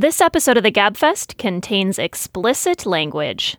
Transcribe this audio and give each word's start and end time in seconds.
This 0.00 0.22
episode 0.22 0.56
of 0.56 0.62
the 0.62 0.72
Gabfest 0.72 1.36
contains 1.36 1.98
explicit 1.98 2.86
language. 2.86 3.58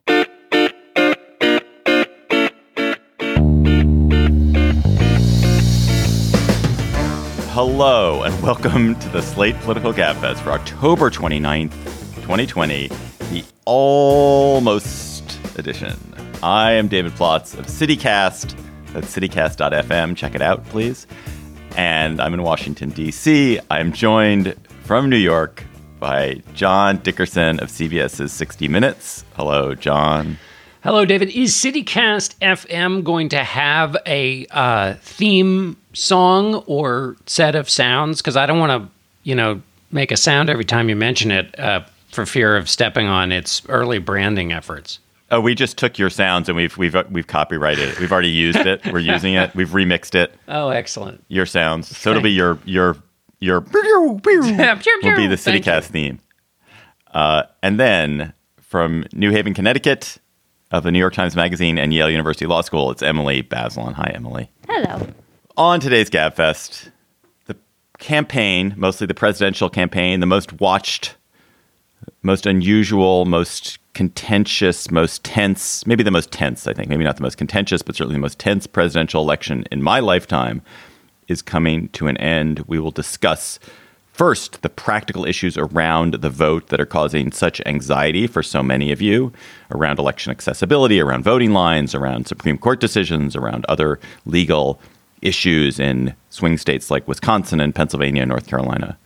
Hello, 7.51 8.23
and 8.23 8.41
welcome 8.41 8.95
to 8.95 9.09
the 9.09 9.21
Slate 9.21 9.55
Political 9.59 9.93
Gabfest 9.93 10.39
for 10.39 10.49
October 10.49 11.11
29th, 11.11 11.73
2020, 12.23 12.87
the 13.29 13.43
almost 13.65 15.39
edition. 15.59 15.95
I 16.41 16.71
am 16.71 16.87
David 16.87 17.11
Plotz 17.11 17.55
of 17.55 17.67
CityCast. 17.67 18.57
That's 18.93 19.15
citycast.fm. 19.15 20.17
Check 20.17 20.33
it 20.33 20.41
out, 20.41 20.65
please. 20.65 21.05
And 21.77 22.19
I'm 22.19 22.33
in 22.33 22.41
Washington, 22.41 22.89
D.C. 22.89 23.59
I'm 23.69 23.93
joined 23.93 24.55
from 24.85 25.07
New 25.07 25.17
York 25.17 25.65
by 26.01 26.41
John 26.53 26.97
Dickerson 26.97 27.61
of 27.61 27.69
CBS's 27.69 28.33
60 28.33 28.67
Minutes. 28.67 29.23
Hello, 29.35 29.73
John. 29.75 30.37
Hello, 30.83 31.05
David. 31.05 31.29
Is 31.29 31.53
CityCast 31.53 32.35
FM 32.41 33.03
going 33.03 33.29
to 33.29 33.43
have 33.43 33.95
a 34.07 34.47
uh, 34.49 34.95
theme 34.95 35.77
song 35.93 36.55
or 36.65 37.15
set 37.27 37.55
of 37.55 37.69
sounds? 37.69 38.19
Because 38.19 38.35
I 38.35 38.47
don't 38.47 38.59
want 38.59 38.83
to, 38.83 38.91
you 39.23 39.35
know, 39.35 39.61
make 39.91 40.11
a 40.11 40.17
sound 40.17 40.49
every 40.49 40.65
time 40.65 40.89
you 40.89 40.95
mention 40.95 41.29
it 41.29 41.57
uh, 41.59 41.81
for 42.09 42.25
fear 42.25 42.57
of 42.57 42.67
stepping 42.67 43.05
on 43.05 43.31
its 43.31 43.61
early 43.69 43.99
branding 43.99 44.51
efforts. 44.51 44.99
Oh, 45.29 45.39
we 45.39 45.53
just 45.55 45.77
took 45.77 45.99
your 45.99 46.09
sounds 46.09 46.49
and 46.49 46.57
we've 46.57 46.75
we've 46.77 46.95
we've 47.09 47.27
copyrighted 47.27 47.89
it. 47.89 47.99
We've 47.99 48.11
already 48.11 48.31
used 48.31 48.57
it. 48.57 48.85
We're 48.91 48.99
using 48.99 49.35
it. 49.35 49.55
We've 49.55 49.69
remixed 49.69 50.15
it. 50.15 50.35
Oh, 50.49 50.69
excellent. 50.69 51.23
Your 51.29 51.45
sounds. 51.45 51.95
So 51.95 52.09
it'll 52.09 52.21
be 52.21 52.31
your 52.31 52.59
your 52.65 52.97
your 53.41 53.59
will 55.03 55.17
be 55.17 55.27
the 55.27 55.35
CityCast 55.35 55.85
theme. 55.85 56.19
Uh, 57.13 57.43
and 57.61 57.77
then 57.77 58.33
from 58.61 59.05
New 59.11 59.31
Haven, 59.31 59.53
Connecticut, 59.53 60.17
of 60.71 60.83
the 60.83 60.91
New 60.91 60.99
York 60.99 61.13
Times 61.13 61.35
Magazine 61.35 61.77
and 61.77 61.93
Yale 61.93 62.09
University 62.09 62.45
Law 62.45 62.61
School, 62.61 62.91
it's 62.91 63.03
Emily 63.03 63.43
Bazelon. 63.43 63.93
Hi, 63.93 64.11
Emily. 64.15 64.49
Hello. 64.67 65.07
On 65.57 65.79
today's 65.79 66.09
GabFest, 66.09 66.89
the 67.45 67.57
campaign, 67.99 68.73
mostly 68.77 69.05
the 69.05 69.13
presidential 69.13 69.69
campaign, 69.69 70.21
the 70.21 70.25
most 70.25 70.61
watched, 70.61 71.15
most 72.23 72.45
unusual, 72.45 73.25
most 73.25 73.79
contentious, 73.93 74.89
most 74.89 75.25
tense, 75.25 75.85
maybe 75.85 76.03
the 76.03 76.11
most 76.11 76.31
tense, 76.31 76.65
I 76.67 76.73
think, 76.73 76.87
maybe 76.87 77.03
not 77.03 77.17
the 77.17 77.23
most 77.23 77.37
contentious, 77.37 77.81
but 77.81 77.95
certainly 77.95 78.15
the 78.15 78.21
most 78.21 78.39
tense 78.39 78.65
presidential 78.65 79.21
election 79.21 79.65
in 79.71 79.83
my 79.83 79.99
lifetime 79.99 80.61
is 81.31 81.41
coming 81.41 81.89
to 81.89 82.07
an 82.07 82.17
end. 82.17 82.59
We 82.67 82.79
will 82.79 82.91
discuss 82.91 83.59
First, 84.11 84.61
the 84.61 84.69
practical 84.69 85.25
issues 85.25 85.57
around 85.57 86.15
the 86.15 86.29
vote 86.29 86.67
that 86.67 86.81
are 86.81 86.85
causing 86.85 87.31
such 87.31 87.61
anxiety 87.65 88.27
for 88.27 88.43
so 88.43 88.61
many 88.61 88.91
of 88.91 89.01
you 89.01 89.31
around 89.71 89.99
election 89.99 90.31
accessibility, 90.31 90.99
around 90.99 91.23
voting 91.23 91.53
lines, 91.53 91.95
around 91.95 92.27
Supreme 92.27 92.57
Court 92.57 92.79
decisions, 92.79 93.35
around 93.35 93.65
other 93.67 93.99
legal 94.25 94.79
issues 95.21 95.79
in 95.79 96.13
swing 96.29 96.57
states 96.57 96.91
like 96.91 97.07
Wisconsin 97.07 97.61
and 97.61 97.73
Pennsylvania 97.73 98.23
and 98.23 98.29
North 98.29 98.47
Carolina. 98.47 98.97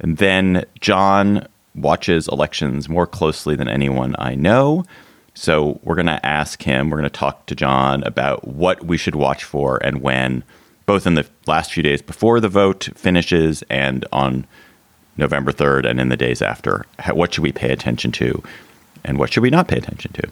And 0.00 0.18
then 0.18 0.64
John 0.80 1.46
watches 1.74 2.28
elections 2.28 2.88
more 2.88 3.06
closely 3.06 3.56
than 3.56 3.68
anyone 3.68 4.14
I 4.18 4.34
know. 4.34 4.84
So 5.34 5.80
we're 5.82 5.94
going 5.94 6.06
to 6.06 6.24
ask 6.24 6.62
him, 6.62 6.90
we're 6.90 6.98
going 6.98 7.10
to 7.10 7.18
talk 7.18 7.46
to 7.46 7.54
John 7.54 8.02
about 8.04 8.46
what 8.46 8.84
we 8.84 8.96
should 8.96 9.14
watch 9.14 9.44
for 9.44 9.78
and 9.78 10.02
when 10.02 10.44
both 10.86 11.06
in 11.06 11.14
the 11.14 11.26
last 11.46 11.72
few 11.72 11.82
days 11.82 12.00
before 12.00 12.40
the 12.40 12.48
vote 12.48 12.88
finishes 12.94 13.62
and 13.68 14.04
on 14.12 14.46
November 15.16 15.52
3rd 15.52 15.88
and 15.88 16.00
in 16.00 16.08
the 16.08 16.16
days 16.16 16.40
after. 16.40 16.86
What 17.12 17.34
should 17.34 17.42
we 17.42 17.52
pay 17.52 17.72
attention 17.72 18.12
to 18.12 18.42
and 19.04 19.18
what 19.18 19.32
should 19.32 19.42
we 19.42 19.50
not 19.50 19.68
pay 19.68 19.78
attention 19.78 20.12
to? 20.14 20.28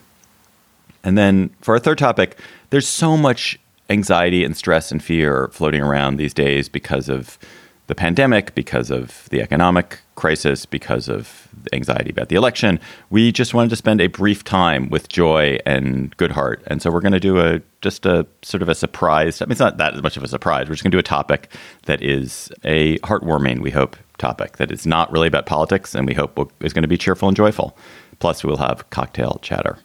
And 1.02 1.18
then 1.18 1.50
for 1.60 1.74
our 1.74 1.80
third 1.80 1.98
topic, 1.98 2.38
there's 2.70 2.88
so 2.88 3.16
much 3.16 3.58
anxiety 3.90 4.44
and 4.44 4.56
stress 4.56 4.90
and 4.90 5.02
fear 5.02 5.48
floating 5.52 5.82
around 5.82 6.16
these 6.16 6.32
days 6.32 6.68
because 6.68 7.08
of 7.08 7.38
the 7.86 7.94
pandemic, 7.94 8.54
because 8.54 8.90
of 8.90 9.28
the 9.30 9.42
economic 9.42 10.00
crisis, 10.14 10.64
because 10.64 11.08
of 11.08 11.48
anxiety 11.72 12.10
about 12.10 12.28
the 12.28 12.36
election. 12.36 12.80
We 13.10 13.32
just 13.32 13.54
wanted 13.54 13.70
to 13.70 13.76
spend 13.76 14.00
a 14.00 14.06
brief 14.06 14.44
time 14.44 14.88
with 14.88 15.08
joy 15.08 15.58
and 15.66 16.16
good 16.16 16.30
heart. 16.30 16.62
And 16.66 16.80
so 16.80 16.90
we're 16.90 17.00
going 17.00 17.12
to 17.12 17.20
do 17.20 17.38
a 17.40 17.60
just 17.82 18.06
a 18.06 18.26
sort 18.42 18.62
of 18.62 18.68
a 18.68 18.74
surprise. 18.74 19.42
I 19.42 19.44
mean, 19.44 19.52
it's 19.52 19.60
not 19.60 19.76
that 19.78 20.02
much 20.02 20.16
of 20.16 20.22
a 20.22 20.28
surprise. 20.28 20.68
We're 20.68 20.74
just 20.74 20.82
going 20.82 20.92
to 20.92 20.96
do 20.96 21.00
a 21.00 21.02
topic 21.02 21.50
that 21.84 22.02
is 22.02 22.50
a 22.64 22.98
heartwarming, 22.98 23.60
we 23.60 23.70
hope, 23.70 23.96
topic 24.18 24.56
that 24.56 24.70
is 24.70 24.86
not 24.86 25.10
really 25.12 25.26
about 25.26 25.44
politics 25.44 25.94
and 25.94 26.06
we 26.06 26.14
hope 26.14 26.52
is 26.60 26.72
going 26.72 26.82
to 26.82 26.88
be 26.88 26.96
cheerful 26.96 27.28
and 27.28 27.36
joyful. 27.36 27.76
Plus, 28.20 28.44
we'll 28.44 28.56
have 28.56 28.88
cocktail 28.90 29.38
chatter. 29.42 29.78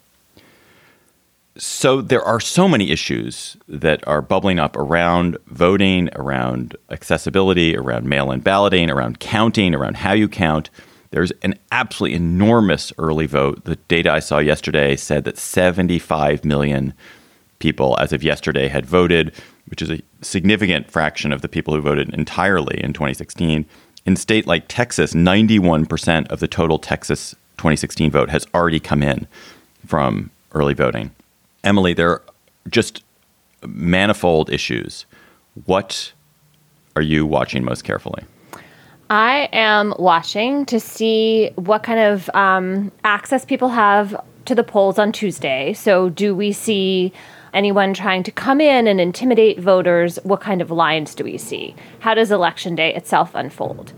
So 1.60 2.02
there 2.02 2.24
are 2.24 2.40
so 2.40 2.70
many 2.70 2.90
issues 2.90 3.58
that 3.68 4.08
are 4.08 4.22
bubbling 4.22 4.60
up 4.60 4.78
around 4.78 5.38
voting, 5.48 6.10
around 6.16 6.78
accessibility, 6.90 7.76
around 7.76 8.08
mail-in 8.08 8.40
balloting, 8.40 8.90
around 8.90 9.20
counting, 9.20 9.76
around 9.76 9.98
how 9.98 10.14
you 10.14 10.30
count. 10.30 10.70
There's 11.12 11.32
an 11.42 11.56
absolutely 11.70 12.16
enormous 12.16 12.94
early 12.98 13.26
vote. 13.26 13.66
The 13.66 13.76
data 13.76 14.10
I 14.10 14.20
saw 14.20 14.38
yesterday 14.38 14.96
said 14.96 15.26
that 15.26 15.38
75 15.38 16.46
million 16.46 16.94
people, 17.60 17.98
as 18.00 18.14
of 18.14 18.24
yesterday, 18.24 18.70
had 18.70 18.86
voted, 18.86 19.34
which 19.68 19.82
is 19.82 19.92
a 19.92 20.02
significant 20.22 20.90
fraction 20.90 21.34
of 21.34 21.42
the 21.42 21.50
people 21.50 21.76
who 21.76 21.82
voted 21.82 22.14
entirely 22.14 22.82
in 22.82 22.94
2016. 22.94 23.66
In 24.06 24.16
state 24.16 24.48
like 24.48 24.70
Texas, 24.70 25.14
91% 25.14 26.32
of 26.32 26.40
the 26.40 26.48
total 26.48 26.80
Texas 26.80 27.32
2016 27.58 28.12
vote 28.12 28.30
has 28.30 28.48
already 28.54 28.80
come 28.80 29.04
in 29.04 29.28
from 29.86 30.32
early 30.54 30.74
voting. 30.74 31.12
Emily, 31.64 31.94
there 31.94 32.10
are 32.10 32.24
just 32.70 33.04
manifold 33.66 34.50
issues. 34.50 35.06
What 35.66 36.14
are 36.96 37.02
you 37.02 37.26
watching 37.26 37.64
most 37.64 37.84
carefully? 37.84 38.24
I 39.10 39.50
am 39.52 39.94
watching 39.98 40.66
to 40.68 40.80
see 40.80 41.50
what 41.56 41.84
kind 41.84 42.00
of 42.00 42.30
um, 42.36 42.92
access 43.04 43.44
people 43.44 43.70
have 43.70 44.24
to 44.46 44.54
the 44.54 44.64
polls 44.64 45.00
on 45.00 45.12
Tuesday. 45.12 45.74
So, 45.74 46.10
do 46.10 46.36
we 46.36 46.52
see 46.52 47.12
anyone 47.54 47.94
trying 47.94 48.22
to 48.24 48.32
come 48.32 48.62
in 48.62 48.88
and 48.88 49.02
intimidate 49.02 49.60
voters? 49.60 50.20
What 50.24 50.42
kind 50.42 50.62
of 50.62 50.70
lines 50.70 51.16
do 51.16 51.24
we 51.24 51.38
see? 51.38 51.76
How 52.00 52.14
does 52.14 52.32
election 52.32 52.76
day 52.76 52.94
itself 52.94 53.34
unfold? 53.34 53.94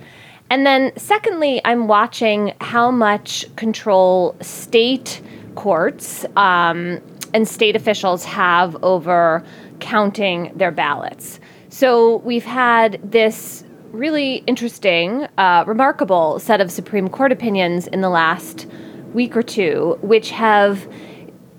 And 0.49 0.65
then, 0.65 0.91
secondly, 0.97 1.61
I'm 1.65 1.87
watching 1.87 2.53
how 2.61 2.89
much 2.91 3.45
control 3.55 4.35
state 4.41 5.21
courts 5.55 6.25
um, 6.37 7.01
and 7.33 7.47
state 7.47 7.75
officials 7.75 8.23
have 8.25 8.81
over 8.83 9.43
counting 9.79 10.51
their 10.55 10.71
ballots. 10.71 11.39
So 11.69 12.17
we've 12.17 12.45
had 12.45 12.99
this 13.03 13.63
really 13.91 14.43
interesting, 14.47 15.27
uh, 15.37 15.63
remarkable 15.67 16.39
set 16.39 16.61
of 16.61 16.71
Supreme 16.71 17.09
Court 17.09 17.31
opinions 17.31 17.87
in 17.87 18.01
the 18.01 18.09
last 18.09 18.67
week 19.13 19.35
or 19.35 19.43
two, 19.43 19.97
which 20.01 20.31
have. 20.31 20.87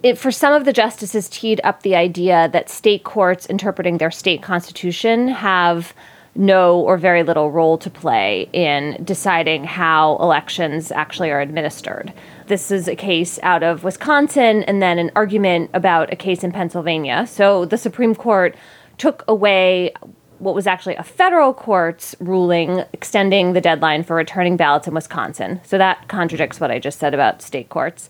It, 0.02 0.18
for 0.18 0.32
some 0.32 0.52
of 0.52 0.64
the 0.64 0.72
justices, 0.72 1.28
teed 1.28 1.60
up 1.62 1.82
the 1.82 1.94
idea 1.94 2.48
that 2.52 2.68
state 2.68 3.04
courts 3.04 3.46
interpreting 3.46 3.98
their 3.98 4.10
state 4.10 4.42
constitution 4.42 5.28
have 5.28 5.94
no 6.34 6.80
or 6.80 6.96
very 6.96 7.22
little 7.22 7.52
role 7.52 7.78
to 7.78 7.88
play 7.88 8.48
in 8.52 8.98
deciding 9.04 9.62
how 9.62 10.16
elections 10.16 10.90
actually 10.90 11.30
are 11.30 11.40
administered. 11.40 12.12
This 12.46 12.70
is 12.70 12.88
a 12.88 12.96
case 12.96 13.38
out 13.42 13.62
of 13.62 13.84
Wisconsin 13.84 14.62
and 14.64 14.82
then 14.82 14.98
an 14.98 15.10
argument 15.14 15.70
about 15.72 16.12
a 16.12 16.16
case 16.16 16.42
in 16.42 16.52
Pennsylvania. 16.52 17.26
So 17.26 17.64
the 17.64 17.78
Supreme 17.78 18.14
Court 18.14 18.56
took 18.98 19.24
away 19.28 19.92
what 20.38 20.54
was 20.54 20.66
actually 20.66 20.96
a 20.96 21.04
federal 21.04 21.54
court's 21.54 22.16
ruling 22.18 22.82
extending 22.92 23.52
the 23.52 23.60
deadline 23.60 24.02
for 24.02 24.16
returning 24.16 24.56
ballots 24.56 24.88
in 24.88 24.94
Wisconsin. 24.94 25.60
So 25.62 25.78
that 25.78 26.08
contradicts 26.08 26.58
what 26.58 26.70
I 26.70 26.80
just 26.80 26.98
said 26.98 27.14
about 27.14 27.42
state 27.42 27.68
courts. 27.68 28.08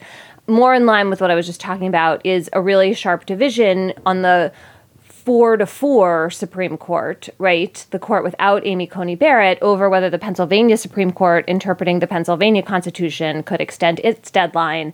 More 0.49 0.75
in 0.75 0.87
line 0.87 1.11
with 1.11 1.21
what 1.21 1.31
I 1.31 1.35
was 1.35 1.47
just 1.47 1.61
talking 1.61 1.87
about 1.87 2.25
is 2.25 2.49
a 2.55 2.61
really 2.61 2.95
sharp 2.95 3.27
division 3.27 3.93
on 4.07 4.23
the 4.23 4.51
four 5.25 5.57
to 5.57 5.67
four 5.67 6.31
Supreme 6.31 6.77
Court, 6.77 7.29
right? 7.39 7.87
The 7.91 7.99
court 7.99 8.25
without 8.25 8.67
Amy 8.67 8.89
Coney 8.89 9.15
Barrett 9.15 9.59
over 9.63 9.89
whether 9.89 10.11
the 10.11 10.19
Pennsylvania 10.19 10.77
Supreme 10.77 11.13
Court 11.13 11.45
interpreting 11.47 12.01
the 12.01 12.09
Pennsylvania 12.09 12.63
Constitution 12.63 13.45
could 13.45 13.61
extend 13.61 14.01
its 14.01 14.31
deadline. 14.33 14.93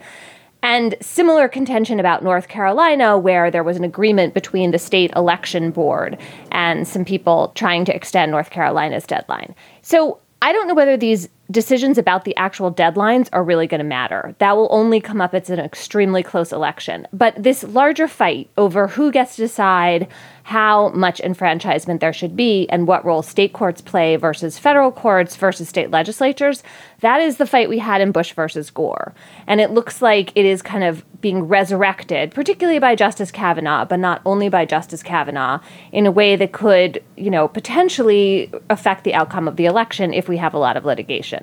And 0.63 0.97
similar 1.01 1.49
contention 1.49 1.99
about 1.99 2.23
North 2.23 2.49
Carolina, 2.49 3.17
where 3.17 3.51
there 3.51 3.65
was 3.65 3.77
an 3.77 3.85
agreement 3.85 4.35
between 4.35 4.71
the 4.71 4.79
state 4.79 5.13
election 5.17 5.71
board 5.71 6.19
and 6.51 6.87
some 6.87 7.05
people 7.05 7.53
trying 7.55 7.85
to 7.87 7.95
extend 7.95 8.31
North 8.31 8.51
Carolina's 8.51 9.07
deadline. 9.07 9.55
So 9.83 10.21
I 10.43 10.53
don't 10.53 10.69
know 10.69 10.75
whether 10.75 10.97
these 10.97 11.29
decisions 11.51 11.97
about 11.97 12.25
the 12.25 12.37
actual 12.37 12.73
deadlines 12.73 13.29
are 13.33 13.43
really 13.43 13.67
going 13.67 13.79
to 13.79 13.85
matter. 13.85 14.35
That 14.39 14.57
will 14.57 14.69
only 14.71 15.01
come 15.01 15.21
up 15.21 15.35
as 15.35 15.49
an 15.49 15.59
extremely 15.59 16.23
close 16.23 16.53
election. 16.53 17.07
But 17.13 17.43
this 17.43 17.65
larger 17.65 18.07
fight 18.07 18.51
over 18.57 18.89
who 18.89 19.11
gets 19.11 19.37
to 19.37 19.43
decide 19.43 20.09
how 20.49 20.89
much 20.91 21.21
enfranchisement 21.21 22.01
there 22.01 22.13
should 22.13 22.35
be 22.35 22.67
and 22.71 22.87
what 22.87 23.05
role 23.05 23.21
state 23.21 23.53
courts 23.53 23.83
play 23.83 24.17
versus 24.17 24.59
federal 24.59 24.91
courts 24.91 25.37
versus 25.37 25.69
state 25.69 25.91
legislatures, 25.91 26.63
that 27.01 27.21
is 27.21 27.37
the 27.37 27.47
fight 27.47 27.69
we 27.69 27.79
had 27.79 28.01
in 28.01 28.13
Bush 28.13 28.33
versus 28.33 28.71
Gore. 28.71 29.13
And 29.47 29.61
it 29.61 29.73
looks 29.73 30.01
like 30.01 30.33
it 30.35 30.47
is 30.47 30.63
kind 30.63 30.85
of 30.85 31.05
being 31.21 31.43
resurrected, 31.43 32.31
particularly 32.31 32.79
by 32.79 32.95
Justice 32.95 33.31
Kavanaugh, 33.31 33.85
but 33.85 33.99
not 33.99 34.23
only 34.25 34.49
by 34.49 34.65
Justice 34.65 35.03
Kavanaugh, 35.03 35.61
in 35.93 36.07
a 36.07 36.11
way 36.11 36.35
that 36.37 36.53
could, 36.53 37.03
you 37.17 37.31
know, 37.31 37.47
potentially 37.49 38.51
affect 38.71 39.05
the 39.05 39.13
outcome 39.13 39.49
of 39.49 39.57
the 39.57 39.67
election 39.67 40.15
if 40.15 40.29
we 40.29 40.39
have 40.39 40.55
a 40.55 40.59
lot 40.59 40.79
of 40.79 40.85
litigation. 40.87 41.38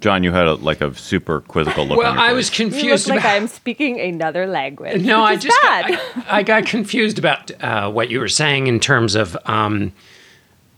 John, 0.00 0.22
you 0.22 0.32
had 0.32 0.46
a, 0.46 0.54
like 0.54 0.80
a 0.82 0.94
super 0.94 1.40
quizzical 1.40 1.86
look. 1.86 1.96
Well, 1.98 2.08
on 2.10 2.14
your 2.16 2.24
I 2.24 2.28
face. 2.28 2.36
was 2.36 2.58
You 2.58 2.66
confused. 2.68 3.06
look 3.08 3.16
like 3.16 3.24
I'm 3.24 3.46
speaking 3.48 3.98
another 4.00 4.46
language. 4.46 5.02
no, 5.02 5.22
which 5.22 5.28
I 5.30 5.32
is 5.34 5.42
just 5.44 5.62
bad. 5.62 5.88
got, 5.88 6.26
I, 6.28 6.38
I 6.38 6.42
got 6.42 6.66
confused 6.66 7.18
about 7.18 7.50
uh, 7.62 7.90
what 7.90 8.10
you 8.10 8.20
were 8.20 8.28
saying 8.28 8.66
in 8.66 8.80
terms 8.80 9.14
of 9.14 9.34
um, 9.46 9.92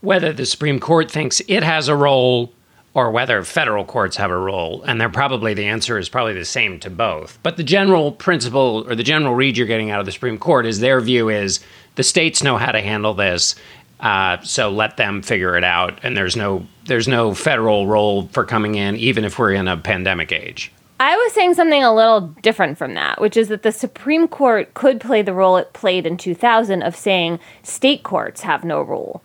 whether 0.01 0.31
the 0.31 0.45
Supreme 0.45 0.79
Court 0.79 1.11
thinks 1.11 1.41
it 1.49 1.63
has 1.63 1.89
a 1.89 1.95
role 1.95 2.53
or 2.93 3.11
whether 3.11 3.43
federal 3.43 3.83
courts 3.85 4.15
have 4.17 4.31
a 4.31 4.37
role. 4.37 4.81
And 4.83 4.99
they're 4.99 5.09
probably 5.09 5.53
the 5.53 5.65
answer 5.65 5.97
is 5.99 6.09
probably 6.09 6.33
the 6.33 6.45
same 6.45 6.79
to 6.79 6.89
both. 6.89 7.37
But 7.43 7.57
the 7.57 7.63
general 7.63 8.11
principle 8.13 8.85
or 8.87 8.95
the 8.95 9.03
general 9.03 9.35
read 9.35 9.57
you're 9.57 9.67
getting 9.67 9.91
out 9.91 9.99
of 9.99 10.05
the 10.05 10.11
Supreme 10.11 10.37
Court 10.37 10.65
is 10.65 10.79
their 10.79 10.99
view 11.01 11.29
is 11.29 11.59
the 11.95 12.03
states 12.03 12.41
know 12.43 12.57
how 12.57 12.71
to 12.71 12.81
handle 12.81 13.13
this. 13.13 13.55
Uh, 13.99 14.39
so 14.41 14.69
let 14.69 14.97
them 14.97 15.21
figure 15.21 15.57
it 15.57 15.63
out, 15.63 15.99
and 16.03 16.15
there's 16.15 16.35
no 16.35 16.65
there's 16.85 17.07
no 17.07 17.33
federal 17.33 17.87
role 17.87 18.27
for 18.27 18.45
coming 18.45 18.75
in, 18.75 18.95
even 18.95 19.25
if 19.25 19.39
we're 19.39 19.53
in 19.53 19.67
a 19.67 19.75
pandemic 19.75 20.31
age. 20.31 20.71
I 20.99 21.15
was 21.15 21.33
saying 21.33 21.53
something 21.53 21.83
a 21.83 21.93
little 21.93 22.21
different 22.21 22.77
from 22.77 22.95
that, 22.95 23.21
which 23.21 23.37
is 23.37 23.49
that 23.49 23.61
the 23.61 23.71
Supreme 23.71 24.27
Court 24.27 24.73
could 24.73 24.99
play 24.99 25.21
the 25.21 25.33
role 25.33 25.57
it 25.57 25.73
played 25.73 26.07
in 26.07 26.17
2000 26.17 26.81
of 26.81 26.95
saying 26.95 27.39
state 27.61 28.01
courts 28.01 28.41
have 28.41 28.63
no 28.63 28.81
role. 28.81 29.21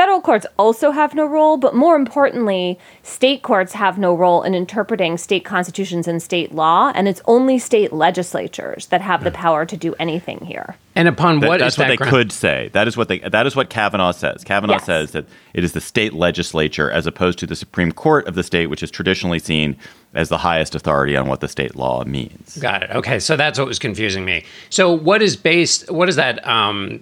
Federal 0.00 0.22
courts 0.22 0.46
also 0.58 0.92
have 0.92 1.14
no 1.14 1.26
role, 1.26 1.58
but 1.58 1.74
more 1.74 1.94
importantly, 1.94 2.78
state 3.02 3.42
courts 3.42 3.74
have 3.74 3.98
no 3.98 4.14
role 4.14 4.42
in 4.42 4.54
interpreting 4.54 5.18
state 5.18 5.44
constitutions 5.44 6.08
and 6.08 6.22
state 6.22 6.54
law, 6.54 6.90
and 6.94 7.06
it's 7.06 7.20
only 7.26 7.58
state 7.58 7.92
legislatures 7.92 8.86
that 8.86 9.02
have 9.02 9.24
the 9.24 9.30
power 9.30 9.66
to 9.66 9.76
do 9.76 9.94
anything 9.98 10.42
here. 10.46 10.76
And 10.96 11.06
upon 11.06 11.40
what 11.40 11.42
is 11.42 11.42
That- 11.42 11.48
what 11.50 11.58
that's 11.58 11.74
is 11.74 11.78
what 11.78 11.84
that 11.84 11.88
they 11.90 11.96
ground- 11.98 12.10
could 12.10 12.32
say. 12.32 12.70
That 12.72 12.88
is 12.88 12.96
what 12.96 13.08
they. 13.08 13.18
That 13.18 13.46
is 13.46 13.54
what 13.54 13.68
Kavanaugh 13.68 14.12
says. 14.12 14.42
Kavanaugh 14.42 14.76
Yes. 14.76 14.84
says 14.86 15.10
that 15.10 15.26
it 15.52 15.64
is 15.64 15.72
the 15.72 15.82
state 15.82 16.14
legislature 16.14 16.90
as 16.90 17.06
opposed 17.06 17.38
to 17.40 17.46
the 17.46 17.54
Supreme 17.54 17.92
Court 17.92 18.26
of 18.26 18.34
the 18.34 18.42
state, 18.42 18.68
which 18.68 18.82
is 18.82 18.90
traditionally 18.90 19.38
seen 19.38 19.76
as 20.14 20.30
the 20.30 20.38
highest 20.38 20.74
authority 20.74 21.14
on 21.14 21.28
what 21.28 21.40
the 21.40 21.48
state 21.48 21.76
law 21.76 22.04
means. 22.06 22.56
Got 22.56 22.84
it. 22.84 22.90
Okay, 22.94 23.18
so 23.18 23.36
that's 23.36 23.58
what 23.58 23.68
was 23.68 23.78
confusing 23.78 24.24
me. 24.24 24.44
So 24.70 24.90
what 24.90 25.20
is 25.20 25.36
based? 25.36 25.92
What 25.92 26.08
is 26.08 26.16
that 26.16 26.40
um, 26.48 27.00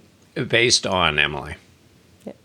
based 0.49 0.85
on, 0.85 1.17
Emily? 1.17 1.55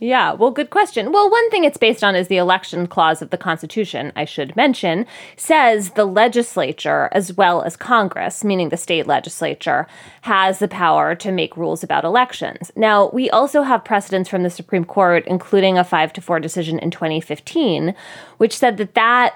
Yeah, 0.00 0.32
well, 0.32 0.50
good 0.50 0.70
question. 0.70 1.12
Well, 1.12 1.30
one 1.30 1.50
thing 1.50 1.64
it's 1.64 1.76
based 1.76 2.04
on 2.04 2.14
is 2.14 2.28
the 2.28 2.36
election 2.36 2.86
clause 2.86 3.22
of 3.22 3.30
the 3.30 3.38
Constitution, 3.38 4.12
I 4.16 4.24
should 4.24 4.54
mention, 4.56 5.06
says 5.36 5.90
the 5.90 6.04
legislature, 6.04 7.08
as 7.12 7.32
well 7.32 7.62
as 7.62 7.76
Congress, 7.76 8.44
meaning 8.44 8.68
the 8.68 8.76
state 8.76 9.06
legislature, 9.06 9.86
has 10.22 10.58
the 10.58 10.68
power 10.68 11.14
to 11.16 11.32
make 11.32 11.56
rules 11.56 11.82
about 11.82 12.04
elections. 12.04 12.70
Now, 12.76 13.10
we 13.10 13.30
also 13.30 13.62
have 13.62 13.84
precedents 13.84 14.28
from 14.28 14.42
the 14.42 14.50
Supreme 14.50 14.84
Court, 14.84 15.24
including 15.26 15.78
a 15.78 15.84
5 15.84 16.12
to 16.14 16.20
4 16.20 16.40
decision 16.40 16.78
in 16.78 16.90
2015, 16.90 17.94
which 18.38 18.56
said 18.56 18.76
that 18.76 18.94
that 18.94 19.34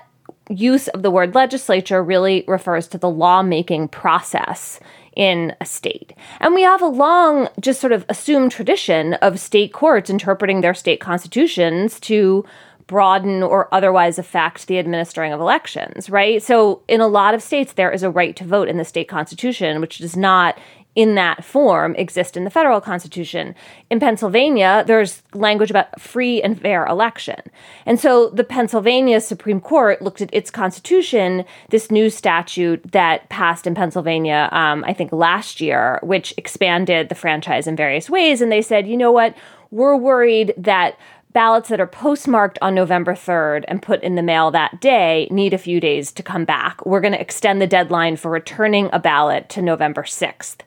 use 0.49 0.89
of 0.89 1.03
the 1.03 1.11
word 1.11 1.35
legislature 1.35 2.03
really 2.03 2.45
refers 2.47 2.89
to 2.89 2.99
the 2.99 3.11
lawmaking 3.11 3.89
process 3.89 4.81
in 5.19 5.55
a 5.61 5.67
state. 5.67 6.15
And 6.41 6.55
we 6.55 6.62
have 6.62 6.81
a 6.81 6.87
long, 6.87 7.49
just 7.61 7.81
sort 7.81 7.93
of 7.93 8.06
assumed 8.09 8.53
tradition 8.53 9.15
of 9.15 9.38
state 9.38 9.73
courts 9.75 10.09
interpreting 10.09 10.62
their 10.62 10.73
state 10.73 11.00
constitutions 11.00 12.00
to 12.00 12.47
broaden 12.87 13.43
or 13.43 13.73
otherwise 13.75 14.19
affect 14.19 14.67
the 14.67 14.79
administering 14.79 15.32
of 15.32 15.41
elections, 15.41 16.09
right? 16.09 16.43
So 16.43 16.82
in 16.88 17.03
a 17.03 17.09
lot 17.09 17.35
of 17.35 17.43
states, 17.43 17.75
there 17.75 17.91
is 17.91 18.03
a 18.03 18.11
right 18.11 18.35
to 18.37 18.44
vote 18.44 18.69
in 18.69 18.79
the 18.79 18.85
state 18.85 19.09
constitution, 19.09 19.81
which 19.81 19.99
does 19.99 20.17
not 20.17 20.59
in 20.94 21.14
that 21.14 21.44
form 21.44 21.94
exist 21.94 22.37
in 22.37 22.44
the 22.44 22.50
federal 22.50 22.81
constitution. 22.81 23.55
In 23.88 24.00
Pennsylvania, 24.00 24.82
there's 24.87 25.23
language 25.32 25.70
about 25.70 26.00
free 26.00 26.43
and 26.43 26.61
fair 26.61 26.87
election. 26.87 27.40
And 27.87 28.00
so 28.00 28.31
the 28.31 28.43
Pennsylvania 28.43 29.20
Supreme 29.20 29.61
Court 29.61 30.02
looked 30.02 30.20
at 30.20 30.32
its 30.32 30.50
constitution, 30.50 31.44
this 31.70 31.90
new 31.90 32.11
statute 32.11 32.82
that 32.90 33.29
passed 33.29 33.67
in 33.67 33.75
Pennsylvania, 33.75 34.49
um, 34.50 34.82
I 34.85 34.93
think 34.93 35.12
last 35.12 35.61
year, 35.61 36.00
which 36.02 36.35
expanded 36.37 37.08
the 37.08 37.14
franchise 37.14 37.67
in 37.67 37.76
various 37.76 38.11
ways. 38.11 38.40
And 38.40 38.50
they 38.50 38.62
said, 38.62 38.88
you 38.88 38.96
know 38.96 39.12
what? 39.12 39.37
We're 39.70 39.96
worried 39.96 40.55
that 40.56 40.99
ballots 41.33 41.69
that 41.69 41.81
are 41.81 41.87
postmarked 41.87 42.59
on 42.63 42.75
November 42.75 43.15
3rd 43.15 43.65
and 43.69 43.83
put 43.83 44.03
in 44.03 44.15
the 44.15 44.23
mail 44.23 44.51
that 44.51 44.81
day 44.81 45.29
need 45.31 45.53
a 45.53 45.59
few 45.59 45.81
days 45.81 46.11
to 46.13 46.23
come 46.23 46.45
back. 46.45 46.85
We're 46.87 47.01
going 47.01 47.13
to 47.13 47.21
extend 47.21 47.61
the 47.61 47.67
deadline 47.67 48.17
for 48.17 48.31
returning 48.31 48.89
a 48.93 48.99
ballot 48.99 49.49
to 49.51 49.63
November 49.63 50.03
6th. 50.03 50.59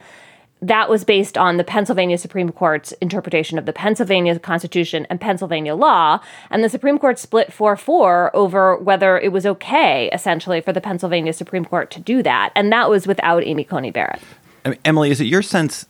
That 0.63 0.89
was 0.89 1.03
based 1.03 1.39
on 1.39 1.57
the 1.57 1.63
Pennsylvania 1.63 2.19
Supreme 2.19 2.51
Court's 2.51 2.91
interpretation 2.93 3.57
of 3.57 3.65
the 3.65 3.73
Pennsylvania 3.73 4.37
Constitution 4.37 5.07
and 5.09 5.19
Pennsylvania 5.19 5.73
law. 5.73 6.19
And 6.51 6.63
the 6.63 6.69
Supreme 6.69 6.99
Court 6.99 7.17
split 7.17 7.51
4 7.51 7.75
4 7.75 8.35
over 8.35 8.77
whether 8.77 9.19
it 9.19 9.31
was 9.31 9.47
okay, 9.47 10.07
essentially, 10.13 10.61
for 10.61 10.71
the 10.71 10.79
Pennsylvania 10.79 11.33
Supreme 11.33 11.65
Court 11.65 11.89
to 11.91 11.99
do 11.99 12.21
that. 12.21 12.51
And 12.55 12.71
that 12.71 12.91
was 12.91 13.07
without 13.07 13.43
Amy 13.43 13.63
Coney 13.63 13.89
Barrett. 13.89 14.21
I 14.63 14.69
mean, 14.69 14.79
Emily, 14.85 15.09
is 15.09 15.19
it 15.19 15.25
your 15.25 15.41
sense, 15.41 15.87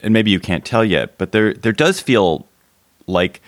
and 0.00 0.14
maybe 0.14 0.30
you 0.30 0.40
can't 0.40 0.64
tell 0.64 0.86
yet, 0.86 1.18
but 1.18 1.32
there 1.32 1.52
there 1.52 1.72
does 1.72 2.00
feel 2.00 2.46
like 3.06 3.42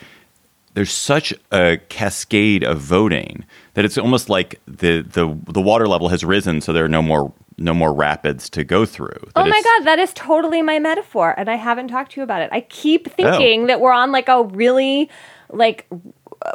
there's 0.77 0.91
such 0.91 1.33
a 1.51 1.79
cascade 1.89 2.63
of 2.63 2.77
voting 2.77 3.43
that 3.73 3.83
it's 3.83 3.97
almost 3.97 4.29
like 4.29 4.61
the 4.67 5.01
the 5.01 5.35
the 5.51 5.59
water 5.59 5.87
level 5.87 6.09
has 6.09 6.23
risen, 6.23 6.61
so 6.61 6.71
there 6.71 6.85
are 6.85 6.87
no 6.87 7.01
more 7.01 7.33
no 7.57 7.73
more 7.73 7.91
rapids 7.91 8.47
to 8.51 8.63
go 8.63 8.85
through. 8.85 9.17
Oh 9.35 9.43
my 9.43 9.59
God, 9.59 9.85
that 9.85 9.97
is 9.97 10.13
totally 10.13 10.61
my 10.61 10.77
metaphor. 10.77 11.33
And 11.35 11.49
I 11.49 11.55
haven't 11.55 11.87
talked 11.87 12.11
to 12.11 12.19
you 12.19 12.23
about 12.23 12.43
it. 12.43 12.49
I 12.51 12.61
keep 12.61 13.07
oh. 13.07 13.11
thinking 13.11 13.65
that 13.65 13.81
we're 13.81 13.91
on 13.91 14.11
like 14.11 14.29
a 14.29 14.43
really 14.43 15.09
like 15.49 15.87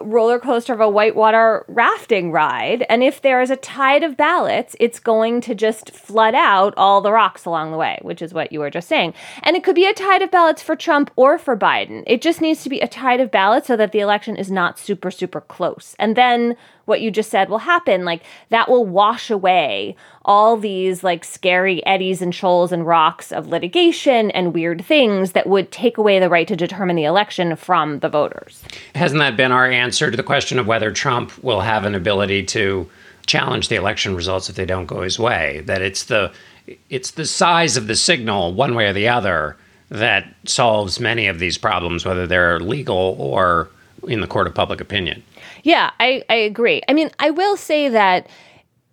roller 0.02 0.38
coaster 0.38 0.72
of 0.72 0.80
a 0.80 0.88
whitewater 0.88 1.64
rafting 1.68 2.32
ride. 2.32 2.84
And 2.88 3.02
if 3.02 3.20
there 3.20 3.40
is 3.40 3.50
a 3.50 3.56
tide 3.56 4.02
of 4.02 4.16
ballots, 4.16 4.76
it's 4.80 5.00
going 5.00 5.40
to 5.42 5.54
just 5.54 5.90
flood 5.90 6.34
out 6.34 6.74
all 6.76 7.00
the 7.00 7.12
rocks 7.12 7.44
along 7.44 7.72
the 7.72 7.76
way, 7.76 7.98
which 8.02 8.22
is 8.22 8.32
what 8.32 8.52
you 8.52 8.60
were 8.60 8.70
just 8.70 8.88
saying. 8.88 9.14
And 9.42 9.56
it 9.56 9.64
could 9.64 9.74
be 9.74 9.86
a 9.86 9.94
tide 9.94 10.22
of 10.22 10.30
ballots 10.30 10.62
for 10.62 10.76
Trump 10.76 11.10
or 11.16 11.38
for 11.38 11.56
Biden. 11.56 12.04
It 12.06 12.22
just 12.22 12.40
needs 12.40 12.62
to 12.62 12.70
be 12.70 12.80
a 12.80 12.88
tide 12.88 13.20
of 13.20 13.30
ballots 13.30 13.66
so 13.66 13.76
that 13.76 13.92
the 13.92 14.00
election 14.00 14.36
is 14.36 14.50
not 14.50 14.78
super, 14.78 15.10
super 15.10 15.40
close. 15.40 15.94
And 15.98 16.16
then 16.16 16.56
what 16.84 17.00
you 17.00 17.10
just 17.10 17.30
said 17.30 17.48
will 17.48 17.58
happen. 17.58 18.04
Like 18.04 18.22
that 18.50 18.68
will 18.68 18.84
wash 18.84 19.30
away 19.30 19.96
all 20.24 20.56
these 20.56 21.02
like 21.02 21.24
scary 21.24 21.84
eddies 21.86 22.22
and 22.22 22.34
shoals 22.34 22.72
and 22.72 22.86
rocks 22.86 23.32
of 23.32 23.48
litigation 23.48 24.30
and 24.32 24.54
weird 24.54 24.84
things 24.84 25.32
that 25.32 25.48
would 25.48 25.70
take 25.72 25.98
away 25.98 26.18
the 26.18 26.28
right 26.28 26.48
to 26.48 26.56
determine 26.56 26.96
the 26.96 27.04
election 27.04 27.56
from 27.56 27.98
the 28.00 28.08
voters. 28.08 28.62
Hasn't 28.94 29.20
that 29.20 29.36
been 29.36 29.52
our 29.52 29.70
answer 29.70 30.10
to 30.10 30.16
the 30.16 30.22
question 30.22 30.58
of 30.58 30.66
whether 30.66 30.92
Trump 30.92 31.42
will 31.42 31.60
have 31.60 31.84
an 31.84 31.94
ability 31.94 32.44
to 32.44 32.88
challenge 33.26 33.68
the 33.68 33.76
election 33.76 34.14
results 34.14 34.48
if 34.48 34.56
they 34.56 34.66
don't 34.66 34.86
go 34.86 35.02
his 35.02 35.18
way? 35.18 35.62
That 35.66 35.82
it's 35.82 36.04
the 36.04 36.32
it's 36.88 37.12
the 37.12 37.26
size 37.26 37.76
of 37.76 37.88
the 37.88 37.96
signal, 37.96 38.54
one 38.54 38.74
way 38.76 38.86
or 38.86 38.92
the 38.92 39.08
other, 39.08 39.56
that 39.88 40.32
solves 40.44 41.00
many 41.00 41.26
of 41.26 41.38
these 41.38 41.58
problems, 41.58 42.04
whether 42.04 42.26
they're 42.26 42.60
legal 42.60 43.16
or 43.18 43.68
in 44.08 44.20
the 44.20 44.26
court 44.26 44.46
of 44.46 44.54
public 44.54 44.80
opinion. 44.80 45.22
Yeah, 45.62 45.90
I, 46.00 46.24
I 46.28 46.34
agree. 46.34 46.82
I 46.88 46.92
mean, 46.92 47.10
I 47.18 47.30
will 47.30 47.56
say 47.56 47.88
that 47.88 48.28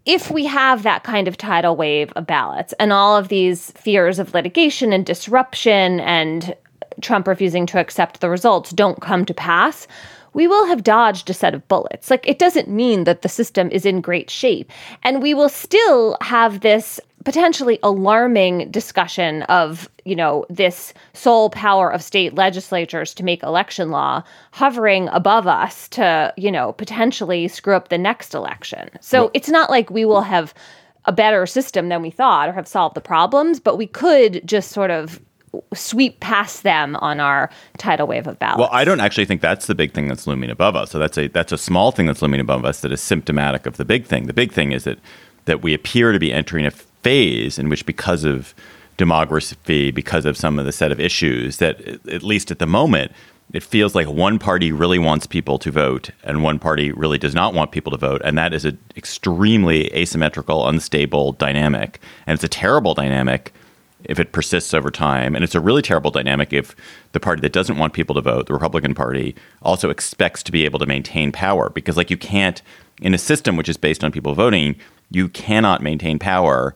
if 0.06 0.32
we 0.32 0.46
have 0.46 0.84
that 0.84 1.04
kind 1.04 1.28
of 1.28 1.38
tidal 1.38 1.76
wave 1.76 2.12
of 2.16 2.26
ballots 2.26 2.74
and 2.80 2.92
all 2.94 3.16
of 3.16 3.28
these 3.28 3.72
fears 3.72 4.20
of 4.20 4.34
litigation 4.34 4.94
and 4.94 5.06
disruption 5.06 6.00
and 6.00 6.56
Trump 7.02 7.28
refusing 7.28 7.66
to 7.68 7.80
accept 7.80 8.20
the 8.20 8.30
results 8.30 8.72
don't 8.72 9.02
come 9.02 9.26
to 9.26 9.34
pass, 9.34 9.88
we 10.34 10.48
will 10.48 10.66
have 10.68 10.84
dodged 10.84 11.30
a 11.30 11.34
set 11.34 11.54
of 11.54 11.68
bullets. 11.68 12.10
Like, 12.10 12.28
it 12.28 12.40
doesn't 12.40 12.68
mean 12.68 13.04
that 13.06 13.22
the 13.22 13.30
system 13.30 13.70
is 13.72 13.86
in 13.86 14.02
great 14.02 14.30
shape. 14.30 14.72
And 15.04 15.22
we 15.22 15.34
will 15.34 15.50
still 15.50 16.18
have 16.22 16.62
this 16.62 17.00
potentially 17.26 17.80
alarming 17.84 18.72
discussion 18.72 19.44
of, 19.44 19.90
you 20.06 20.16
know, 20.16 20.46
this 20.50 20.94
sole 21.14 21.50
power 21.50 21.92
of 21.92 22.02
state 22.02 22.36
legislatures 22.36 23.14
to 23.14 23.24
make 23.24 23.44
election 23.44 23.92
law 23.92 24.24
hovering 24.52 25.10
above 25.10 25.46
us 25.46 25.88
to, 25.90 26.34
you 26.38 26.52
know, 26.52 26.72
potentially 26.74 27.48
screw 27.48 27.76
up 27.76 27.90
the 27.90 27.98
next 27.98 28.34
election. 28.34 28.90
So 29.02 29.32
it's 29.34 29.50
not 29.50 29.70
like 29.70 29.90
we 29.90 30.06
will 30.06 30.22
have 30.22 30.54
a 31.06 31.12
better 31.12 31.46
system 31.46 31.90
than 31.90 32.02
we 32.02 32.12
thought 32.12 32.50
or 32.50 32.54
have 32.54 32.68
solved 32.68 32.96
the 32.96 33.02
problems, 33.02 33.60
but 33.60 33.78
we 33.78 33.88
could 33.88 34.42
just 34.46 34.72
sort 34.72 34.92
of 34.92 35.20
sweep 35.74 36.20
past 36.20 36.64
them 36.64 36.96
on 36.98 37.20
our 37.20 37.50
tidal 37.78 38.08
wave 38.08 38.28
of 38.28 38.40
ballots. 38.40 38.60
Well, 38.60 38.70
I 38.72 38.84
don't 38.84 39.00
actually 39.00 39.26
think 39.26 39.42
that's 39.42 39.68
the 39.68 39.76
big 39.76 39.94
thing 39.94 40.08
that's 40.08 40.28
looming 40.28 40.50
above 40.50 40.76
us. 40.76 40.92
So 40.92 41.00
that's 41.00 41.18
a 41.18 41.28
that's 41.28 41.52
a 41.52 41.58
small 41.58 41.92
thing 41.92 42.06
that's 42.06 42.22
looming 42.22 42.40
above 42.40 42.66
us 42.66 42.82
that 42.82 42.92
is 42.92 43.02
symptomatic 43.02 43.66
of 43.66 43.78
the 43.78 43.86
big 43.86 44.06
thing. 44.06 44.28
The 44.28 44.34
big 44.34 44.52
thing 44.52 44.72
is 44.72 44.84
that 44.84 45.00
that 45.46 45.62
we 45.62 45.74
appear 45.74 46.12
to 46.12 46.20
be 46.20 46.32
entering 46.32 46.66
a 46.66 46.72
phase 46.72 47.58
in 47.58 47.70
which, 47.70 47.86
because 47.86 48.24
of 48.24 48.54
demography, 48.98 49.94
because 49.94 50.26
of 50.26 50.38
some 50.38 50.60
of 50.60 50.66
the 50.66 50.72
set 50.72 50.92
of 50.92 51.00
issues, 51.00 51.58
that 51.58 51.80
at 52.08 52.22
least 52.22 52.52
at 52.52 52.60
the 52.60 52.68
moment, 52.68 53.12
it 53.54 53.64
feels 53.64 53.96
like 53.96 54.08
one 54.08 54.38
party 54.38 54.72
really 54.72 55.00
wants 55.00 55.26
people 55.26 55.58
to 55.58 55.72
vote 55.72 56.12
and 56.24 56.44
one 56.44 56.60
party 56.60 56.92
really 56.92 57.18
does 57.18 57.34
not 57.34 57.54
want 57.54 57.72
people 57.72 57.92
to 57.92 57.98
vote. 57.98 58.22
And 58.24 58.38
that 58.38 58.54
is 58.54 58.66
an 58.66 58.78
extremely 58.96 59.92
asymmetrical, 59.96 60.68
unstable 60.68 61.32
dynamic. 61.32 62.00
And 62.28 62.36
it's 62.36 62.44
a 62.44 62.50
terrible 62.50 62.94
dynamic 62.94 63.54
if 64.06 64.20
it 64.20 64.32
persists 64.32 64.74
over 64.74 64.90
time. 64.90 65.36
And 65.36 65.44
it's 65.44 65.56
a 65.56 65.60
really 65.60 65.82
terrible 65.82 66.12
dynamic 66.12 66.54
if 66.54 66.76
the 67.12 67.20
party 67.20 67.42
that 67.42 67.54
doesn't 67.54 67.78
want 67.78 67.94
people 67.94 68.16
to 68.16 68.22
vote, 68.22 68.48
the 68.48 68.54
Republican 68.54 68.94
Party, 68.94 69.36
also 69.62 69.90
expects 69.90 70.44
to 70.44 70.52
be 70.52 70.66
able 70.66 70.80
to 70.80 70.86
maintain 70.86 71.32
power. 71.32 71.70
Because, 71.70 71.98
like, 71.98 72.10
you 72.10 72.18
can't, 72.18 72.62
in 73.02 73.14
a 73.14 73.18
system 73.18 73.56
which 73.58 73.70
is 73.70 73.78
based 73.78 74.04
on 74.04 74.12
people 74.12 74.36
voting, 74.36 74.76
you 75.12 75.28
cannot 75.28 75.82
maintain 75.82 76.20
power 76.20 76.76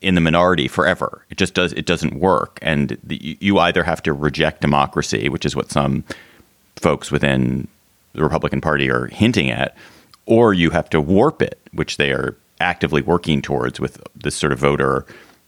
in 0.00 0.14
the 0.14 0.20
minority 0.20 0.68
forever. 0.68 1.24
It 1.30 1.38
just 1.38 1.54
does 1.54 1.72
it 1.74 1.86
doesn't 1.86 2.14
work, 2.14 2.58
and 2.62 2.98
the, 3.02 3.36
you 3.40 3.58
either 3.58 3.82
have 3.82 4.02
to 4.04 4.12
reject 4.12 4.62
democracy, 4.62 5.28
which 5.28 5.44
is 5.44 5.54
what 5.54 5.70
some 5.70 6.04
folks 6.76 7.10
within 7.10 7.68
the 8.14 8.22
Republican 8.22 8.60
Party 8.60 8.90
are 8.90 9.06
hinting 9.06 9.50
at, 9.50 9.76
or 10.26 10.54
you 10.54 10.70
have 10.70 10.88
to 10.90 11.00
warp 11.00 11.42
it, 11.42 11.58
which 11.72 11.96
they 11.96 12.12
are 12.12 12.36
actively 12.60 13.02
working 13.02 13.42
towards 13.42 13.80
with 13.80 14.02
this 14.14 14.34
sort 14.34 14.52
of 14.52 14.58
voter 14.58 15.04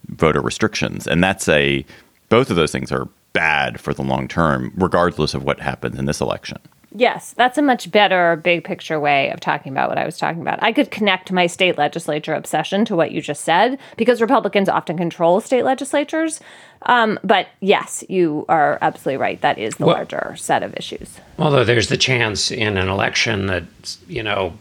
voter 0.09 0.41
restrictions, 0.41 1.07
and 1.07 1.23
that's 1.23 1.49
a 1.49 1.85
both 2.29 2.51
of 2.51 2.57
those 2.57 2.73
things 2.73 2.91
are 2.91 3.09
bad 3.33 3.81
for 3.81 3.93
the 3.93 4.03
long 4.03 4.29
term, 4.29 4.73
regardless 4.77 5.35
of 5.35 5.45
what 5.45 5.61
happens 5.61 5.99
in 5.99 6.07
this 6.07 6.21
election. 6.21 6.59
Yes, 6.99 7.35
that's 7.37 7.59
a 7.59 7.63
much 7.63 7.91
better 7.91 8.37
big 8.37 8.65
picture 8.65 8.99
way 8.99 9.31
of 9.31 9.39
talking 9.39 9.71
about 9.71 9.91
what 9.91 9.99
I 9.99 10.07
was 10.07 10.17
talking 10.17 10.41
about. 10.41 10.63
I 10.63 10.73
could 10.73 10.91
connect 10.91 11.31
my 11.31 11.47
state 11.47 11.77
legislature 11.77 12.33
obsession 12.33 12.87
to 12.87 12.97
what 12.97 13.13
you 13.13 13.21
just 13.21 13.45
said 13.45 13.79
because 13.99 14.23
Republicans 14.23 14.71
often 14.71 14.97
control 14.97 15.43
state 15.43 15.65
legislatures. 15.65 16.41
Um, 16.83 17.19
but 17.23 17.49
yes, 17.61 18.03
you 18.09 18.47
are 18.49 18.79
absolutely 18.81 19.19
right. 19.19 19.39
That 19.43 19.59
is 19.59 19.75
the 19.75 19.85
well, 19.85 19.97
larger 19.97 20.35
set 20.39 20.63
of 20.63 20.75
issues. 20.75 21.19
Although 21.39 21.65
there's 21.65 21.89
the 21.89 21.99
chance 21.99 22.51
in 22.51 22.79
an 22.79 22.89
election 22.89 23.47
that, 23.47 23.65
you 24.09 24.23
know, 24.23 24.57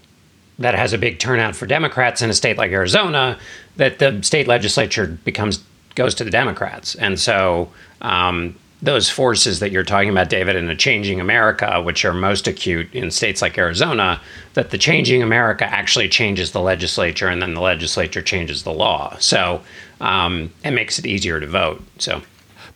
that 0.59 0.75
has 0.75 0.93
a 0.93 0.97
big 0.97 1.19
turnout 1.19 1.55
for 1.55 1.65
Democrats 1.65 2.21
in 2.21 2.29
a 2.29 2.33
state 2.33 2.57
like 2.57 2.71
Arizona, 2.71 3.37
that 3.75 3.99
the 3.99 4.21
state 4.21 4.47
legislature 4.47 5.07
becomes 5.23 5.63
goes 5.95 6.15
to 6.15 6.23
the 6.23 6.31
Democrats. 6.31 6.95
And 6.95 7.19
so 7.19 7.69
um, 8.01 8.55
those 8.81 9.09
forces 9.09 9.59
that 9.59 9.71
you're 9.71 9.83
talking 9.83 10.09
about, 10.09 10.29
David, 10.29 10.55
in 10.55 10.69
a 10.69 10.75
changing 10.75 11.19
America, 11.19 11.81
which 11.81 12.05
are 12.05 12.13
most 12.13 12.47
acute 12.47 12.93
in 12.93 13.11
states 13.11 13.41
like 13.41 13.57
Arizona, 13.57 14.21
that 14.53 14.69
the 14.69 14.77
changing 14.77 15.23
America 15.23 15.65
actually 15.65 16.09
changes 16.09 16.51
the 16.51 16.61
legislature 16.61 17.27
and 17.27 17.41
then 17.41 17.53
the 17.53 17.61
legislature 17.61 18.21
changes 18.21 18.63
the 18.63 18.73
law. 18.73 19.15
So 19.19 19.61
um, 20.01 20.51
it 20.63 20.71
makes 20.71 20.99
it 20.99 21.05
easier 21.05 21.39
to 21.39 21.47
vote. 21.47 21.81
So. 21.97 22.21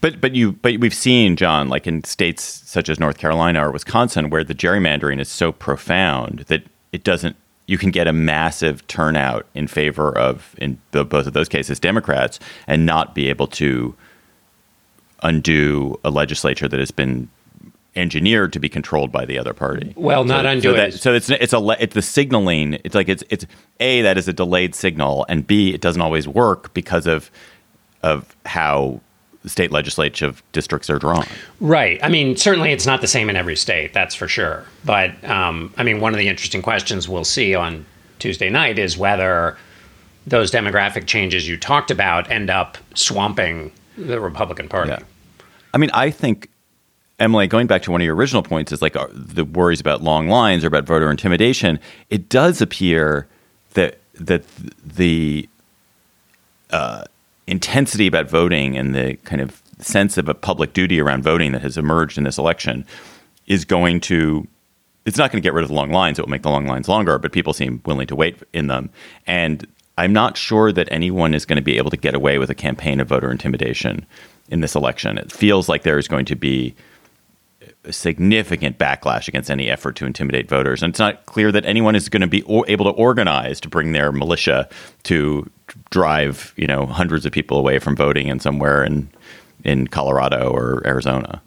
But 0.02 0.22
but 0.22 0.34
you 0.34 0.54
but 0.54 0.80
we've 0.80 0.94
seen 0.94 1.36
John 1.36 1.68
like 1.68 1.86
in 1.86 2.06
states 2.06 2.42
such 2.44 2.88
as 2.88 3.02
North 3.02 3.18
Carolina 3.18 3.68
or 3.68 3.72
Wisconsin 3.72 4.30
where 4.30 4.46
the 4.46 4.56
gerrymandering 4.56 5.20
is 5.20 5.28
so 5.28 5.52
profound 5.52 6.40
that 6.48 6.64
it 6.94 7.04
doesn't 7.04 7.36
you 7.70 7.78
can 7.78 7.92
get 7.92 8.08
a 8.08 8.14
massive 8.14 8.86
turnout 8.88 9.46
in 9.54 9.68
favor 9.68 10.18
of 10.18 10.56
in 10.58 10.80
both 10.92 11.28
of 11.28 11.34
those 11.34 11.48
cases 11.48 11.80
Democrats 11.80 12.40
and 12.66 12.84
not 12.84 13.14
be 13.14 13.30
able 13.30 13.46
to 13.46 13.94
undo 15.22 16.00
a 16.04 16.10
legislature 16.10 16.68
that 16.68 16.80
has 16.80 16.90
been 16.90 17.30
engineered 17.96 18.54
to 18.54 18.60
be 18.60 18.70
controlled 18.70 19.12
by 19.12 19.24
the 19.24 19.38
other 19.38 19.54
party. 19.54 19.94
Well, 19.96 20.24
not 20.24 20.46
so, 20.46 20.50
undo 20.50 20.76
so 20.76 20.82
it. 20.82 20.94
so 20.94 21.14
it's 21.14 21.30
it's 21.30 21.54
a 21.54 21.78
it's 21.80 21.94
the 21.94 22.02
signaling. 22.02 22.80
It's 22.84 22.96
like 22.96 23.08
it's 23.08 23.24
it's 23.30 23.46
a 23.80 24.02
that 24.02 24.18
is 24.18 24.28
a 24.28 24.34
delayed 24.34 24.74
signal, 24.74 25.28
and 25.30 25.46
b 25.46 25.72
it 25.72 25.80
doesn't 25.80 26.02
always 26.02 26.28
work 26.28 26.74
because 26.74 27.06
of 27.06 27.30
of 28.02 28.36
how 28.48 29.00
state 29.46 29.72
legislative 29.72 30.44
districts 30.52 30.90
are 30.90 31.00
drawn. 31.00 31.26
Right. 31.60 32.00
I 32.04 32.10
mean, 32.10 32.36
certainly 32.36 32.72
it's 32.72 32.86
not 32.86 33.02
the 33.02 33.08
same 33.08 33.30
in 33.30 33.36
every 33.36 33.56
state. 33.56 33.94
That's 33.94 34.16
for 34.16 34.28
sure. 34.28 34.66
But 34.84 35.24
um, 35.24 35.74
I 35.78 35.84
mean, 35.84 36.02
one 36.02 36.14
of 36.14 36.20
the 36.20 36.28
interesting 36.28 36.62
questions 36.62 37.08
we'll 37.08 37.24
see 37.24 37.56
on 37.56 37.86
Tuesday 38.20 38.50
night 38.50 38.78
is 38.78 38.98
whether 38.98 39.58
those 40.28 40.52
demographic 40.52 41.08
changes 41.08 41.48
you 41.48 41.58
talked 41.58 41.90
about 41.90 42.30
end 42.30 42.50
up 42.50 42.78
swamping 42.94 43.72
the 43.98 44.20
Republican 44.20 44.68
Party. 44.68 44.92
Yeah. 44.92 45.00
I 45.74 45.78
mean, 45.78 45.90
I 45.94 46.12
think 46.12 46.50
Emily, 47.20 47.48
going 47.48 47.68
back 47.68 47.82
to 47.84 47.92
one 47.92 48.02
of 48.02 48.06
your 48.06 48.16
original 48.16 48.44
points, 48.44 48.72
is 48.72 48.82
like 48.82 48.96
uh, 48.96 49.08
the 49.12 49.44
worries 49.44 49.80
about 49.80 50.02
long 50.02 50.30
lines 50.30 50.64
or 50.64 50.68
about 50.68 50.86
voter 50.86 51.10
intimidation. 51.10 51.80
It 52.10 52.30
does 52.30 52.62
appear 52.62 53.28
that 53.74 54.00
that 54.16 54.44
the 54.86 55.48
uh, 56.72 57.06
intensity 57.50 58.08
about 58.08 58.30
voting 58.30 58.78
and 58.78 58.94
the 58.94 59.16
kind 59.24 59.42
of 59.42 59.62
sense 59.80 60.18
of 60.18 60.30
a 60.30 60.34
public 60.34 60.74
duty 60.74 61.00
around 61.00 61.24
voting 61.24 61.52
that 61.54 61.62
has 61.62 61.78
emerged 61.78 62.18
in 62.18 62.24
this 62.24 62.38
election 62.38 62.86
is 63.48 63.66
going 63.66 64.00
to. 64.02 64.48
It's 65.06 65.18
not 65.18 65.32
going 65.32 65.42
to 65.42 65.46
get 65.46 65.54
rid 65.54 65.64
of 65.64 65.70
the 65.70 65.76
long 65.76 65.92
lines. 65.92 66.20
It 66.20 66.24
will 66.24 66.30
make 66.30 66.44
the 66.44 66.50
long 66.50 66.68
lines 66.68 66.88
longer, 66.88 67.18
but 67.18 67.32
people 67.32 67.54
seem 67.54 67.82
willing 67.86 68.06
to 68.08 68.16
wait 68.16 68.38
in 68.54 68.68
them. 68.68 68.90
And 69.26 69.66
I'm 69.98 70.14
not 70.14 70.38
sure 70.38 70.72
that 70.72 70.88
anyone 70.92 71.34
is 71.34 71.46
going 71.46 71.56
to 71.56 71.64
be 71.64 71.78
able 71.78 71.90
to 71.90 71.98
get 71.98 72.14
away 72.14 72.38
with 72.38 72.50
a 72.50 72.56
campaign 72.56 73.00
of 73.00 73.08
voter 73.08 73.32
intimidation 73.32 74.06
in 74.50 74.60
this 74.60 74.76
election. 74.76 75.18
It 75.18 75.32
feels 75.32 75.68
like 75.68 75.84
there 75.84 75.98
is 75.98 76.08
going 76.08 76.26
to 76.26 76.36
be 76.36 76.76
significant 77.90 78.78
backlash 78.78 79.28
against 79.28 79.52
any 79.52 79.70
effort 79.70 79.96
to 79.98 80.06
intimidate 80.06 80.48
voters. 80.48 80.82
And 80.82 80.92
it's 80.92 81.00
not 81.00 81.26
clear 81.26 81.52
that 81.52 81.66
anyone 81.66 81.96
is 81.96 82.10
going 82.10 82.22
to 82.22 82.28
be 82.28 82.44
able 82.68 82.86
to 82.86 82.92
organize 82.92 83.60
to 83.62 83.70
bring 83.70 83.92
their 83.92 84.12
militia 84.12 84.70
to 85.04 85.50
drive, 85.90 86.54
you 86.56 86.68
know, 86.68 86.86
hundreds 86.86 87.26
of 87.26 87.32
people 87.32 87.58
away 87.58 87.80
from 87.80 87.96
voting 87.96 88.28
in 88.28 88.40
somewhere 88.40 88.84
in 88.84 89.10
in 89.66 89.88
Colorado 89.88 90.50
or 90.52 90.82
Arizona 90.86 91.42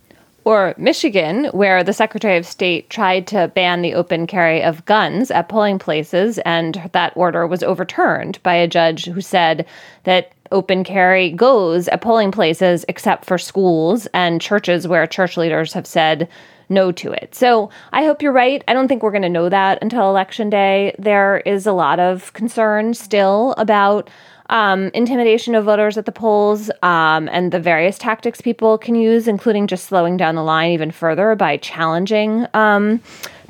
or 0.45 0.75
Michigan, 0.77 1.47
where 1.47 1.85
the 1.85 1.93
Secretary 1.93 2.37
of 2.37 2.47
State 2.47 2.91
tried 2.91 3.27
to 3.29 3.49
ban 3.49 3.83
the 3.83 3.95
open 3.95 4.27
carry 4.27 4.63
of 4.63 4.85
guns 4.85 5.31
at 5.31 5.49
polling 5.49 5.79
places, 5.79 6.39
and 6.39 6.91
that 6.93 7.13
order 7.17 7.47
was 7.47 7.63
overturned 7.63 8.43
by 8.43 8.55
a 8.55 8.69
judge 8.69 9.07
who 9.07 9.21
said 9.21 9.67
that 10.05 10.33
open 10.53 10.85
carry 10.85 11.31
goes 11.31 11.89
at 11.89 12.01
polling 12.01 12.31
places 12.31 12.85
except 12.89 13.25
for 13.25 13.39
schools 13.39 14.07
and 14.15 14.41
churches 14.41 14.87
where 14.87 15.07
church 15.07 15.37
leaders 15.37 15.73
have 15.73 15.87
said 15.87 16.29
no 16.69 16.93
to 16.93 17.13
it. 17.13 17.35
So 17.35 17.71
I 17.93 18.05
hope 18.05 18.23
you're 18.23 18.33
right. 18.33 18.63
I 18.67 18.73
don't 18.73 18.89
think 18.89 19.03
we're 19.03 19.11
going 19.11 19.23
to 19.23 19.29
know 19.29 19.49
that 19.49 19.79
until 19.83 20.09
election 20.09 20.51
day. 20.51 20.95
There 20.99 21.39
is 21.39 21.67
a 21.67 21.73
lot 21.73 22.01
of 22.01 22.33
concern 22.33 22.95
still 22.95 23.55
about 23.59 24.09
um, 24.49 24.91
intimidation 24.93 25.55
of 25.55 25.65
voters 25.65 25.97
at 25.97 26.05
the 26.05 26.13
polls 26.13 26.71
um, 26.83 27.29
and 27.29 27.53
the 27.53 27.61
various 27.61 27.97
tactics 27.97 28.41
people 28.41 28.77
can 28.77 28.95
use, 28.95 29.27
including 29.27 29.67
just 29.67 29.87
slowing 29.87 30.17
down 30.17 30.35
the 30.35 30.43
line 30.43 30.73
even 30.73 30.91
further 30.91 31.35
by 31.35 31.57
challenging 31.57 32.47
um, 32.53 33.01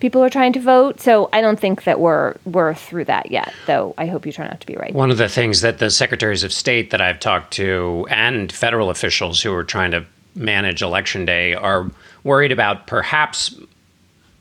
people 0.02 0.22
are 0.22 0.28
trying 0.28 0.52
to 0.52 0.60
vote. 0.60 1.00
So 1.00 1.28
I 1.32 1.40
don't 1.40 1.60
think 1.60 1.84
that 1.84 2.00
we're 2.00 2.34
we're 2.44 2.74
through 2.74 3.04
that 3.04 3.30
yet, 3.30 3.54
though. 3.66 3.94
I 3.96 4.06
hope 4.06 4.26
you 4.26 4.32
turn 4.32 4.48
out 4.48 4.60
to 4.60 4.66
be 4.66 4.74
right. 4.74 4.92
One 4.92 5.12
of 5.12 5.16
the 5.16 5.28
things 5.28 5.60
that 5.60 5.78
the 5.78 5.90
secretaries 5.90 6.42
of 6.42 6.52
state 6.52 6.90
that 6.90 7.00
I've 7.00 7.20
talked 7.20 7.52
to 7.54 8.06
and 8.10 8.50
federal 8.50 8.90
officials 8.90 9.40
who 9.40 9.54
are 9.54 9.62
trying 9.62 9.92
to 9.92 10.04
manage 10.34 10.82
election 10.82 11.24
day 11.24 11.54
are 11.54 11.88
worried 12.24 12.50
about, 12.50 12.88
perhaps 12.88 13.54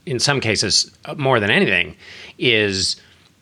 in 0.08 0.18
some 0.18 0.42
cases 0.42 0.90
more 1.16 1.40
than 1.40 1.52
anything, 1.52 1.96
is 2.40 2.96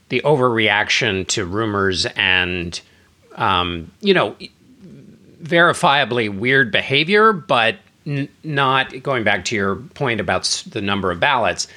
the 0.09 0.21
overreaction 0.25 1.25
to 1.27 1.45
rumors 1.45 2.05
and 2.17 2.81
um, 3.35 3.89
you 4.01 4.13
know, 4.13 4.35
verifiably 5.41 6.37
weird 6.37 6.69
behavior, 6.69 7.31
but 7.31 7.77
n- 8.05 8.27
not 8.43 9.01
going 9.01 9.23
back 9.23 9.45
to 9.45 9.55
your 9.55 9.77
point 9.93 10.19
about 10.19 10.63
the 10.69 10.81
number 10.81 11.11
of 11.11 11.21
ballots. 11.21 11.67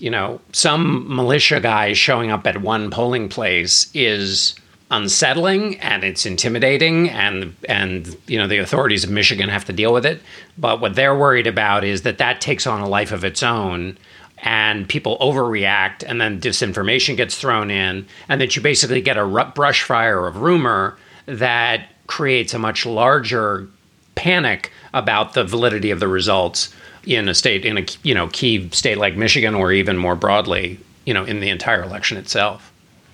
You 0.00 0.10
know, 0.10 0.40
some 0.52 1.14
militia 1.14 1.60
guy 1.60 1.92
showing 1.92 2.30
up 2.30 2.46
at 2.46 2.62
one 2.62 2.90
polling 2.90 3.28
place 3.28 3.90
is 3.94 4.54
unsettling 4.90 5.78
and 5.78 6.02
it's 6.02 6.26
intimidating 6.26 7.08
and 7.10 7.54
and 7.68 8.16
you 8.26 8.36
know 8.36 8.48
the 8.48 8.58
authorities 8.58 9.04
of 9.04 9.10
Michigan 9.10 9.48
have 9.48 9.64
to 9.66 9.72
deal 9.72 9.92
with 9.92 10.04
it. 10.04 10.20
But 10.58 10.80
what 10.80 10.96
they're 10.96 11.14
worried 11.14 11.46
about 11.46 11.84
is 11.84 12.02
that 12.02 12.18
that 12.18 12.40
takes 12.40 12.66
on 12.66 12.80
a 12.80 12.88
life 12.88 13.12
of 13.12 13.24
its 13.24 13.42
own 13.42 13.96
and 14.38 14.88
people 14.88 15.18
overreact 15.20 16.02
and 16.06 16.20
then 16.20 16.40
disinformation 16.40 17.16
gets 17.16 17.36
thrown 17.36 17.70
in 17.70 18.06
and 18.28 18.40
that 18.40 18.56
you 18.56 18.62
basically 18.62 19.00
get 19.00 19.16
a 19.16 19.52
brush 19.54 19.82
fire 19.82 20.26
of 20.26 20.38
rumor 20.38 20.96
that 21.26 21.88
creates 22.06 22.54
a 22.54 22.58
much 22.58 22.86
larger 22.86 23.68
panic 24.14 24.72
about 24.92 25.34
the 25.34 25.44
validity 25.44 25.90
of 25.90 26.00
the 26.00 26.08
results 26.08 26.74
in 27.04 27.28
a 27.28 27.34
state 27.34 27.64
in 27.64 27.78
a 27.78 27.86
you 28.02 28.14
know 28.14 28.28
key 28.28 28.68
state 28.70 28.98
like 28.98 29.16
Michigan 29.16 29.54
or 29.54 29.72
even 29.72 29.96
more 29.96 30.14
broadly 30.14 30.78
you 31.04 31.14
know 31.14 31.24
in 31.24 31.40
the 31.40 31.48
entire 31.48 31.82
election 31.82 32.16
itself 32.16 32.72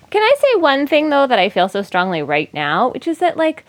can 0.09 0.21
i 0.21 0.35
say 0.39 0.59
one 0.59 0.85
thing 0.87 1.09
though 1.09 1.27
that 1.27 1.39
i 1.39 1.49
feel 1.49 1.69
so 1.69 1.81
strongly 1.81 2.21
right 2.21 2.53
now 2.53 2.89
which 2.89 3.07
is 3.07 3.19
that 3.19 3.37
like 3.37 3.65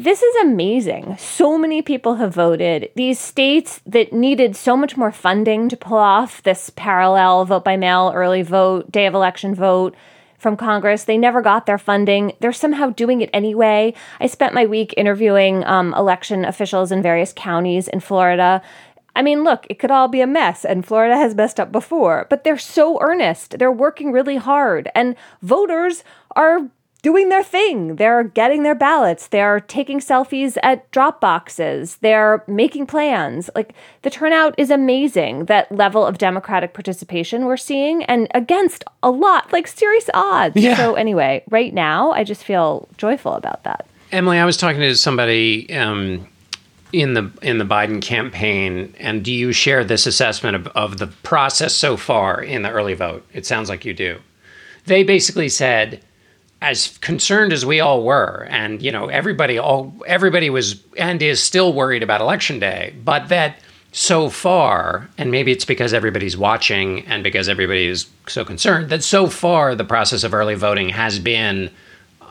this 0.00 0.22
is 0.22 0.36
amazing. 0.36 1.16
So 1.18 1.58
many 1.58 1.82
people 1.82 2.14
have 2.14 2.32
voted. 2.32 2.88
These 2.94 3.18
states 3.18 3.80
that 3.84 4.12
needed 4.12 4.54
so 4.54 4.76
much 4.76 4.96
more 4.96 5.10
funding 5.10 5.68
to 5.70 5.76
pull 5.76 5.98
off 5.98 6.40
this 6.44 6.70
parallel 6.70 7.44
vote 7.46 7.64
by 7.64 7.76
mail, 7.76 8.12
early 8.14 8.42
vote, 8.42 8.92
day 8.92 9.06
of 9.06 9.14
election 9.14 9.56
vote 9.56 9.96
from 10.38 10.56
Congress, 10.56 11.04
they 11.04 11.18
never 11.18 11.42
got 11.42 11.66
their 11.66 11.78
funding. 11.78 12.32
They're 12.38 12.52
somehow 12.52 12.90
doing 12.90 13.20
it 13.20 13.30
anyway. 13.32 13.92
I 14.20 14.28
spent 14.28 14.54
my 14.54 14.66
week 14.66 14.94
interviewing 14.96 15.64
um, 15.64 15.92
election 15.94 16.44
officials 16.44 16.92
in 16.92 17.02
various 17.02 17.32
counties 17.32 17.88
in 17.88 17.98
Florida. 17.98 18.62
I 19.18 19.22
mean, 19.22 19.42
look, 19.42 19.66
it 19.68 19.80
could 19.80 19.90
all 19.90 20.06
be 20.06 20.20
a 20.20 20.28
mess, 20.28 20.64
and 20.64 20.86
Florida 20.86 21.16
has 21.16 21.34
messed 21.34 21.58
up 21.58 21.72
before, 21.72 22.28
but 22.30 22.44
they're 22.44 22.56
so 22.56 22.98
earnest. 23.02 23.58
They're 23.58 23.72
working 23.72 24.12
really 24.12 24.36
hard, 24.36 24.88
and 24.94 25.16
voters 25.42 26.04
are 26.36 26.70
doing 27.02 27.28
their 27.28 27.42
thing. 27.42 27.96
They're 27.96 28.22
getting 28.22 28.62
their 28.62 28.76
ballots. 28.76 29.26
They're 29.26 29.58
taking 29.58 29.98
selfies 29.98 30.56
at 30.62 30.88
drop 30.92 31.20
boxes. 31.20 31.96
They're 31.96 32.44
making 32.46 32.86
plans. 32.86 33.50
Like 33.56 33.74
the 34.02 34.10
turnout 34.10 34.54
is 34.56 34.70
amazing. 34.70 35.46
That 35.46 35.70
level 35.72 36.06
of 36.06 36.18
democratic 36.18 36.72
participation 36.72 37.44
we're 37.44 37.56
seeing 37.56 38.04
and 38.04 38.28
against 38.34 38.84
a 39.02 39.10
lot, 39.10 39.52
like 39.52 39.66
serious 39.66 40.08
odds. 40.14 40.56
Yeah. 40.56 40.76
So 40.76 40.94
anyway, 40.94 41.42
right 41.50 41.74
now 41.74 42.12
I 42.12 42.24
just 42.24 42.44
feel 42.44 42.88
joyful 42.96 43.34
about 43.34 43.64
that. 43.64 43.86
Emily, 44.10 44.38
I 44.38 44.44
was 44.44 44.56
talking 44.56 44.80
to 44.80 44.94
somebody 44.96 45.72
um, 45.74 46.26
in 46.92 47.14
the 47.14 47.30
in 47.42 47.58
the 47.58 47.64
Biden 47.64 48.00
campaign, 48.00 48.94
and 48.98 49.24
do 49.24 49.32
you 49.32 49.52
share 49.52 49.84
this 49.84 50.06
assessment 50.06 50.56
of, 50.56 50.66
of 50.68 50.98
the 50.98 51.08
process 51.08 51.74
so 51.74 51.96
far 51.96 52.42
in 52.42 52.62
the 52.62 52.70
early 52.70 52.94
vote? 52.94 53.26
It 53.32 53.46
sounds 53.46 53.68
like 53.68 53.84
you 53.84 53.94
do. 53.94 54.18
They 54.86 55.02
basically 55.02 55.48
said, 55.48 56.02
as 56.62 56.96
concerned 56.98 57.52
as 57.52 57.66
we 57.66 57.80
all 57.80 58.02
were, 58.02 58.46
and 58.50 58.82
you 58.82 58.90
know 58.90 59.08
everybody 59.08 59.58
all 59.58 59.94
everybody 60.06 60.50
was 60.50 60.82
and 60.96 61.20
is 61.22 61.42
still 61.42 61.72
worried 61.72 62.02
about 62.02 62.20
election 62.20 62.58
day, 62.58 62.94
but 63.04 63.28
that 63.28 63.56
so 63.92 64.28
far, 64.28 65.08
and 65.16 65.30
maybe 65.30 65.50
it's 65.50 65.64
because 65.64 65.94
everybody's 65.94 66.36
watching 66.36 67.06
and 67.06 67.24
because 67.24 67.48
everybody 67.48 67.86
is 67.86 68.06
so 68.26 68.44
concerned 68.44 68.90
that 68.90 69.02
so 69.02 69.26
far 69.28 69.74
the 69.74 69.84
process 69.84 70.24
of 70.24 70.34
early 70.34 70.54
voting 70.54 70.90
has 70.90 71.18
been 71.18 71.70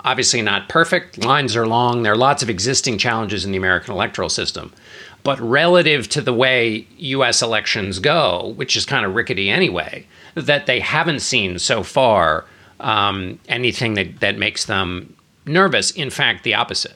obviously 0.04 0.42
not 0.42 0.70
perfect. 0.70 1.24
Lines 1.24 1.56
are 1.56 1.68
long. 1.68 2.04
There 2.04 2.14
are 2.14 2.18
lots 2.18 2.44
of 2.44 2.50
existing 2.50 2.98
challenges 2.98 3.46
in 3.46 3.52
the 3.52 3.58
American 3.58 3.94
electoral 3.94 4.30
system. 4.30 4.74
But 5.24 5.40
relative 5.40 6.08
to 6.10 6.22
the 6.22 6.34
way 6.34 6.88
US 6.98 7.42
elections 7.42 8.00
go, 8.00 8.54
which 8.56 8.76
is 8.78 8.86
kind 8.86 9.06
of 9.06 9.16
rickety 9.16 9.50
anyway, 9.50 10.06
that 10.36 10.66
they 10.68 10.80
haven't 10.80 11.20
seen 11.20 11.60
so 11.60 11.84
far 11.84 12.46
um, 12.80 13.40
anything 13.50 13.96
that, 13.96 14.20
that 14.20 14.38
makes 14.38 14.66
them 14.66 15.16
nervous. 15.46 15.92
In 15.92 16.10
fact, 16.10 16.44
the 16.44 16.54
opposite. 16.54 16.96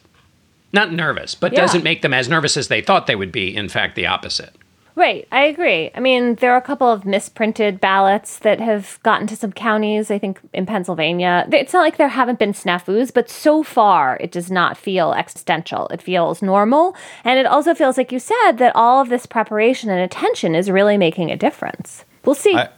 Not 0.71 0.93
nervous, 0.93 1.35
but 1.35 1.51
Yeah. 1.53 1.61
doesn't 1.61 1.83
make 1.83 2.01
them 2.01 2.13
as 2.13 2.29
nervous 2.29 2.55
as 2.55 2.67
they 2.69 2.81
thought 2.81 3.07
they 3.07 3.15
would 3.15 3.31
be. 3.31 3.53
In 3.55 3.67
fact, 3.67 3.95
the 3.95 4.05
opposite. 4.07 4.53
Right, 4.93 5.25
I 5.31 5.45
agree. 5.45 5.89
I 5.95 6.01
mean, 6.01 6.35
there 6.35 6.51
are 6.51 6.57
a 6.57 6.61
couple 6.61 6.91
of 6.91 7.05
misprinted 7.05 7.79
ballots 7.79 8.39
that 8.39 8.59
have 8.59 8.99
gotten 9.03 9.25
to 9.27 9.37
some 9.37 9.53
counties, 9.53 10.11
I 10.11 10.19
think 10.19 10.39
in 10.53 10.65
Pennsylvania. 10.65 11.47
It's 11.51 11.71
not 11.71 11.79
like 11.81 11.95
there 11.97 12.09
haven't 12.09 12.39
been 12.39 12.51
snafus, 12.51 13.13
but 13.13 13.29
so 13.29 13.63
far 13.63 14.17
it 14.19 14.31
does 14.33 14.51
not 14.51 14.77
feel 14.77 15.13
existential. 15.13 15.87
It 15.87 16.01
feels 16.01 16.41
normal. 16.41 16.95
And 17.23 17.39
it 17.39 17.45
also 17.45 17.73
feels, 17.73 17.97
like 17.97 18.11
you 18.11 18.19
said, 18.19 18.53
that 18.57 18.75
all 18.75 19.01
of 19.01 19.07
this 19.07 19.25
preparation 19.25 19.89
and 19.89 20.01
attention 20.01 20.55
is 20.55 20.69
really 20.69 20.97
making 20.97 21.31
a 21.31 21.37
difference. 21.37 22.03
We'll 22.25 22.35
see. 22.35 22.55
I- 22.55 22.69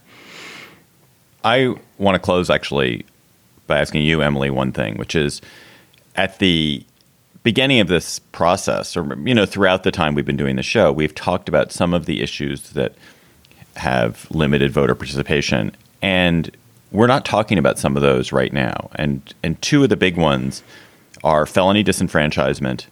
I 1.43 1.75
want 1.97 2.15
to 2.15 2.19
close 2.19 2.49
actually 2.49 3.05
by 3.67 3.79
asking 3.79 4.03
you, 4.03 4.21
Emily, 4.21 4.49
one 4.49 4.71
thing, 4.71 4.97
which 4.97 5.15
is 5.15 5.41
at 6.15 6.39
the 6.39 6.85
beginning 7.43 7.79
of 7.79 7.87
this 7.87 8.19
process, 8.19 8.95
or 8.97 9.17
you 9.25 9.35
know, 9.35 9.45
throughout 9.45 9.83
the 9.83 9.91
time 9.91 10.15
we've 10.15 10.25
been 10.25 10.37
doing 10.37 10.55
the 10.55 10.63
show, 10.63 10.91
we've 10.91 11.15
talked 11.15 11.49
about 11.49 11.71
some 11.71 11.93
of 11.93 12.05
the 12.05 12.21
issues 12.21 12.71
that 12.71 12.95
have 13.75 14.27
limited 14.31 14.71
voter 14.71 14.95
participation, 14.95 15.75
and 16.01 16.55
we're 16.91 17.07
not 17.07 17.25
talking 17.25 17.57
about 17.57 17.79
some 17.79 17.95
of 17.95 18.01
those 18.01 18.31
right 18.31 18.53
now. 18.53 18.89
And 18.95 19.33
and 19.43 19.61
two 19.61 19.83
of 19.83 19.89
the 19.89 19.97
big 19.97 20.17
ones 20.17 20.63
are 21.23 21.45
felony 21.45 21.83
disenfranchisement 21.83 22.85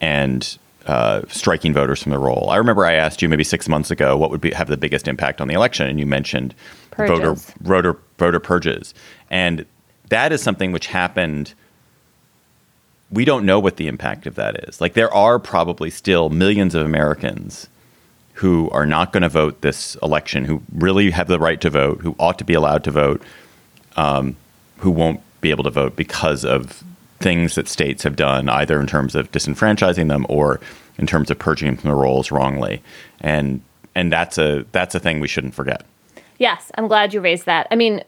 and 0.00 0.58
uh, 0.86 1.22
striking 1.28 1.72
voters 1.72 2.02
from 2.02 2.10
the 2.10 2.18
roll. 2.18 2.48
I 2.50 2.56
remember 2.56 2.86
I 2.86 2.94
asked 2.94 3.20
you 3.22 3.28
maybe 3.28 3.44
six 3.44 3.68
months 3.68 3.90
ago 3.90 4.16
what 4.16 4.30
would 4.30 4.40
be, 4.40 4.50
have 4.52 4.68
the 4.68 4.76
biggest 4.76 5.06
impact 5.06 5.40
on 5.40 5.48
the 5.48 5.54
election, 5.54 5.86
and 5.86 6.00
you 6.00 6.06
mentioned 6.06 6.54
voter 6.96 7.34
voter 7.60 7.98
voter 8.18 8.40
purges, 8.40 8.94
and 9.30 9.64
that 10.08 10.32
is 10.32 10.42
something 10.42 10.72
which 10.72 10.86
happened. 10.86 11.54
We 13.12 13.24
don't 13.24 13.44
know 13.44 13.58
what 13.58 13.76
the 13.76 13.88
impact 13.88 14.26
of 14.26 14.36
that 14.36 14.68
is. 14.68 14.80
Like 14.80 14.94
there 14.94 15.12
are 15.12 15.38
probably 15.38 15.90
still 15.90 16.28
millions 16.28 16.74
of 16.74 16.86
Americans 16.86 17.68
who 18.34 18.70
are 18.70 18.86
not 18.86 19.12
going 19.12 19.22
to 19.22 19.28
vote 19.28 19.60
this 19.60 19.96
election, 19.96 20.44
who 20.44 20.62
really 20.72 21.10
have 21.10 21.28
the 21.28 21.38
right 21.38 21.60
to 21.60 21.68
vote, 21.68 22.00
who 22.00 22.16
ought 22.18 22.38
to 22.38 22.44
be 22.44 22.54
allowed 22.54 22.84
to 22.84 22.90
vote, 22.90 23.22
um, 23.96 24.36
who 24.78 24.90
won't 24.90 25.20
be 25.40 25.50
able 25.50 25.64
to 25.64 25.70
vote 25.70 25.96
because 25.96 26.44
of 26.44 26.82
things 27.18 27.54
that 27.54 27.68
states 27.68 28.02
have 28.02 28.16
done, 28.16 28.48
either 28.48 28.80
in 28.80 28.86
terms 28.86 29.14
of 29.14 29.30
disenfranchising 29.30 30.08
them 30.08 30.24
or 30.28 30.60
in 30.96 31.06
terms 31.06 31.30
of 31.30 31.38
purging 31.38 31.66
them 31.66 31.76
from 31.76 31.90
the 31.90 31.96
rolls 31.96 32.30
wrongly. 32.30 32.82
And 33.20 33.60
and 33.94 34.12
that's 34.12 34.38
a 34.38 34.64
that's 34.72 34.94
a 34.94 35.00
thing 35.00 35.20
we 35.20 35.28
shouldn't 35.28 35.54
forget. 35.54 35.84
Yes, 36.38 36.70
I'm 36.76 36.88
glad 36.88 37.12
you 37.12 37.20
raised 37.20 37.44
that. 37.44 37.66
I 37.70 37.76
mean, 37.76 38.02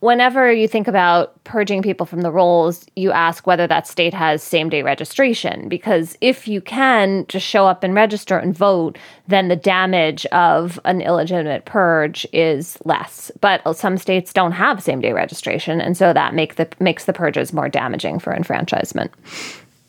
whenever 0.00 0.52
you 0.52 0.68
think 0.68 0.86
about 0.86 1.42
purging 1.44 1.82
people 1.82 2.06
from 2.06 2.20
the 2.20 2.30
rolls, 2.30 2.86
you 2.94 3.10
ask 3.10 3.46
whether 3.46 3.66
that 3.66 3.86
state 3.86 4.14
has 4.14 4.42
same 4.42 4.68
day 4.68 4.82
registration. 4.82 5.68
Because 5.68 6.16
if 6.20 6.46
you 6.46 6.60
can 6.60 7.26
just 7.28 7.46
show 7.46 7.66
up 7.66 7.82
and 7.82 7.94
register 7.94 8.38
and 8.38 8.56
vote, 8.56 8.96
then 9.26 9.48
the 9.48 9.56
damage 9.56 10.24
of 10.26 10.78
an 10.84 11.00
illegitimate 11.00 11.64
purge 11.64 12.26
is 12.32 12.78
less. 12.84 13.30
But 13.40 13.76
some 13.76 13.98
states 13.98 14.32
don't 14.32 14.52
have 14.52 14.82
same 14.82 15.00
day 15.00 15.12
registration. 15.12 15.80
And 15.80 15.96
so 15.96 16.12
that 16.12 16.34
make 16.34 16.56
the, 16.56 16.68
makes 16.78 17.06
the 17.06 17.12
purges 17.12 17.52
more 17.52 17.68
damaging 17.68 18.20
for 18.20 18.32
enfranchisement. 18.32 19.10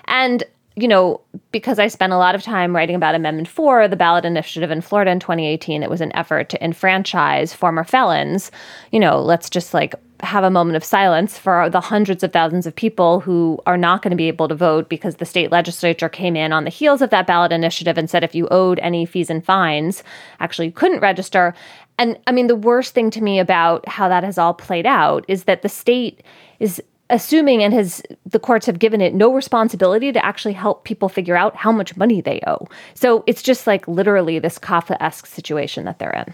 And 0.05 0.43
you 0.79 0.87
know, 0.87 1.21
because 1.51 1.79
I 1.79 1.87
spent 1.87 2.13
a 2.13 2.17
lot 2.17 2.35
of 2.35 2.43
time 2.43 2.75
writing 2.75 2.95
about 2.95 3.15
Amendment 3.15 3.47
4, 3.47 3.87
the 3.87 3.95
ballot 3.95 4.25
initiative 4.25 4.71
in 4.71 4.81
Florida 4.81 5.11
in 5.11 5.19
2018, 5.19 5.83
it 5.83 5.89
was 5.89 6.01
an 6.01 6.15
effort 6.15 6.49
to 6.49 6.63
enfranchise 6.63 7.53
former 7.53 7.83
felons. 7.83 8.51
You 8.91 8.99
know, 8.99 9.21
let's 9.21 9.49
just 9.49 9.73
like 9.73 9.95
have 10.21 10.43
a 10.43 10.49
moment 10.49 10.75
of 10.75 10.83
silence 10.83 11.37
for 11.37 11.69
the 11.69 11.79
hundreds 11.79 12.23
of 12.23 12.33
thousands 12.33 12.67
of 12.67 12.75
people 12.75 13.19
who 13.19 13.59
are 13.65 13.77
not 13.77 14.01
going 14.01 14.11
to 14.11 14.17
be 14.17 14.27
able 14.27 14.47
to 14.47 14.55
vote 14.55 14.89
because 14.89 15.15
the 15.15 15.25
state 15.25 15.51
legislature 15.51 16.09
came 16.09 16.35
in 16.35 16.51
on 16.51 16.65
the 16.65 16.69
heels 16.69 17.01
of 17.01 17.09
that 17.09 17.27
ballot 17.27 17.51
initiative 17.51 17.97
and 17.97 18.09
said 18.09 18.23
if 18.23 18.35
you 18.35 18.47
owed 18.49 18.79
any 18.79 19.05
fees 19.05 19.29
and 19.29 19.45
fines, 19.45 20.03
actually 20.39 20.67
you 20.67 20.73
couldn't 20.73 20.99
register. 20.99 21.53
And 21.97 22.17
I 22.27 22.31
mean, 22.31 22.47
the 22.47 22.55
worst 22.55 22.93
thing 22.93 23.09
to 23.11 23.21
me 23.21 23.39
about 23.39 23.87
how 23.87 24.09
that 24.09 24.23
has 24.23 24.37
all 24.37 24.53
played 24.53 24.85
out 24.85 25.25
is 25.27 25.45
that 25.45 25.61
the 25.61 25.69
state 25.69 26.21
is 26.59 26.81
assuming 27.09 27.63
and 27.63 27.73
has 27.73 28.03
the 28.25 28.39
courts 28.39 28.65
have 28.65 28.79
given 28.79 29.01
it 29.01 29.13
no 29.13 29.33
responsibility 29.33 30.11
to 30.11 30.23
actually 30.23 30.53
help 30.53 30.83
people 30.83 31.09
figure 31.09 31.35
out 31.35 31.55
how 31.55 31.71
much 31.71 31.97
money 31.97 32.21
they 32.21 32.41
owe. 32.45 32.67
So 32.93 33.23
it's 33.27 33.41
just 33.41 33.65
like 33.67 33.87
literally 33.87 34.39
this 34.39 34.59
Kafka-esque 34.59 35.25
situation 35.25 35.85
that 35.85 35.99
they're 35.99 36.11
in. 36.11 36.33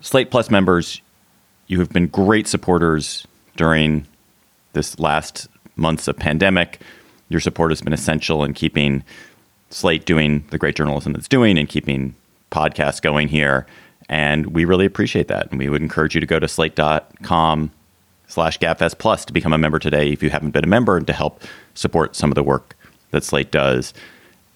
Slate 0.00 0.30
Plus 0.30 0.50
members, 0.50 1.02
you 1.66 1.78
have 1.78 1.90
been 1.90 2.06
great 2.06 2.46
supporters 2.48 3.26
during 3.56 4.06
this 4.72 4.98
last 4.98 5.48
months 5.76 6.08
of 6.08 6.16
pandemic. 6.16 6.80
Your 7.28 7.40
support 7.40 7.70
has 7.70 7.82
been 7.82 7.92
essential 7.92 8.42
in 8.44 8.54
keeping 8.54 9.04
Slate 9.68 10.04
doing 10.04 10.44
the 10.50 10.58
great 10.58 10.74
journalism 10.74 11.14
it's 11.14 11.28
doing 11.28 11.56
and 11.56 11.68
keeping 11.68 12.14
podcasts 12.50 13.00
going 13.00 13.28
here. 13.28 13.66
And 14.08 14.46
we 14.46 14.64
really 14.64 14.86
appreciate 14.86 15.28
that. 15.28 15.50
And 15.50 15.58
we 15.58 15.68
would 15.68 15.82
encourage 15.82 16.14
you 16.14 16.20
to 16.20 16.26
go 16.26 16.40
to 16.40 16.48
slate.com 16.48 17.70
slash 18.30 18.58
GabFest 18.58 18.98
Plus 18.98 19.24
to 19.24 19.32
become 19.32 19.52
a 19.52 19.58
member 19.58 19.78
today 19.78 20.10
if 20.10 20.22
you 20.22 20.30
haven't 20.30 20.52
been 20.52 20.64
a 20.64 20.68
member 20.68 20.96
and 20.96 21.06
to 21.06 21.12
help 21.12 21.42
support 21.74 22.16
some 22.16 22.30
of 22.30 22.36
the 22.36 22.42
work 22.42 22.76
that 23.10 23.24
Slate 23.24 23.50
does. 23.50 23.92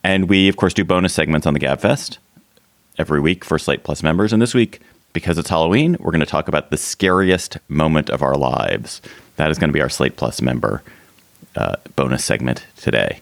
And 0.03 0.29
we, 0.29 0.49
of 0.49 0.57
course, 0.57 0.75
do 0.75 0.85
bonus 0.85 1.13
segments 1.13 1.47
on 1.47 1.55
the 1.55 1.61
GabFest 1.61 2.19
every 2.99 3.21
week 3.21 3.45
for 3.45 3.59
Slate 3.59 3.83
Plus 3.83 4.03
members. 4.03 4.33
And 4.33 4.41
this 4.41 4.55
week, 4.55 4.81
because 5.13 5.39
it's 5.39 5.49
Halloween, 5.49 5.97
we're 5.99 6.13
going 6.13 6.21
to 6.21 6.27
talk 6.27 6.49
about 6.49 6.71
the 6.71 6.77
scariest 6.77 7.59
moment 7.69 8.11
of 8.11 8.23
our 8.23 8.37
lives. 8.37 9.03
That 9.37 9.51
is 9.51 9.59
going 9.59 9.71
to 9.71 9.75
be 9.75 9.83
our 9.83 9.89
Slate 9.89 10.17
Plus 10.17 10.41
member 10.41 10.83
uh, 11.57 11.77
bonus 11.97 12.25
segment 12.25 12.67
today. 12.77 13.21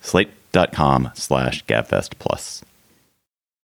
Slate.com 0.00 1.10
slash 1.14 1.64
GabFest 1.66 2.18
Plus. 2.18 2.64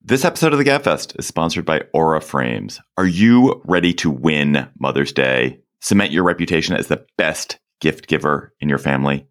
This 0.05 0.25
episode 0.25 0.53
of 0.53 0.61
the 0.61 0.65
GabFest 0.65 1.19
is 1.19 1.27
sponsored 1.27 1.65
by 1.65 1.83
Aura 1.93 2.21
Frames. 2.21 2.81
Are 2.97 3.07
you 3.07 3.61
ready 3.65 3.93
to 3.95 4.11
win 4.11 4.69
Mother's 4.79 5.13
Day? 5.13 5.59
Cement 5.87 6.11
your 6.11 6.25
reputation 6.25 6.75
as 6.75 6.89
the 6.89 7.07
best 7.17 7.61
gift 7.81 8.09
giver 8.09 8.53
in 8.59 8.69
your 8.69 8.77
family? 8.77 9.25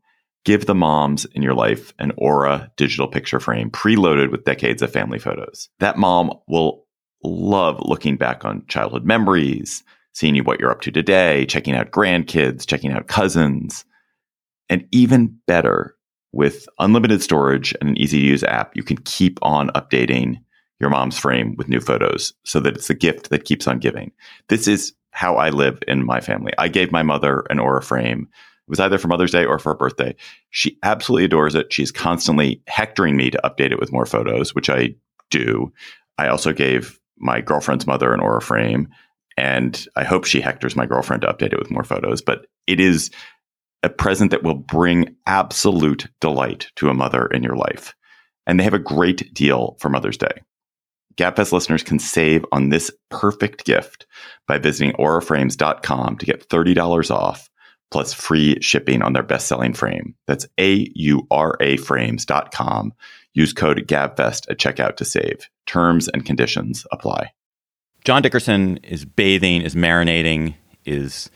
Give 0.46 0.66
the 0.66 0.74
moms 0.74 1.26
in 1.34 1.42
your 1.42 1.54
life 1.54 1.94
an 2.00 2.14
Aura 2.18 2.72
digital 2.78 3.10
picture 3.10 3.42
frame 3.42 3.70
preloaded 3.70 4.32
with 4.32 4.46
decades 4.46 4.82
of 4.82 4.90
family 4.90 5.20
photos. 5.20 5.68
That 5.80 5.98
mom 5.98 6.32
will 6.48 6.86
love 7.26 7.82
looking 7.82 8.16
back 8.16 8.46
on 8.46 8.66
childhood 8.70 9.04
memories, 9.04 9.84
seeing 10.14 10.34
you 10.34 10.46
what 10.46 10.62
you're 10.62 10.72
up 10.72 10.80
to 10.84 10.92
today, 10.92 11.46
checking 11.46 11.76
out 11.76 11.92
grandkids, 11.92 12.66
checking 12.66 12.94
out 12.94 13.08
cousins, 13.08 13.84
and 14.70 14.88
even 14.94 15.38
better, 15.48 15.98
with 16.32 16.70
unlimited 16.80 17.22
storage 17.22 17.76
and 17.82 17.90
an 17.90 17.98
easy 17.98 18.22
to 18.22 18.26
use 18.26 18.46
app, 18.46 18.78
you 18.78 18.84
can 18.84 18.98
keep 19.00 19.40
on 19.42 19.72
updating 19.72 20.38
your 20.80 20.90
mom's 20.90 21.20
frame 21.20 21.56
with 21.58 21.68
new 21.68 21.82
photos 21.82 22.34
so 22.46 22.62
that 22.62 22.78
it's 22.78 22.90
a 22.90 22.94
gift 22.94 23.30
that 23.30 23.44
keeps 23.44 23.68
on 23.68 23.80
giving. 23.80 24.14
This 24.48 24.70
is 24.70 24.94
how 25.16 25.38
I 25.38 25.50
live 25.50 25.82
in 25.88 26.06
my 26.06 26.20
family. 26.20 26.52
I 26.58 26.68
gave 26.68 26.92
my 26.92 27.02
mother 27.02 27.46
an 27.50 27.58
Aura 27.58 27.82
frame. 27.82 28.28
It 28.34 28.70
was 28.70 28.82
either 28.82 28.98
for 28.98 29.08
Mother's 29.08 29.32
Day 29.32 29.46
or 29.46 29.58
for 29.60 29.70
her 29.70 29.78
birthday. 29.78 30.14
She 30.50 30.78
absolutely 30.84 31.24
adores 31.24 31.56
it. 31.56 31.72
She's 31.72 31.92
constantly 31.92 32.62
hectoring 32.68 33.16
me 33.16 33.32
to 33.32 33.40
update 33.44 33.72
it 33.72 33.80
with 33.80 33.94
more 33.94 34.06
photos, 34.06 34.54
which 34.54 34.70
I 34.70 34.96
do. 35.32 35.72
I 36.18 36.28
also 36.28 36.52
gave 36.52 37.00
my 37.18 37.40
girlfriend's 37.40 37.88
mother 37.88 38.14
an 38.14 38.20
Aura 38.20 38.42
frame, 38.42 38.90
and 39.38 39.88
I 39.96 40.04
hope 40.04 40.26
she 40.26 40.42
hectors 40.42 40.76
my 40.76 40.86
girlfriend 40.86 41.22
to 41.22 41.30
update 41.30 41.54
it 41.54 41.60
with 41.60 41.72
more 41.72 41.86
photos. 41.86 42.22
But 42.22 42.48
it 42.68 42.82
is 42.82 43.10
a 43.84 43.90
present 43.90 44.32
that 44.32 44.44
will 44.44 44.56
bring 44.56 45.16
absolute 45.28 46.08
delight 46.20 46.68
to 46.76 46.90
a 46.90 46.94
mother 46.94 47.28
in 47.28 47.42
your 47.42 47.56
life. 47.56 47.96
And 48.46 48.60
they 48.60 48.66
have 48.66 48.74
a 48.74 48.80
great 48.80 49.34
deal 49.34 49.78
for 49.80 49.88
Mother's 49.88 50.18
Day. 50.18 50.42
GabFest 51.18 51.52
listeners 51.52 51.84
can 51.84 52.00
save 52.00 52.46
on 52.52 52.70
this 52.70 52.92
perfect 53.10 53.66
gift 53.66 54.06
by 54.48 54.58
visiting 54.58 54.94
auraframes.com 54.96 56.18
to 56.18 56.26
get 56.26 56.50
$30 56.50 57.12
off 57.12 57.50
plus 57.92 58.14
free 58.14 58.60
shipping 58.62 59.02
on 59.02 59.14
their 59.14 59.24
best-selling 59.24 59.74
frame. 59.74 60.16
That's 60.28 60.48
A-U-R-A 60.58 61.78
frames.com. 61.78 62.94
Use 63.34 63.54
code 63.54 63.88
GABFEST 63.88 64.50
at 64.50 64.58
checkout 64.58 64.98
to 64.98 65.06
save. 65.06 65.50
Terms 65.66 66.08
and 66.08 66.26
conditions 66.26 66.86
apply. 66.92 67.32
John 68.04 68.22
Dickerson 68.22 68.78
is 68.78 69.06
bathing, 69.06 69.62
is 69.62 69.76
marinating, 69.76 70.56
is 70.86 71.30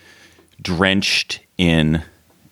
drenched 0.61 1.39
in 1.57 2.03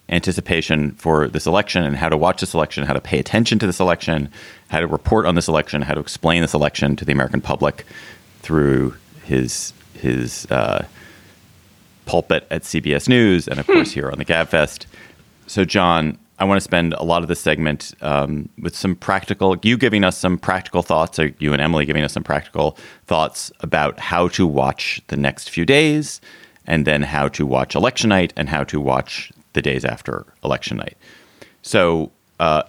anticipation 0.10 0.92
for 0.92 1.28
this 1.28 1.46
election 1.46 1.84
and 1.84 1.96
how 1.96 2.10
to 2.10 2.18
watch 2.18 2.40
this 2.40 2.54
election, 2.54 2.86
how 2.86 2.94
to 2.94 3.02
pay 3.02 3.20
attention 3.20 3.60
to 3.60 3.66
this 3.66 3.80
election, 3.80 4.30
how 4.70 4.80
to 4.80 4.88
report 4.88 5.26
on 5.26 5.36
this 5.36 5.48
election, 5.48 5.82
how 5.82 5.94
to 5.94 6.00
explain 6.00 6.42
this 6.42 6.54
election 6.54 6.96
to 6.96 7.06
the 7.06 7.12
American 7.12 7.42
public 7.42 7.86
through 8.42 8.96
his 9.24 9.74
his 9.94 10.46
uh, 10.52 10.86
pulpit 12.06 12.48
at 12.52 12.62
CBS 12.62 13.10
News 13.10 13.48
and 13.48 13.60
of 13.60 13.68
course 13.68 13.92
here 13.92 14.10
on 14.10 14.18
the 14.18 14.26
Gabfest. 14.26 14.86
So, 15.48 15.66
John, 15.66 16.18
I 16.40 16.46
want 16.46 16.58
to 16.58 16.64
spend 16.64 16.94
a 16.94 17.04
lot 17.04 17.24
of 17.24 17.30
this 17.30 17.40
segment 17.40 17.94
um, 18.02 18.48
with 18.62 18.76
some 18.76 18.96
practical, 18.96 19.58
you 19.64 19.76
giving 19.76 20.04
us 20.04 20.18
some 20.18 20.38
practical 20.38 20.84
thoughts, 20.84 21.18
or 21.18 21.34
you 21.40 21.52
and 21.52 21.62
Emily 21.62 21.86
giving 21.86 22.04
us 22.04 22.14
some 22.14 22.24
practical 22.24 22.78
thoughts 23.08 23.52
about 23.62 24.00
how 24.00 24.28
to 24.30 24.46
watch 24.46 25.02
the 25.08 25.18
next 25.18 25.50
few 25.50 25.66
days, 25.66 26.22
and 26.68 26.86
then 26.86 27.02
how 27.02 27.28
to 27.30 27.46
watch 27.46 27.76
election 27.76 28.10
night 28.10 28.34
and 28.36 28.50
how 28.50 28.64
to 28.66 28.80
watch 28.80 29.32
the 29.58 29.62
days 29.62 29.84
after 29.84 30.26
election 30.44 30.78
night. 30.78 30.96
So, 31.64 32.12
uh, 32.40 32.64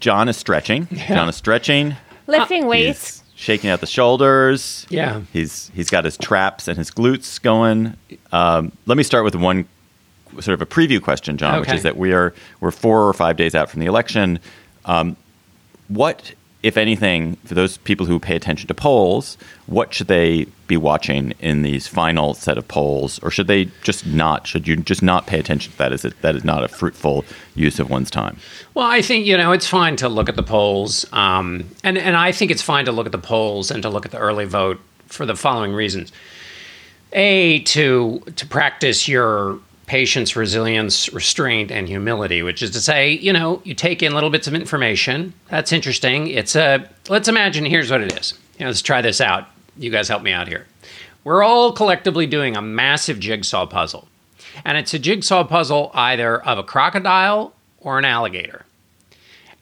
John 0.00 0.28
is 0.28 0.36
stretching. 0.36 0.86
John 1.08 1.28
is 1.28 1.36
stretching. 1.36 1.94
Lifting 2.26 2.66
weights. 2.66 3.20
He's 3.20 3.40
shaking 3.40 3.70
out 3.70 3.80
the 3.80 3.86
shoulders. 3.86 4.86
Yeah. 4.90 5.22
He's 5.32 5.70
he's 5.74 5.88
got 5.90 6.04
his 6.04 6.16
traps 6.16 6.66
and 6.68 6.76
his 6.76 6.90
glutes 6.90 7.40
going. 7.40 7.96
Um, 8.32 8.72
let 8.86 8.96
me 8.96 9.04
start 9.04 9.24
with 9.24 9.36
one 9.36 9.66
sort 10.40 10.48
of 10.48 10.62
a 10.62 10.66
preview 10.66 11.00
question, 11.00 11.38
John, 11.38 11.60
which 11.60 11.70
is 11.70 11.82
that 11.84 11.96
we 11.96 12.12
are 12.12 12.34
we're 12.60 12.72
four 12.72 13.08
or 13.08 13.12
five 13.12 13.36
days 13.36 13.54
out 13.54 13.70
from 13.70 13.80
the 13.80 13.86
election. 13.86 14.40
Um, 14.84 15.16
what, 15.88 16.34
if 16.64 16.76
anything, 16.76 17.36
for 17.44 17.54
those 17.54 17.76
people 17.78 18.06
who 18.06 18.18
pay 18.18 18.34
attention 18.34 18.66
to 18.68 18.74
polls, 18.74 19.38
what 19.66 19.94
should 19.94 20.08
they 20.08 20.46
be 20.66 20.76
watching 20.76 21.34
in 21.40 21.62
these 21.62 21.86
final 21.86 22.34
set 22.34 22.58
of 22.58 22.66
polls, 22.68 23.18
or 23.20 23.30
should 23.30 23.46
they 23.46 23.66
just 23.82 24.06
not? 24.06 24.46
Should 24.46 24.66
you 24.66 24.76
just 24.76 25.02
not 25.02 25.26
pay 25.26 25.38
attention 25.38 25.72
to 25.72 25.78
that? 25.78 25.92
Is 25.92 26.04
it 26.04 26.20
that 26.22 26.34
is 26.34 26.44
not 26.44 26.64
a 26.64 26.68
fruitful 26.68 27.24
use 27.54 27.78
of 27.78 27.90
one's 27.90 28.10
time? 28.10 28.38
Well, 28.74 28.86
I 28.86 29.02
think 29.02 29.26
you 29.26 29.36
know 29.36 29.52
it's 29.52 29.66
fine 29.66 29.96
to 29.96 30.08
look 30.08 30.28
at 30.28 30.36
the 30.36 30.42
polls, 30.42 31.06
um, 31.12 31.68
and 31.82 31.98
and 31.98 32.16
I 32.16 32.32
think 32.32 32.50
it's 32.50 32.62
fine 32.62 32.84
to 32.86 32.92
look 32.92 33.06
at 33.06 33.12
the 33.12 33.18
polls 33.18 33.70
and 33.70 33.82
to 33.82 33.90
look 33.90 34.04
at 34.04 34.12
the 34.12 34.18
early 34.18 34.44
vote 34.44 34.80
for 35.06 35.26
the 35.26 35.36
following 35.36 35.72
reasons: 35.72 36.12
a 37.12 37.60
to 37.60 38.22
to 38.36 38.46
practice 38.46 39.08
your 39.08 39.58
patience, 39.86 40.34
resilience, 40.34 41.12
restraint, 41.12 41.70
and 41.70 41.88
humility, 41.88 42.42
which 42.42 42.62
is 42.62 42.70
to 42.70 42.80
say, 42.80 43.12
you 43.12 43.32
know, 43.32 43.60
you 43.64 43.74
take 43.74 44.02
in 44.02 44.14
little 44.14 44.30
bits 44.30 44.46
of 44.46 44.54
information. 44.54 45.34
That's 45.48 45.72
interesting. 45.72 46.28
It's 46.28 46.56
a 46.56 46.88
let's 47.08 47.28
imagine. 47.28 47.64
Here's 47.64 47.90
what 47.90 48.00
it 48.00 48.18
is. 48.18 48.34
You 48.58 48.64
know, 48.64 48.70
let's 48.70 48.82
try 48.82 49.02
this 49.02 49.20
out. 49.20 49.46
You 49.76 49.90
guys 49.90 50.08
help 50.08 50.22
me 50.22 50.32
out 50.32 50.48
here. 50.48 50.66
We're 51.24 51.42
all 51.42 51.72
collectively 51.72 52.26
doing 52.26 52.56
a 52.56 52.62
massive 52.62 53.18
jigsaw 53.18 53.66
puzzle, 53.66 54.08
and 54.64 54.76
it's 54.76 54.94
a 54.94 54.98
jigsaw 54.98 55.44
puzzle 55.44 55.90
either 55.94 56.42
of 56.42 56.58
a 56.58 56.62
crocodile 56.62 57.54
or 57.80 57.98
an 57.98 58.04
alligator. 58.04 58.64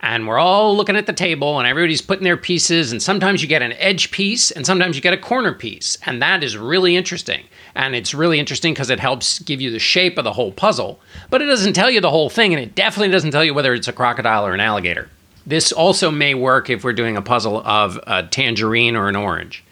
And 0.00 0.26
we're 0.26 0.38
all 0.38 0.76
looking 0.76 0.96
at 0.96 1.06
the 1.06 1.12
table 1.12 1.60
and 1.60 1.68
everybody's 1.68 2.02
putting 2.02 2.24
their 2.24 2.36
pieces 2.36 2.90
and 2.90 3.00
sometimes 3.00 3.40
you 3.40 3.46
get 3.46 3.62
an 3.62 3.72
edge 3.74 4.10
piece 4.10 4.50
and 4.50 4.66
sometimes 4.66 4.96
you 4.96 5.02
get 5.02 5.14
a 5.14 5.18
corner 5.18 5.54
piece. 5.54 5.96
And 6.04 6.20
that 6.20 6.42
is 6.42 6.56
really 6.56 6.96
interesting. 6.96 7.44
And 7.76 7.94
it's 7.94 8.12
really 8.12 8.40
interesting 8.40 8.74
because 8.74 8.90
it 8.90 8.98
helps 8.98 9.38
give 9.38 9.60
you 9.60 9.70
the 9.70 9.78
shape 9.78 10.18
of 10.18 10.24
the 10.24 10.32
whole 10.32 10.50
puzzle 10.50 10.98
but 11.30 11.40
it 11.40 11.46
doesn't 11.46 11.72
tell 11.74 11.88
you 11.88 12.00
the 12.00 12.10
whole 12.10 12.28
thing 12.28 12.52
and 12.52 12.62
it 12.62 12.74
definitely 12.74 13.12
doesn't 13.12 13.30
tell 13.30 13.44
you 13.44 13.54
whether 13.54 13.72
it's 13.72 13.88
a 13.88 13.92
crocodile 13.92 14.44
or 14.44 14.52
an 14.52 14.60
alligator. 14.60 15.08
This 15.46 15.70
also 15.70 16.10
may 16.10 16.34
work 16.34 16.68
if 16.68 16.82
we're 16.82 16.92
doing 16.92 17.16
a 17.16 17.22
puzzle 17.22 17.62
of 17.64 17.98
a 18.06 18.24
tangerine 18.24 18.96
or 18.96 19.08
an 19.08 19.16
orange 19.16 19.64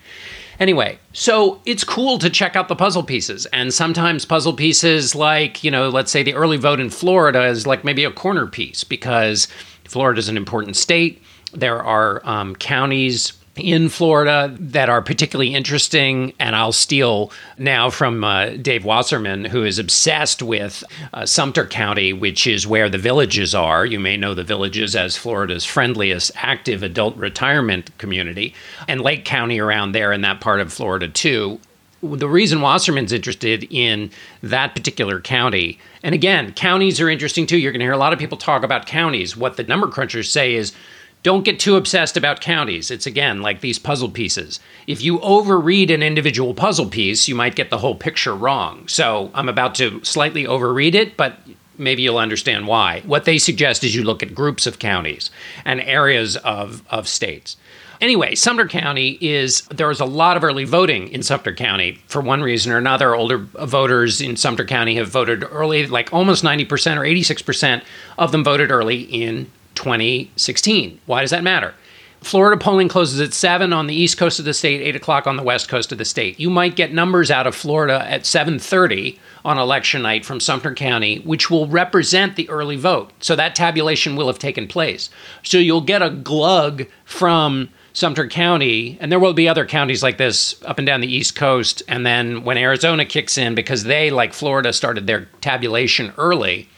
Anyway, 0.60 0.98
so 1.14 1.58
it's 1.64 1.82
cool 1.84 2.18
to 2.18 2.28
check 2.28 2.54
out 2.54 2.68
the 2.68 2.76
puzzle 2.76 3.02
pieces. 3.02 3.46
And 3.46 3.72
sometimes 3.72 4.26
puzzle 4.26 4.52
pieces, 4.52 5.14
like, 5.14 5.64
you 5.64 5.70
know, 5.70 5.88
let's 5.88 6.12
say 6.12 6.22
the 6.22 6.34
early 6.34 6.58
vote 6.58 6.80
in 6.80 6.90
Florida 6.90 7.46
is 7.46 7.66
like 7.66 7.82
maybe 7.82 8.04
a 8.04 8.12
corner 8.12 8.46
piece 8.46 8.84
because 8.84 9.48
Florida 9.84 10.18
is 10.18 10.28
an 10.28 10.36
important 10.36 10.76
state. 10.76 11.22
There 11.52 11.82
are 11.82 12.20
um, 12.28 12.54
counties 12.54 13.32
in 13.56 13.88
Florida 13.88 14.54
that 14.58 14.88
are 14.88 15.02
particularly 15.02 15.54
interesting. 15.54 16.32
And 16.38 16.54
I'll 16.54 16.72
steal 16.72 17.32
now 17.58 17.90
from 17.90 18.22
uh, 18.24 18.50
Dave 18.50 18.84
Wasserman, 18.84 19.44
who 19.44 19.64
is 19.64 19.78
obsessed 19.78 20.42
with 20.42 20.84
uh, 21.12 21.26
Sumter 21.26 21.66
County, 21.66 22.12
which 22.12 22.46
is 22.46 22.66
where 22.66 22.88
the 22.88 22.98
villages 22.98 23.54
are. 23.54 23.84
You 23.84 24.00
may 24.00 24.16
know 24.16 24.34
the 24.34 24.44
villages 24.44 24.94
as 24.94 25.16
Florida's 25.16 25.64
friendliest 25.64 26.32
active 26.36 26.82
adult 26.82 27.16
retirement 27.16 27.96
community, 27.98 28.54
and 28.88 29.00
Lake 29.00 29.24
County 29.24 29.58
around 29.58 29.92
there 29.92 30.12
in 30.12 30.22
that 30.22 30.40
part 30.40 30.60
of 30.60 30.72
Florida, 30.72 31.08
too 31.08 31.60
the 32.02 32.28
reason 32.28 32.60
Wasserman's 32.60 33.12
interested 33.12 33.66
in 33.70 34.10
that 34.42 34.74
particular 34.74 35.20
county, 35.20 35.78
and 36.02 36.14
again, 36.14 36.52
counties 36.54 37.00
are 37.00 37.10
interesting 37.10 37.46
too. 37.46 37.58
You're 37.58 37.72
going 37.72 37.80
to 37.80 37.84
hear 37.84 37.92
a 37.92 37.98
lot 37.98 38.12
of 38.12 38.18
people 38.18 38.38
talk 38.38 38.62
about 38.62 38.86
counties. 38.86 39.36
What 39.36 39.56
the 39.56 39.64
number 39.64 39.86
crunchers 39.86 40.30
say 40.30 40.54
is 40.54 40.72
don't 41.22 41.44
get 41.44 41.60
too 41.60 41.76
obsessed 41.76 42.16
about 42.16 42.40
counties. 42.40 42.90
It's 42.90 43.06
again 43.06 43.42
like 43.42 43.60
these 43.60 43.78
puzzle 43.78 44.10
pieces. 44.10 44.60
If 44.86 45.02
you 45.02 45.18
overread 45.18 45.92
an 45.92 46.02
individual 46.02 46.54
puzzle 46.54 46.86
piece, 46.86 47.28
you 47.28 47.34
might 47.34 47.56
get 47.56 47.70
the 47.70 47.78
whole 47.78 47.94
picture 47.94 48.34
wrong. 48.34 48.88
So 48.88 49.30
I'm 49.34 49.48
about 49.48 49.74
to 49.76 50.02
slightly 50.04 50.44
overread 50.44 50.94
it, 50.94 51.16
but 51.16 51.38
maybe 51.76 52.02
you'll 52.02 52.18
understand 52.18 52.66
why. 52.66 53.02
What 53.04 53.24
they 53.24 53.38
suggest 53.38 53.84
is 53.84 53.94
you 53.94 54.02
look 54.02 54.22
at 54.22 54.34
groups 54.34 54.66
of 54.66 54.78
counties 54.78 55.30
and 55.64 55.80
areas 55.80 56.36
of, 56.36 56.82
of 56.90 57.08
states. 57.08 57.56
Anyway, 58.00 58.34
Sumter 58.34 58.66
County 58.66 59.18
is 59.20 59.60
there's 59.66 60.00
a 60.00 60.06
lot 60.06 60.38
of 60.38 60.44
early 60.44 60.64
voting 60.64 61.08
in 61.08 61.22
Sumter 61.22 61.54
County 61.54 61.98
for 62.06 62.22
one 62.22 62.40
reason 62.40 62.72
or 62.72 62.78
another. 62.78 63.14
Older 63.14 63.36
voters 63.36 64.22
in 64.22 64.36
Sumter 64.36 64.64
County 64.64 64.94
have 64.94 65.08
voted 65.08 65.44
early, 65.50 65.86
like 65.86 66.10
almost 66.10 66.42
90% 66.42 66.96
or 66.96 67.02
86% 67.02 67.82
of 68.16 68.32
them 68.32 68.42
voted 68.42 68.70
early 68.70 69.02
in 69.02 69.50
2016. 69.80 71.00
Why 71.06 71.22
does 71.22 71.30
that 71.30 71.42
matter? 71.42 71.74
Florida 72.20 72.62
polling 72.62 72.88
closes 72.88 73.18
at 73.18 73.32
7 73.32 73.72
on 73.72 73.86
the 73.86 73.94
east 73.94 74.18
coast 74.18 74.38
of 74.38 74.44
the 74.44 74.52
state, 74.52 74.82
8 74.82 74.96
o'clock 74.96 75.26
on 75.26 75.38
the 75.38 75.42
west 75.42 75.70
coast 75.70 75.90
of 75.90 75.96
the 75.96 76.04
state. 76.04 76.38
You 76.38 76.50
might 76.50 76.76
get 76.76 76.92
numbers 76.92 77.30
out 77.30 77.46
of 77.46 77.54
Florida 77.54 78.04
at 78.06 78.24
7.30 78.24 79.18
on 79.42 79.56
election 79.56 80.02
night 80.02 80.26
from 80.26 80.38
Sumter 80.38 80.74
County, 80.74 81.20
which 81.20 81.50
will 81.50 81.66
represent 81.66 82.36
the 82.36 82.48
early 82.50 82.76
vote. 82.76 83.10
So 83.20 83.34
that 83.36 83.54
tabulation 83.54 84.16
will 84.16 84.26
have 84.26 84.38
taken 84.38 84.68
place. 84.68 85.08
So 85.42 85.56
you'll 85.56 85.80
get 85.80 86.02
a 86.02 86.10
glug 86.10 86.86
from 87.06 87.70
Sumter 87.94 88.28
County, 88.28 88.98
and 89.00 89.10
there 89.10 89.18
will 89.18 89.32
be 89.32 89.48
other 89.48 89.64
counties 89.64 90.02
like 90.02 90.18
this 90.18 90.62
up 90.64 90.76
and 90.76 90.86
down 90.86 91.00
the 91.00 91.12
East 91.12 91.36
Coast. 91.36 91.82
And 91.88 92.04
then 92.04 92.44
when 92.44 92.58
Arizona 92.58 93.06
kicks 93.06 93.38
in, 93.38 93.54
because 93.54 93.84
they, 93.84 94.10
like 94.10 94.34
Florida, 94.34 94.74
started 94.74 95.06
their 95.06 95.24
tabulation 95.40 96.12
early, 96.18 96.68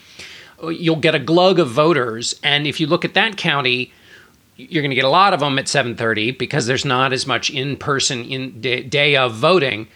you'll 0.70 0.96
get 0.96 1.14
a 1.14 1.18
glug 1.18 1.58
of 1.58 1.70
voters. 1.70 2.34
And 2.42 2.66
if 2.66 2.80
you 2.80 2.86
look 2.86 3.04
at 3.04 3.14
that 3.14 3.36
county, 3.36 3.92
you're 4.56 4.82
going 4.82 4.90
to 4.90 4.96
get 4.96 5.04
a 5.04 5.08
lot 5.08 5.34
of 5.34 5.40
them 5.40 5.58
at 5.58 5.66
7:30 5.66 6.38
because 6.38 6.66
there's 6.66 6.84
not 6.84 7.12
as 7.12 7.26
much 7.26 7.50
in-person 7.50 8.24
in 8.24 8.60
day, 8.60 9.16
of 9.16 9.34
voting. 9.34 9.88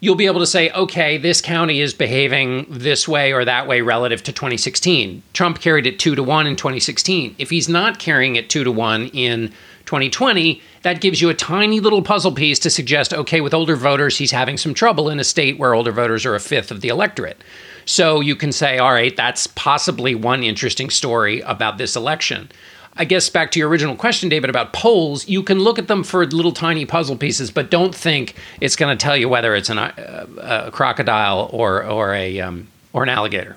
You'll 0.00 0.16
be 0.16 0.26
able 0.26 0.40
to 0.40 0.46
say, 0.46 0.70
okay, 0.70 1.16
this 1.16 1.40
county 1.40 1.80
is 1.80 1.94
behaving 1.94 2.66
this 2.68 3.08
way 3.08 3.32
or 3.32 3.44
that 3.44 3.66
way 3.66 3.80
relative 3.80 4.22
to 4.24 4.32
2016. 4.32 5.22
Trump 5.32 5.60
carried 5.60 5.86
it 5.86 5.98
two 5.98 6.14
to 6.14 6.22
one 6.22 6.46
in 6.46 6.56
2016. 6.56 7.34
If 7.38 7.48
he's 7.48 7.70
not 7.70 7.98
carrying 7.98 8.36
it 8.36 8.50
two 8.50 8.64
to 8.64 8.72
one 8.72 9.06
in 9.08 9.48
2020, 9.86 10.60
that 10.82 11.00
gives 11.00 11.22
you 11.22 11.30
a 11.30 11.34
tiny 11.34 11.80
little 11.80 12.02
puzzle 12.02 12.32
piece 12.32 12.58
to 12.60 12.70
suggest, 12.70 13.14
okay, 13.14 13.40
with 13.40 13.54
older 13.54 13.76
voters, 13.76 14.18
he's 14.18 14.30
having 14.30 14.58
some 14.58 14.74
trouble 14.74 15.08
in 15.08 15.20
a 15.20 15.24
state 15.24 15.58
where 15.58 15.74
older 15.74 15.92
voters 15.92 16.26
are 16.26 16.34
a 16.34 16.40
fifth 16.40 16.70
of 16.70 16.82
the 16.82 16.88
electorate. 16.88 17.42
So 17.86 18.20
you 18.20 18.36
can 18.36 18.52
say, 18.52 18.78
all 18.78 18.92
right, 18.92 19.14
that's 19.16 19.46
possibly 19.48 20.14
one 20.14 20.42
interesting 20.42 20.90
story 20.90 21.40
about 21.40 21.78
this 21.78 21.96
election. 21.96 22.50
I 22.96 23.04
guess 23.04 23.28
back 23.28 23.50
to 23.52 23.58
your 23.58 23.68
original 23.68 23.96
question, 23.96 24.28
David, 24.28 24.50
about 24.50 24.72
polls, 24.72 25.28
you 25.28 25.42
can 25.42 25.58
look 25.58 25.78
at 25.78 25.88
them 25.88 26.04
for 26.04 26.24
little 26.26 26.52
tiny 26.52 26.86
puzzle 26.86 27.16
pieces, 27.16 27.50
but 27.50 27.70
don't 27.70 27.94
think 27.94 28.36
it's 28.60 28.76
going 28.76 28.96
to 28.96 29.02
tell 29.02 29.16
you 29.16 29.28
whether 29.28 29.54
it's 29.56 29.68
an, 29.68 29.78
uh, 29.78 30.26
a 30.66 30.70
crocodile 30.70 31.50
or 31.52 31.84
or 31.84 32.14
a 32.14 32.40
um, 32.40 32.68
or 32.92 33.02
an 33.02 33.08
alligator. 33.08 33.56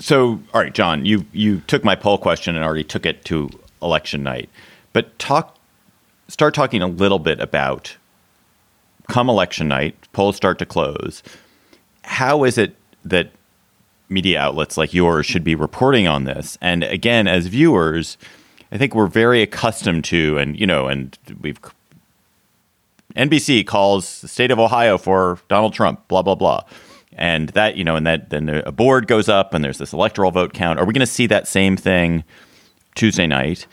So, 0.00 0.40
all 0.52 0.60
right, 0.60 0.74
John, 0.74 1.04
you 1.04 1.24
you 1.32 1.60
took 1.68 1.84
my 1.84 1.94
poll 1.94 2.18
question 2.18 2.56
and 2.56 2.64
already 2.64 2.84
took 2.84 3.06
it 3.06 3.24
to 3.26 3.48
election 3.80 4.24
night, 4.24 4.50
but 4.92 5.16
talk 5.20 5.56
start 6.26 6.52
talking 6.52 6.82
a 6.82 6.88
little 6.88 7.20
bit 7.20 7.38
about 7.38 7.96
come 9.08 9.28
election 9.28 9.68
night, 9.68 9.96
polls 10.12 10.36
start 10.36 10.58
to 10.58 10.66
close. 10.66 11.22
How 12.02 12.42
is 12.42 12.58
it 12.58 12.74
that 13.04 13.30
media 14.08 14.40
outlets 14.40 14.76
like 14.76 14.94
yours 14.94 15.26
should 15.26 15.44
be 15.44 15.54
reporting 15.54 16.06
on 16.06 16.24
this? 16.24 16.56
And 16.60 16.84
again, 16.84 17.26
as 17.26 17.46
viewers 17.46 18.16
I 18.70 18.78
think 18.78 18.94
we're 18.94 19.06
very 19.06 19.42
accustomed 19.42 20.04
to, 20.04 20.38
and 20.38 20.58
you 20.58 20.66
know, 20.66 20.88
and 20.88 21.16
we've 21.40 21.58
NBC 23.16 23.66
calls 23.66 24.20
the 24.20 24.28
state 24.28 24.50
of 24.50 24.58
Ohio 24.58 24.98
for 24.98 25.38
Donald 25.48 25.72
Trump, 25.72 26.06
blah 26.08 26.22
blah 26.22 26.34
blah, 26.34 26.64
and 27.12 27.48
that 27.50 27.76
you 27.76 27.84
know, 27.84 27.96
and 27.96 28.06
that 28.06 28.30
then 28.30 28.48
a 28.48 28.72
board 28.72 29.06
goes 29.06 29.28
up, 29.28 29.54
and 29.54 29.64
there's 29.64 29.78
this 29.78 29.92
electoral 29.92 30.30
vote 30.30 30.52
count. 30.52 30.78
Are 30.78 30.84
we 30.84 30.92
going 30.92 31.00
to 31.00 31.06
see 31.06 31.26
that 31.26 31.48
same 31.48 31.76
thing 31.76 32.24
Tuesday 32.94 33.26
night? 33.26 33.66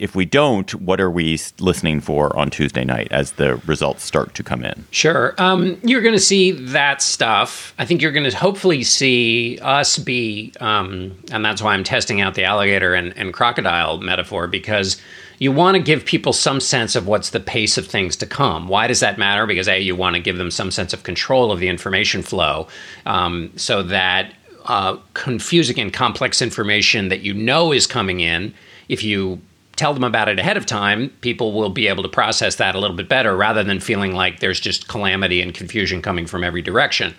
If 0.00 0.16
we 0.16 0.24
don't, 0.24 0.74
what 0.76 0.98
are 0.98 1.10
we 1.10 1.38
listening 1.58 2.00
for 2.00 2.34
on 2.36 2.48
Tuesday 2.48 2.84
night 2.84 3.08
as 3.10 3.32
the 3.32 3.56
results 3.66 4.02
start 4.02 4.34
to 4.34 4.42
come 4.42 4.64
in? 4.64 4.86
Sure. 4.90 5.34
Um, 5.36 5.78
you're 5.84 6.00
going 6.00 6.14
to 6.14 6.18
see 6.18 6.52
that 6.52 7.02
stuff. 7.02 7.74
I 7.78 7.84
think 7.84 8.00
you're 8.00 8.10
going 8.10 8.28
to 8.28 8.34
hopefully 8.34 8.82
see 8.82 9.58
us 9.60 9.98
be, 9.98 10.54
um, 10.58 11.14
and 11.30 11.44
that's 11.44 11.60
why 11.60 11.74
I'm 11.74 11.84
testing 11.84 12.22
out 12.22 12.34
the 12.34 12.44
alligator 12.44 12.94
and, 12.94 13.14
and 13.16 13.34
crocodile 13.34 13.98
metaphor, 13.98 14.46
because 14.46 15.00
you 15.38 15.52
want 15.52 15.76
to 15.76 15.82
give 15.82 16.06
people 16.06 16.32
some 16.32 16.60
sense 16.60 16.96
of 16.96 17.06
what's 17.06 17.30
the 17.30 17.40
pace 17.40 17.76
of 17.76 17.86
things 17.86 18.16
to 18.16 18.26
come. 18.26 18.68
Why 18.68 18.86
does 18.86 19.00
that 19.00 19.18
matter? 19.18 19.46
Because 19.46 19.68
A, 19.68 19.80
you 19.80 19.94
want 19.94 20.16
to 20.16 20.22
give 20.22 20.38
them 20.38 20.50
some 20.50 20.70
sense 20.70 20.94
of 20.94 21.02
control 21.02 21.52
of 21.52 21.60
the 21.60 21.68
information 21.68 22.22
flow 22.22 22.68
um, 23.04 23.52
so 23.56 23.82
that 23.82 24.32
uh, 24.64 24.96
confusing 25.12 25.78
and 25.78 25.92
complex 25.92 26.40
information 26.40 27.10
that 27.10 27.20
you 27.20 27.34
know 27.34 27.70
is 27.70 27.86
coming 27.86 28.20
in, 28.20 28.54
if 28.88 29.04
you 29.04 29.40
tell 29.76 29.94
them 29.94 30.04
about 30.04 30.28
it 30.28 30.38
ahead 30.38 30.56
of 30.56 30.66
time, 30.66 31.10
people 31.20 31.52
will 31.52 31.70
be 31.70 31.88
able 31.88 32.02
to 32.02 32.08
process 32.08 32.56
that 32.56 32.74
a 32.74 32.78
little 32.78 32.96
bit 32.96 33.08
better 33.08 33.36
rather 33.36 33.64
than 33.64 33.80
feeling 33.80 34.14
like 34.14 34.40
there's 34.40 34.60
just 34.60 34.88
calamity 34.88 35.40
and 35.40 35.54
confusion 35.54 36.02
coming 36.02 36.26
from 36.26 36.44
every 36.44 36.62
direction 36.62 37.14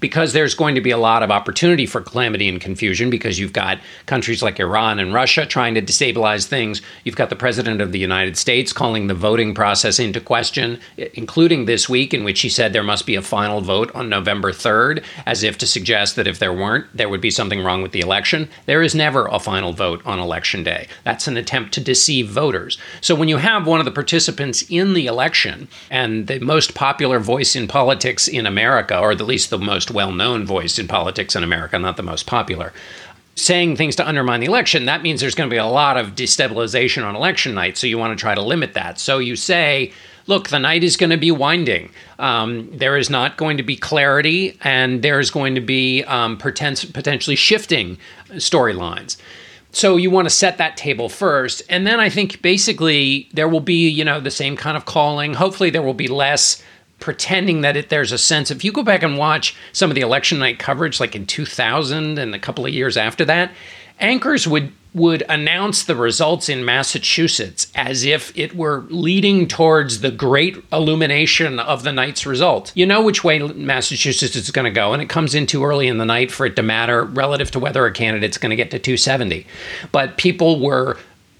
because 0.00 0.32
there's 0.32 0.54
going 0.54 0.74
to 0.74 0.80
be 0.80 0.90
a 0.90 0.98
lot 0.98 1.22
of 1.22 1.30
opportunity 1.30 1.86
for 1.86 2.00
calamity 2.00 2.48
and 2.48 2.60
confusion 2.60 3.10
because 3.10 3.38
you've 3.38 3.52
got 3.52 3.78
countries 4.06 4.42
like 4.42 4.60
Iran 4.60 4.98
and 4.98 5.14
Russia 5.14 5.46
trying 5.46 5.74
to 5.74 5.82
destabilize 5.82 6.46
things. 6.46 6.82
You've 7.04 7.16
got 7.16 7.30
the 7.30 7.36
president 7.36 7.80
of 7.80 7.92
the 7.92 7.98
United 7.98 8.36
States 8.36 8.72
calling 8.72 9.06
the 9.06 9.14
voting 9.14 9.54
process 9.54 9.98
into 9.98 10.20
question, 10.20 10.78
including 11.14 11.64
this 11.64 11.88
week, 11.88 12.12
in 12.12 12.24
which 12.24 12.40
he 12.40 12.48
said 12.48 12.72
there 12.72 12.82
must 12.82 13.06
be 13.06 13.14
a 13.14 13.22
final 13.22 13.60
vote 13.60 13.90
on 13.94 14.08
November 14.08 14.52
3rd, 14.52 15.04
as 15.24 15.42
if 15.42 15.58
to 15.58 15.66
suggest 15.66 16.16
that 16.16 16.26
if 16.26 16.38
there 16.38 16.52
weren't, 16.52 16.86
there 16.94 17.08
would 17.08 17.20
be 17.20 17.30
something 17.30 17.62
wrong 17.62 17.82
with 17.82 17.92
the 17.92 18.00
election. 18.00 18.48
There 18.66 18.82
is 18.82 18.94
never 18.94 19.26
a 19.26 19.38
final 19.38 19.72
vote 19.72 20.02
on 20.04 20.18
election 20.18 20.62
day. 20.62 20.88
That's 21.04 21.26
an 21.26 21.36
attempt 21.36 21.72
to 21.74 21.80
deceive 21.80 22.28
voters. 22.28 22.78
So 23.00 23.14
when 23.14 23.28
you 23.28 23.38
have 23.38 23.66
one 23.66 23.80
of 23.80 23.86
the 23.86 23.92
participants 23.92 24.64
in 24.68 24.94
the 24.94 25.06
election 25.06 25.68
and 25.90 26.26
the 26.26 26.38
most 26.40 26.74
popular 26.74 27.18
voice 27.18 27.56
in 27.56 27.68
politics 27.68 28.28
in 28.28 28.46
America, 28.46 28.98
or 28.98 29.10
at 29.12 29.20
least 29.20 29.50
the 29.50 29.58
most 29.58 29.85
most 29.86 29.94
well 29.94 30.12
known 30.12 30.44
voice 30.44 30.78
in 30.78 30.88
politics 30.88 31.36
in 31.36 31.44
America, 31.44 31.78
not 31.78 31.96
the 31.96 32.02
most 32.02 32.26
popular, 32.26 32.72
saying 33.34 33.76
things 33.76 33.96
to 33.96 34.06
undermine 34.06 34.40
the 34.40 34.46
election, 34.46 34.86
that 34.86 35.02
means 35.02 35.20
there's 35.20 35.34
going 35.34 35.48
to 35.48 35.54
be 35.54 35.58
a 35.58 35.66
lot 35.66 35.96
of 35.96 36.14
destabilization 36.14 37.04
on 37.04 37.14
election 37.14 37.54
night. 37.54 37.76
So 37.76 37.86
you 37.86 37.98
want 37.98 38.18
to 38.18 38.20
try 38.20 38.34
to 38.34 38.42
limit 38.42 38.74
that. 38.74 38.98
So 38.98 39.18
you 39.18 39.36
say, 39.36 39.92
look, 40.26 40.48
the 40.48 40.58
night 40.58 40.82
is 40.82 40.96
going 40.96 41.10
to 41.10 41.16
be 41.16 41.30
winding. 41.30 41.90
Um, 42.18 42.70
there 42.72 42.96
is 42.96 43.10
not 43.10 43.36
going 43.36 43.58
to 43.58 43.62
be 43.62 43.76
clarity, 43.76 44.58
and 44.62 45.02
there's 45.02 45.30
going 45.30 45.54
to 45.54 45.60
be 45.60 46.02
um, 46.04 46.38
poten- 46.38 46.92
potentially 46.92 47.36
shifting 47.36 47.98
storylines. 48.32 49.16
So 49.72 49.96
you 49.98 50.10
want 50.10 50.26
to 50.26 50.34
set 50.34 50.56
that 50.56 50.78
table 50.78 51.10
first, 51.10 51.62
and 51.68 51.86
then 51.86 52.00
I 52.00 52.08
think 52.08 52.40
basically 52.40 53.28
there 53.34 53.48
will 53.48 53.60
be, 53.60 53.90
you 53.90 54.06
know, 54.06 54.20
the 54.20 54.30
same 54.30 54.56
kind 54.56 54.76
of 54.76 54.86
calling. 54.86 55.34
Hopefully, 55.34 55.68
there 55.68 55.82
will 55.82 55.92
be 55.92 56.08
less 56.08 56.62
pretending 57.00 57.60
that 57.60 57.76
it, 57.76 57.88
there's 57.88 58.12
a 58.12 58.18
sense. 58.18 58.50
If 58.50 58.64
you 58.64 58.72
go 58.72 58.82
back 58.82 59.02
and 59.02 59.18
watch 59.18 59.54
some 59.72 59.90
of 59.90 59.94
the 59.94 60.00
election 60.00 60.38
night 60.38 60.58
coverage, 60.58 61.00
like 61.00 61.14
in 61.14 61.26
2000 61.26 62.18
and 62.18 62.34
a 62.34 62.38
couple 62.38 62.66
of 62.66 62.72
years 62.72 62.96
after 62.96 63.24
that, 63.26 63.52
anchors 64.00 64.46
would 64.46 64.72
would 64.96 65.22
announce 65.28 65.84
the 65.84 65.94
results 65.94 66.48
in 66.48 66.64
Massachusetts 66.64 67.70
as 67.74 68.02
if 68.02 68.36
it 68.36 68.56
were 68.56 68.86
leading 68.88 69.46
towards 69.46 70.00
the 70.00 70.10
great 70.10 70.56
illumination 70.72 71.58
of 71.58 71.82
the 71.82 71.92
night's 71.92 72.24
result. 72.24 72.72
You 72.74 72.86
know 72.86 73.02
which 73.02 73.22
way 73.22 73.38
Massachusetts 73.40 74.34
is 74.36 74.50
going 74.50 74.64
to 74.64 74.70
go, 74.70 74.94
and 74.94 75.02
it 75.02 75.10
comes 75.10 75.34
in 75.34 75.44
too 75.46 75.66
early 75.66 75.86
in 75.86 75.98
the 75.98 76.06
night 76.06 76.32
for 76.32 76.46
it 76.46 76.56
to 76.56 76.62
matter 76.62 77.04
relative 77.04 77.50
to 77.50 77.58
whether 77.58 77.84
a 77.84 77.92
candidate's 77.92 78.38
going 78.38 78.50
to 78.50 78.56
get 78.56 78.70
to 78.70 78.78
270. 78.78 79.46
But 79.92 80.16
people 80.16 80.60
were 80.60 80.96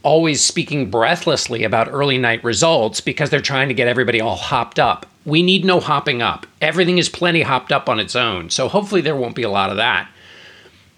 always 0.06 0.40
speaking 0.40 0.88
breathlessly 0.88 1.64
about 1.64 1.88
early 1.90 2.16
night 2.16 2.44
results 2.44 3.00
because 3.00 3.28
they're 3.28 3.40
trying 3.40 3.66
to 3.66 3.74
get 3.74 3.88
everybody 3.88 4.20
all 4.20 4.36
hopped 4.36 4.78
up. 4.78 5.04
We 5.24 5.42
need 5.42 5.64
no 5.64 5.80
hopping 5.80 6.22
up. 6.22 6.46
Everything 6.62 6.98
is 6.98 7.08
plenty 7.08 7.42
hopped 7.42 7.72
up 7.72 7.88
on 7.88 7.98
its 7.98 8.14
own. 8.14 8.50
So 8.50 8.68
hopefully 8.68 9.00
there 9.00 9.16
won't 9.16 9.34
be 9.34 9.42
a 9.42 9.50
lot 9.50 9.70
of 9.70 9.78
that. 9.78 10.08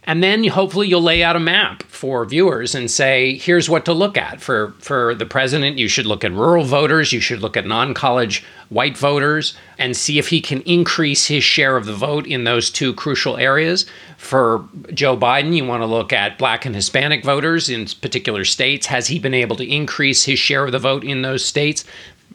And 0.09 0.23
then 0.23 0.42
hopefully 0.44 0.88
you'll 0.88 1.03
lay 1.03 1.23
out 1.23 1.37
a 1.37 1.38
map 1.38 1.83
for 1.83 2.25
viewers 2.25 2.75
and 2.75 2.90
say, 2.90 3.37
here's 3.37 3.68
what 3.68 3.85
to 3.85 3.92
look 3.92 4.16
at. 4.16 4.40
For, 4.40 4.73
for 4.79 5.14
the 5.14 5.27
president, 5.27 5.77
you 5.77 5.87
should 5.87 6.07
look 6.07 6.25
at 6.25 6.33
rural 6.33 6.64
voters, 6.64 7.12
you 7.12 7.21
should 7.21 7.42
look 7.42 7.59
at 7.59 7.66
non 7.66 7.92
college 7.92 8.42
white 8.71 8.97
voters, 8.97 9.55
and 9.77 9.94
see 9.94 10.18
if 10.18 10.29
he 10.29 10.40
can 10.40 10.62
increase 10.62 11.27
his 11.27 11.44
share 11.44 11.77
of 11.77 11.85
the 11.85 11.92
vote 11.92 12.27
in 12.27 12.44
those 12.44 12.71
two 12.71 12.94
crucial 12.94 13.37
areas. 13.37 13.85
For 14.16 14.66
Joe 14.94 15.14
Biden, 15.14 15.55
you 15.55 15.66
want 15.66 15.83
to 15.83 15.87
look 15.87 16.11
at 16.11 16.38
black 16.38 16.64
and 16.64 16.75
Hispanic 16.75 17.23
voters 17.23 17.68
in 17.68 17.85
particular 18.01 18.47
states. 18.47 18.87
Has 18.87 19.09
he 19.09 19.18
been 19.18 19.35
able 19.35 19.57
to 19.57 19.71
increase 19.71 20.25
his 20.25 20.38
share 20.38 20.64
of 20.64 20.73
the 20.73 20.79
vote 20.79 21.05
in 21.05 21.21
those 21.21 21.44
states? 21.44 21.85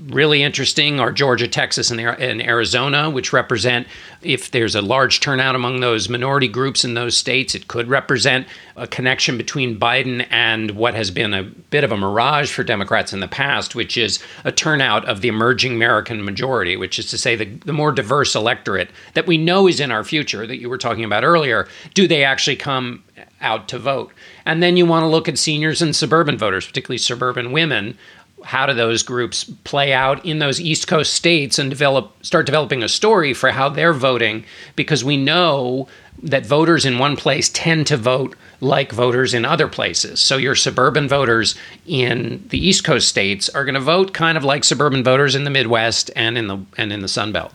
Really 0.08 0.42
interesting 0.42 1.00
are 1.00 1.12
Georgia, 1.12 1.48
Texas, 1.48 1.92
and, 1.92 2.02
Arizona, 2.02 3.10
which 3.10 3.32
represent, 3.32 3.88
if 4.22 4.52
there's 4.52 4.76
a 4.76 4.82
large 4.82 5.20
turnout 5.20 5.56
among 5.56 5.80
those 5.80 6.10
minority 6.10 6.48
groups 6.48 6.84
in 6.84 6.94
those 6.94 7.16
states, 7.16 7.54
it 7.54 7.68
could 7.68 7.88
represent 7.88 8.48
a 8.76 8.88
connection 8.88 9.38
between 9.38 9.80
Biden 9.80 10.26
and 10.32 10.72
what 10.72 10.96
has 10.96 11.12
been 11.12 11.34
a 11.34 11.44
bit 11.44 11.84
of 11.84 11.92
a 11.92 11.98
mirage 11.98 12.52
for 12.52 12.64
Democrats 12.64 13.14
in 13.14 13.20
the 13.20 13.28
past, 13.28 13.76
which 13.76 13.98
is 13.98 14.20
a 14.44 14.52
turnout 14.52 15.06
of 15.06 15.22
the 15.22 15.28
emerging 15.28 15.74
American 15.74 16.26
majority, 16.26 16.76
which 16.76 16.98
is 16.98 17.10
to 17.12 17.18
say 17.18 17.36
the, 17.36 17.46
the 17.66 17.74
more 17.74 17.92
diverse 17.92 18.36
electorate 18.36 18.90
that 19.14 19.28
we 19.28 19.38
know 19.38 19.68
is 19.68 19.80
in 19.80 19.92
our 19.92 20.04
future 20.04 20.48
that 20.48 20.60
you 20.60 20.70
were 20.70 20.78
talking 20.78 21.04
about 21.04 21.24
earlier. 21.24 21.68
Do 21.94 22.08
they 22.08 22.24
actually 22.24 22.56
come 22.56 23.04
out 23.42 23.68
to 23.68 23.78
vote? 23.78 24.12
And 24.46 24.64
then 24.64 24.76
you 24.76 24.86
want 24.86 25.04
to 25.04 25.08
look 25.08 25.30
at 25.30 25.38
seniors 25.38 25.82
and 25.82 25.96
suburban 25.96 26.38
voters, 26.38 26.66
particularly 26.66 26.98
suburban 26.98 27.52
women, 27.52 27.98
how 28.44 28.66
do 28.66 28.74
those 28.74 29.04
groups 29.04 29.44
play 29.64 29.94
out 29.94 30.26
in 30.26 30.40
those 30.40 30.60
East 30.60 30.88
Coast 30.88 31.14
states 31.14 31.58
and 31.58 31.70
develop 31.70 32.12
start 32.24 32.46
developing 32.46 32.84
a 32.84 32.90
story 32.90 33.34
for 33.34 33.52
how 33.52 33.70
they're 33.70 33.94
voting 33.94 34.46
because 34.76 35.04
we 35.04 35.18
know 35.18 35.88
that 36.22 36.46
voters 36.46 36.86
in 36.86 37.00
one 37.00 37.16
place 37.16 37.50
tend 37.50 37.88
to 37.88 37.98
vote 37.98 38.36
like 38.62 38.92
voters 38.92 39.34
in 39.34 39.44
other 39.44 39.68
places. 39.68 40.20
So 40.20 40.38
your 40.38 40.56
suburban 40.56 41.08
voters 41.08 41.56
in 41.86 42.46
the 42.50 42.58
East 42.58 42.84
Coast 42.84 43.10
states 43.10 43.50
are 43.50 43.66
going 43.66 43.76
to 43.76 43.82
vote 43.82 44.14
kind 44.14 44.38
of 44.38 44.44
like 44.44 44.64
suburban 44.64 45.04
voters 45.04 45.36
in 45.36 45.44
the 45.44 45.50
Midwest 45.50 46.12
and 46.16 46.38
in 46.38 46.48
the 46.48 46.60
and 46.78 46.92
in 46.92 47.02
the 47.02 47.08
Sun 47.08 47.32
Belt. 47.32 47.52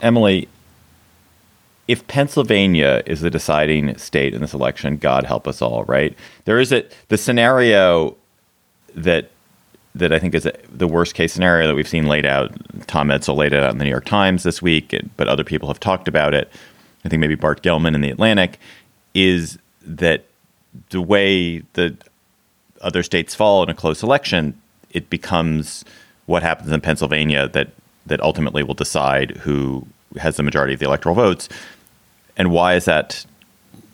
Emily, 0.00 0.48
if 1.86 2.06
Pennsylvania 2.06 3.02
is 3.06 3.20
the 3.20 3.30
deciding 3.30 3.96
state 3.98 4.34
in 4.34 4.40
this 4.40 4.54
election, 4.54 4.96
God 4.96 5.24
help 5.24 5.46
us 5.46 5.60
all, 5.60 5.84
right? 5.84 6.16
There 6.44 6.58
is 6.58 6.72
a 6.72 6.84
the 7.08 7.18
scenario 7.18 8.16
that 8.94 9.30
that 9.94 10.12
I 10.12 10.18
think 10.18 10.34
is 10.34 10.48
the 10.70 10.86
worst 10.86 11.14
case 11.14 11.32
scenario 11.32 11.66
that 11.66 11.74
we've 11.74 11.88
seen 11.88 12.06
laid 12.06 12.24
out. 12.26 12.52
Tom 12.86 13.08
Edsall 13.08 13.36
laid 13.36 13.52
it 13.52 13.62
out 13.62 13.72
in 13.72 13.78
the 13.78 13.84
New 13.84 13.90
York 13.90 14.04
Times 14.04 14.42
this 14.42 14.62
week, 14.62 14.94
but 15.16 15.28
other 15.28 15.44
people 15.44 15.68
have 15.68 15.80
talked 15.80 16.06
about 16.06 16.32
it. 16.32 16.50
I 17.04 17.08
think 17.08 17.20
maybe 17.20 17.34
Bart 17.34 17.62
Gellman 17.62 17.94
in 17.94 18.00
the 18.00 18.10
Atlantic 18.10 18.58
is 19.14 19.58
that 19.82 20.24
the 20.90 21.02
way 21.02 21.60
the 21.72 21.96
other 22.80 23.02
states 23.02 23.34
fall 23.34 23.62
in 23.62 23.68
a 23.68 23.74
close 23.74 24.02
election, 24.02 24.60
it 24.90 25.10
becomes 25.10 25.84
what 26.26 26.42
happens 26.42 26.70
in 26.70 26.80
Pennsylvania 26.80 27.48
that 27.48 27.70
that 28.06 28.20
ultimately 28.20 28.62
will 28.62 28.74
decide 28.74 29.32
who 29.38 29.86
has 30.18 30.36
the 30.36 30.42
majority 30.42 30.74
of 30.74 30.80
the 30.80 30.86
electoral 30.86 31.14
votes. 31.14 31.48
And 32.36 32.50
why 32.50 32.74
is 32.74 32.86
that 32.86 33.24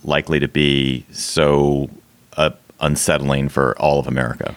likely 0.05 0.39
to 0.39 0.49
be 0.49 1.05
so 1.11 1.91
uh, 2.37 2.51
unsettling 2.81 3.49
for 3.49 3.77
all 3.79 3.99
of 3.99 4.07
America? 4.07 4.55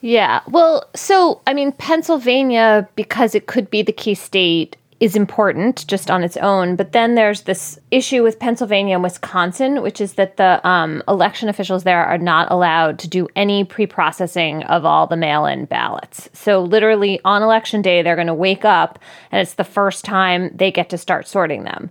Yeah. 0.00 0.40
Well, 0.48 0.88
so, 0.94 1.42
I 1.46 1.54
mean, 1.54 1.72
Pennsylvania, 1.72 2.88
because 2.96 3.34
it 3.34 3.46
could 3.46 3.70
be 3.70 3.82
the 3.82 3.92
key 3.92 4.14
state, 4.14 4.76
is 5.00 5.16
important 5.16 5.86
just 5.86 6.10
on 6.10 6.22
its 6.22 6.36
own. 6.36 6.76
But 6.76 6.92
then 6.92 7.14
there's 7.14 7.42
this 7.42 7.78
issue 7.90 8.22
with 8.22 8.38
Pennsylvania 8.38 8.96
and 8.96 9.02
Wisconsin, 9.02 9.80
which 9.80 9.98
is 9.98 10.14
that 10.14 10.36
the 10.36 10.66
um, 10.68 11.02
election 11.08 11.48
officials 11.48 11.84
there 11.84 12.04
are 12.04 12.18
not 12.18 12.50
allowed 12.50 12.98
to 13.00 13.08
do 13.08 13.26
any 13.34 13.64
pre 13.64 13.86
processing 13.86 14.62
of 14.64 14.84
all 14.84 15.06
the 15.06 15.16
mail 15.16 15.46
in 15.46 15.64
ballots. 15.64 16.28
So, 16.34 16.62
literally, 16.62 17.18
on 17.24 17.42
election 17.42 17.80
day, 17.80 18.02
they're 18.02 18.14
going 18.14 18.26
to 18.26 18.34
wake 18.34 18.66
up 18.66 18.98
and 19.32 19.40
it's 19.40 19.54
the 19.54 19.64
first 19.64 20.04
time 20.04 20.50
they 20.54 20.70
get 20.70 20.90
to 20.90 20.98
start 20.98 21.26
sorting 21.26 21.64
them. 21.64 21.90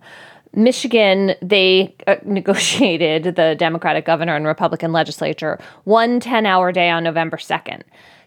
Michigan, 0.53 1.35
they 1.41 1.95
uh, 2.07 2.15
negotiated 2.25 3.35
the 3.35 3.55
Democratic 3.57 4.05
governor 4.05 4.35
and 4.35 4.45
Republican 4.45 4.91
legislature 4.91 5.59
one 5.83 6.19
10 6.19 6.45
hour 6.45 6.71
day 6.71 6.89
on 6.89 7.03
November 7.03 7.37
2nd. 7.37 7.83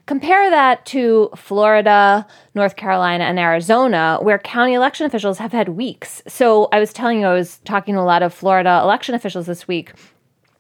Compare 0.07 0.51
that 0.51 0.85
to 0.87 1.31
Florida, 1.37 2.27
North 2.57 2.75
Carolina, 2.75 3.23
and 3.23 3.39
Arizona, 3.39 4.19
where 4.21 4.37
county 4.37 4.75
election 4.75 5.07
officials 5.07 5.39
have 5.39 5.53
had 5.53 5.69
weeks. 5.71 6.23
So 6.27 6.69
I 6.73 6.81
was 6.81 6.93
telling 6.93 7.21
you, 7.21 7.27
I 7.27 7.35
was 7.35 7.59
talking 7.59 7.95
to 7.95 8.01
a 8.01 8.03
lot 8.03 8.25
of 8.25 8.35
Florida 8.35 8.81
election 8.83 9.15
officials 9.15 9.47
this 9.47 9.69
week 9.69 9.93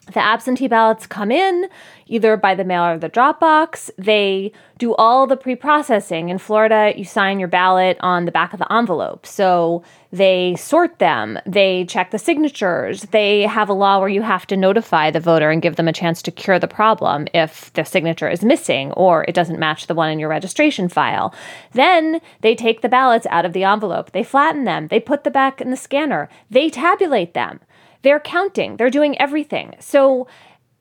the 0.07 0.19
absentee 0.19 0.67
ballots 0.67 1.07
come 1.07 1.31
in 1.31 1.69
either 2.07 2.37
by 2.37 2.55
the 2.55 2.65
mail 2.65 2.85
or 2.85 2.99
the 2.99 3.09
drop 3.09 3.38
box. 3.38 3.91
They 3.97 4.53
do 4.79 4.95
all 4.97 5.29
the 5.29 5.37
pre 5.37 5.55
processing. 5.55 6.29
In 6.29 6.38
Florida, 6.38 6.93
you 6.97 7.05
sign 7.05 7.38
your 7.38 7.49
ballot 7.49 7.97
on 8.01 8.25
the 8.25 8.33
back 8.33 8.53
of 8.53 8.59
the 8.59 8.71
envelope. 8.73 9.25
So 9.25 9.85
they 10.11 10.57
sort 10.57 10.99
them, 10.99 11.38
they 11.47 11.85
check 11.85 12.11
the 12.11 12.19
signatures. 12.19 13.03
They 13.12 13.43
have 13.43 13.69
a 13.69 13.75
law 13.75 14.01
where 14.01 14.09
you 14.09 14.23
have 14.23 14.47
to 14.49 14.57
notify 14.57 15.11
the 15.11 15.21
voter 15.21 15.51
and 15.51 15.62
give 15.62 15.77
them 15.77 15.88
a 15.88 15.93
chance 15.93 16.21
to 16.23 16.31
cure 16.31 16.59
the 16.59 16.69
problem 16.69 17.29
if 17.33 17.73
the 17.73 17.85
signature 17.85 18.29
is 18.29 18.45
missing 18.45 18.93
or 18.93 19.25
it 19.29 19.35
doesn't 19.35 19.59
match 19.59 19.87
the 19.87 19.95
one 19.95 20.11
in 20.11 20.19
your 20.19 20.29
registration 20.29 20.88
file. 20.88 21.33
Then 21.73 22.21
they 22.41 22.55
take 22.55 22.83
the 22.83 22.88
ballots 22.88 23.27
out 23.31 23.47
of 23.47 23.53
the 23.53 23.65
envelope, 23.65 24.11
they 24.11 24.25
flatten 24.25 24.65
them, 24.65 24.88
they 24.88 25.01
put 25.01 25.25
them 25.25 25.33
back 25.33 25.61
in 25.61 25.71
the 25.71 25.77
scanner, 25.77 26.29
they 26.51 26.69
tabulate 26.69 27.33
them. 27.33 27.61
They're 28.03 28.21
counting, 28.21 28.77
they're 28.77 28.91
doing 28.91 29.21
everything. 29.21 29.75
So, 29.79 30.27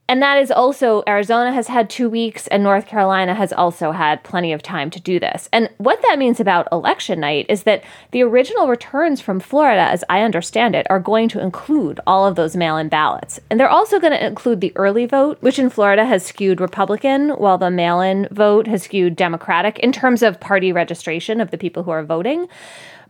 and 0.10 0.22
that 0.22 0.40
is 0.40 0.52
also, 0.52 1.04
Arizona 1.08 1.54
has 1.54 1.68
had 1.68 1.90
two 1.90 2.10
weeks, 2.10 2.48
and 2.48 2.64
North 2.64 2.86
Carolina 2.86 3.34
has 3.34 3.54
also 3.54 3.94
had 3.94 4.26
plenty 4.26 4.52
of 4.52 4.62
time 4.62 4.90
to 4.90 5.00
do 5.00 5.22
this. 5.22 5.48
And 5.54 5.70
what 5.78 6.02
that 6.02 6.20
means 6.20 6.42
about 6.42 6.68
election 6.70 7.22
night 7.22 7.46
is 7.48 7.64
that 7.64 7.82
the 8.12 8.22
original 8.22 8.68
returns 8.68 9.22
from 9.22 9.40
Florida, 9.40 9.84
as 9.84 10.04
I 10.10 10.24
understand 10.24 10.76
it, 10.76 10.86
are 10.90 11.00
going 11.00 11.30
to 11.30 11.40
include 11.40 12.02
all 12.06 12.28
of 12.28 12.36
those 12.36 12.58
mail 12.58 12.76
in 12.76 12.90
ballots. 12.90 13.40
And 13.50 13.58
they're 13.58 13.70
also 13.70 14.02
going 14.02 14.12
to 14.12 14.26
include 14.26 14.60
the 14.60 14.74
early 14.76 15.06
vote, 15.06 15.38
which 15.42 15.58
in 15.60 15.70
Florida 15.70 16.04
has 16.04 16.26
skewed 16.26 16.60
Republican, 16.60 17.30
while 17.30 17.58
the 17.58 17.72
mail 17.72 18.02
in 18.02 18.28
vote 18.32 18.68
has 18.68 18.84
skewed 18.84 19.16
Democratic 19.16 19.80
in 19.80 19.94
terms 19.94 20.24
of 20.24 20.42
party 20.42 20.74
registration 20.74 21.40
of 21.40 21.52
the 21.52 21.58
people 21.58 21.84
who 21.84 21.92
are 21.92 22.04
voting. 22.04 22.48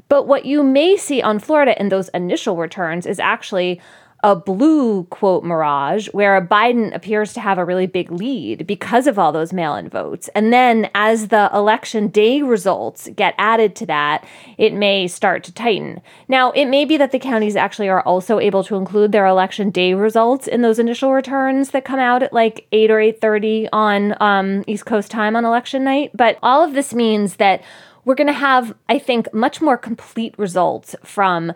But 0.07 0.27
what 0.27 0.45
you 0.45 0.61
may 0.61 0.97
see 0.97 1.21
on 1.21 1.39
Florida 1.39 1.79
in 1.79 1.89
those 1.89 2.09
initial 2.09 2.57
returns 2.57 3.05
is 3.05 3.17
actually 3.17 3.81
a 4.23 4.35
blue 4.35 5.05
quote 5.05 5.43
mirage 5.43 6.07
where 6.09 6.37
a 6.37 6.45
Biden 6.45 6.93
appears 6.95 7.33
to 7.33 7.39
have 7.39 7.57
a 7.57 7.65
really 7.65 7.87
big 7.87 8.11
lead 8.11 8.67
because 8.67 9.07
of 9.07 9.17
all 9.17 9.31
those 9.31 9.51
mail 9.51 9.75
in 9.75 9.89
votes. 9.89 10.29
And 10.35 10.53
then 10.53 10.89
as 10.93 11.29
the 11.29 11.49
election 11.53 12.07
day 12.07 12.41
results 12.41 13.09
get 13.15 13.33
added 13.37 13.75
to 13.77 13.85
that, 13.87 14.25
it 14.57 14.73
may 14.73 15.07
start 15.07 15.43
to 15.45 15.53
tighten. 15.53 16.01
Now, 16.27 16.51
it 16.51 16.65
may 16.65 16.85
be 16.85 16.97
that 16.97 17.11
the 17.11 17.19
counties 17.19 17.55
actually 17.55 17.89
are 17.89 18.01
also 18.01 18.39
able 18.39 18.63
to 18.65 18.75
include 18.75 19.11
their 19.11 19.25
election 19.25 19.71
day 19.71 19.93
results 19.93 20.47
in 20.47 20.61
those 20.61 20.79
initial 20.79 21.13
returns 21.13 21.71
that 21.71 21.85
come 21.85 21.99
out 21.99 22.23
at 22.23 22.33
like 22.33 22.67
8 22.71 22.91
or 22.91 22.97
8.30 22.97 23.69
on 23.73 24.15
um, 24.21 24.63
East 24.67 24.85
Coast 24.85 25.09
time 25.09 25.35
on 25.35 25.45
election 25.45 25.83
night. 25.83 26.11
But 26.13 26.37
all 26.43 26.63
of 26.63 26.73
this 26.73 26.93
means 26.93 27.37
that 27.37 27.63
we're 28.05 28.15
going 28.15 28.27
to 28.27 28.33
have, 28.33 28.75
I 28.89 28.97
think, 28.97 29.33
much 29.33 29.61
more 29.61 29.77
complete 29.77 30.37
results 30.37 30.95
from 31.03 31.53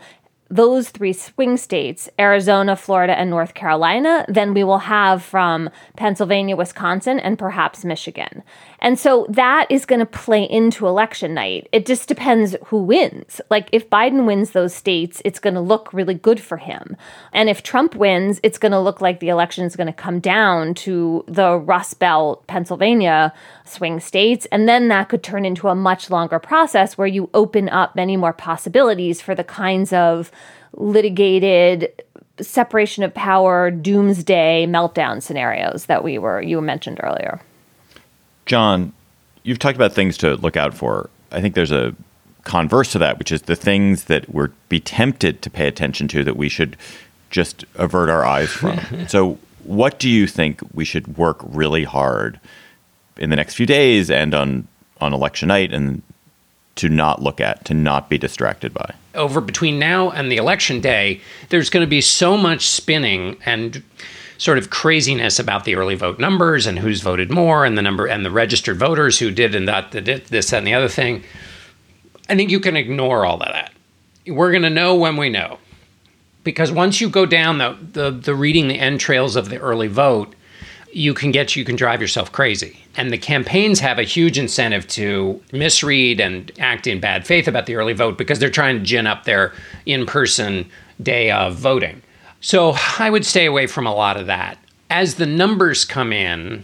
those 0.56 0.89
three 0.89 1.13
swing 1.13 1.58
states, 1.58 2.10
Arizona, 2.18 2.76
Florida, 2.76 3.18
and 3.18 3.30
North 3.30 3.54
Carolina, 3.54 4.26
then 4.28 4.54
we 4.54 4.63
will 4.63 4.80
have 4.80 5.22
from 5.22 5.70
Pennsylvania, 5.98 6.56
Wisconsin, 6.56 7.20
and 7.20 7.38
perhaps 7.38 7.84
Michigan. 7.84 8.44
And 8.80 8.98
so 8.98 9.26
that 9.30 9.68
is 9.70 9.86
going 9.86 10.00
to 10.00 10.06
play 10.06 10.44
into 10.44 10.88
election 10.88 11.34
night. 11.34 11.68
It 11.72 11.86
just 11.86 12.08
depends 12.08 12.56
who 12.65 12.84
wins. 12.84 13.41
Like 13.50 13.68
if 13.72 13.89
Biden 13.89 14.26
wins 14.26 14.52
those 14.52 14.74
states, 14.74 15.22
it's 15.26 15.39
going 15.39 15.56
to 15.56 15.62
look 15.62 15.91
really 15.91 16.13
good 16.13 16.39
for 16.39 16.58
him. 16.58 16.96
And 17.34 17.50
if 17.50 17.63
Trump 17.63 17.96
wins, 17.96 18.39
it's 18.44 18.58
going 18.58 18.72
to 18.72 18.80
look 18.80 19.02
like 19.02 19.20
the 19.20 19.30
election 19.30 19.65
is 19.65 19.76
going 19.76 19.88
to 19.88 19.94
come 19.94 20.20
down 20.20 20.74
to 20.76 21.24
the 21.28 21.58
Rust 21.58 22.00
Belt, 22.00 22.48
Pennsylvania 22.48 23.34
swing 23.65 23.99
states. 23.99 24.47
And 24.51 24.69
then 24.69 24.88
that 24.89 25.10
could 25.10 25.23
turn 25.23 25.45
into 25.45 25.67
a 25.67 25.75
much 25.75 26.10
longer 26.10 26.39
process 26.39 26.97
where 26.97 27.08
you 27.08 27.30
open 27.34 27.67
up 27.69 27.95
many 27.95 28.15
more 28.15 28.34
possibilities 28.34 29.21
for 29.21 29.36
the 29.36 29.43
kinds 29.43 29.91
of 29.91 30.32
litigated 30.73 31.91
separation 32.39 33.04
of 33.04 33.13
power 33.13 33.71
doomsday 33.71 34.65
meltdown 34.67 35.21
scenarios 35.21 35.86
that 35.86 36.04
we 36.04 36.17
were 36.17 36.41
you 36.41 36.60
mentioned 36.62 36.99
earlier. 37.01 37.41
John, 38.45 38.93
you've 39.43 39.60
talked 39.60 39.75
about 39.75 39.93
things 39.93 40.17
to 40.17 40.36
look 40.36 40.58
out 40.58 40.73
for. 40.73 41.10
I 41.32 41.41
think 41.41 41.56
there's 41.56 41.71
a 41.71 41.95
converse 42.43 42.91
to 42.91 42.99
that, 42.99 43.17
which 43.17 43.32
is 43.32 43.43
the 43.43 43.56
things 43.56 44.06
that 44.06 44.30
we're 44.30 44.51
be 44.69 44.80
tempted 44.80 45.41
to 45.41 45.49
pay 45.49 45.67
attention 45.67 46.08
to 46.10 46.23
that 46.23 46.38
we 46.38 46.49
should 46.49 46.78
just 47.30 47.65
avert 47.75 48.10
our 48.10 48.25
eyes 48.25 48.49
from. 48.49 48.80
so, 49.08 49.38
what 49.63 49.97
do 49.97 50.10
you 50.10 50.28
think 50.28 50.60
we 50.73 50.86
should 50.86 51.17
work 51.17 51.38
really 51.41 51.84
hard 51.84 52.39
in 53.17 53.30
the 53.30 53.36
next 53.36 53.56
few 53.56 53.65
days 53.65 54.10
and 54.10 54.34
on 54.34 54.67
on 55.01 55.13
election 55.13 55.49
night 55.49 55.73
and 55.73 56.01
to 56.75 56.89
not 56.89 57.21
look 57.21 57.39
at, 57.39 57.63
to 57.65 57.73
not 57.73 58.10
be 58.10 58.17
distracted 58.17 58.73
by? 58.73 58.93
Over 59.13 59.39
between 59.39 59.80
now 59.80 60.12
and 60.12 60.32
the 60.32 60.38
election 60.38 60.82
day, 60.82 61.21
there's 61.49 61.69
going 61.69 61.86
to 61.86 61.89
be 61.89 62.01
so 62.01 62.38
much 62.38 62.67
spinning 62.67 63.38
and 63.45 63.82
sort 64.38 64.58
of 64.58 64.69
craziness 64.69 65.39
about 65.39 65.63
the 65.63 65.75
early 65.75 65.95
vote 65.95 66.19
numbers 66.19 66.67
and 66.67 66.78
who's 66.80 67.01
voted 67.01 67.32
more 67.32 67.63
and 67.63 67.78
the 67.78 67.82
number 67.82 68.06
and 68.06 68.25
the 68.25 68.32
registered 68.32 68.78
voters 68.78 69.19
who 69.19 69.32
did 69.32 69.56
and 69.56 69.67
that, 69.67 69.91
did 69.91 70.06
this, 70.06 70.49
that, 70.49 70.58
and 70.58 70.67
the 70.67 70.73
other 70.73 70.89
thing. 70.89 71.23
I 72.28 72.36
think 72.36 72.49
you 72.49 72.60
can 72.60 72.75
ignore 72.75 73.25
all 73.25 73.41
of 73.41 73.47
that. 73.47 73.71
We're 74.28 74.51
going 74.51 74.63
to 74.63 74.69
know 74.69 74.95
when 74.95 75.15
we 75.15 75.30
know. 75.30 75.60
Because 76.43 76.71
once 76.71 77.01
you 77.01 77.10
go 77.10 77.25
down 77.25 77.58
the, 77.58 77.78
the, 77.93 78.12
the 78.12 78.36
reading 78.36 78.67
the 78.67 78.80
entrails 78.80 79.36
of 79.36 79.49
the 79.49 79.58
early 79.58 79.88
vote, 79.88 80.35
you 80.96 81.14
can 81.14 81.30
get 81.30 81.58
you 81.58 81.66
can 81.66 81.76
drive 81.76 82.00
yourself 82.00 82.32
crazy. 82.32 82.80
And 82.96 83.12
the 83.12 83.18
campaigns 83.18 83.82
have 83.82 84.00
a 84.00 84.04
huge 84.04 84.38
incentive 84.38 84.88
to 84.90 85.42
misread 85.52 86.22
and 86.22 86.50
act 86.58 86.88
in 86.88 87.02
bad 87.02 87.28
faith 87.28 87.50
about 87.50 87.66
the 87.66 87.76
early 87.76 87.92
vote 87.92 88.18
because 88.18 88.40
they're 88.40 88.50
trying 88.50 88.78
to 88.78 88.84
gin 88.84 89.06
up 89.06 89.26
their 89.26 89.52
in-person 89.86 90.70
day 91.04 91.32
of 91.32 91.56
voting. 91.56 92.02
So 92.40 92.76
I 92.98 93.10
would 93.10 93.26
stay 93.26 93.46
away 93.46 93.68
from 93.68 93.86
a 93.86 93.94
lot 93.94 94.16
of 94.16 94.28
that. 94.28 94.58
As 94.90 95.16
the 95.16 95.26
numbers 95.26 95.84
come 95.84 96.14
in, 96.14 96.64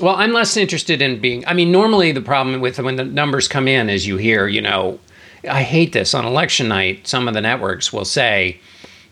well, 0.00 0.16
I'm 0.16 0.32
less 0.32 0.56
interested 0.56 1.00
in 1.00 1.20
being. 1.20 1.46
I 1.46 1.52
mean, 1.52 1.70
normally 1.70 2.10
the 2.10 2.20
problem 2.20 2.60
with 2.60 2.80
when 2.80 2.96
the 2.96 3.04
numbers 3.04 3.46
come 3.46 3.68
in 3.68 3.88
is 3.88 4.08
you 4.08 4.16
hear, 4.16 4.48
you 4.48 4.60
know, 4.60 4.98
I 5.48 5.62
hate 5.62 5.92
this 5.92 6.14
on 6.14 6.24
election 6.24 6.66
night. 6.66 7.06
Some 7.06 7.28
of 7.28 7.34
the 7.34 7.40
networks 7.40 7.92
will 7.92 8.04
say, 8.04 8.58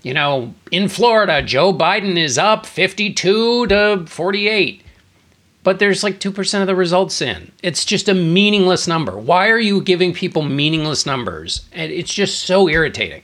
you 0.04 0.14
know, 0.14 0.54
in 0.70 0.88
Florida, 0.88 1.42
Joe 1.42 1.72
Biden 1.72 2.16
is 2.16 2.38
up 2.38 2.66
52 2.66 3.66
to 3.66 4.04
48 4.06 4.82
but 5.64 5.78
there's 5.78 6.04
like 6.04 6.20
2% 6.20 6.60
of 6.60 6.66
the 6.66 6.76
results 6.76 7.22
in. 7.22 7.50
It's 7.62 7.86
just 7.86 8.08
a 8.08 8.14
meaningless 8.14 8.86
number. 8.86 9.18
Why 9.18 9.48
are 9.48 9.58
you 9.58 9.80
giving 9.80 10.12
people 10.12 10.42
meaningless 10.42 11.06
numbers? 11.06 11.66
And 11.72 11.90
it's 11.90 12.12
just 12.12 12.42
so 12.42 12.68
irritating. 12.68 13.22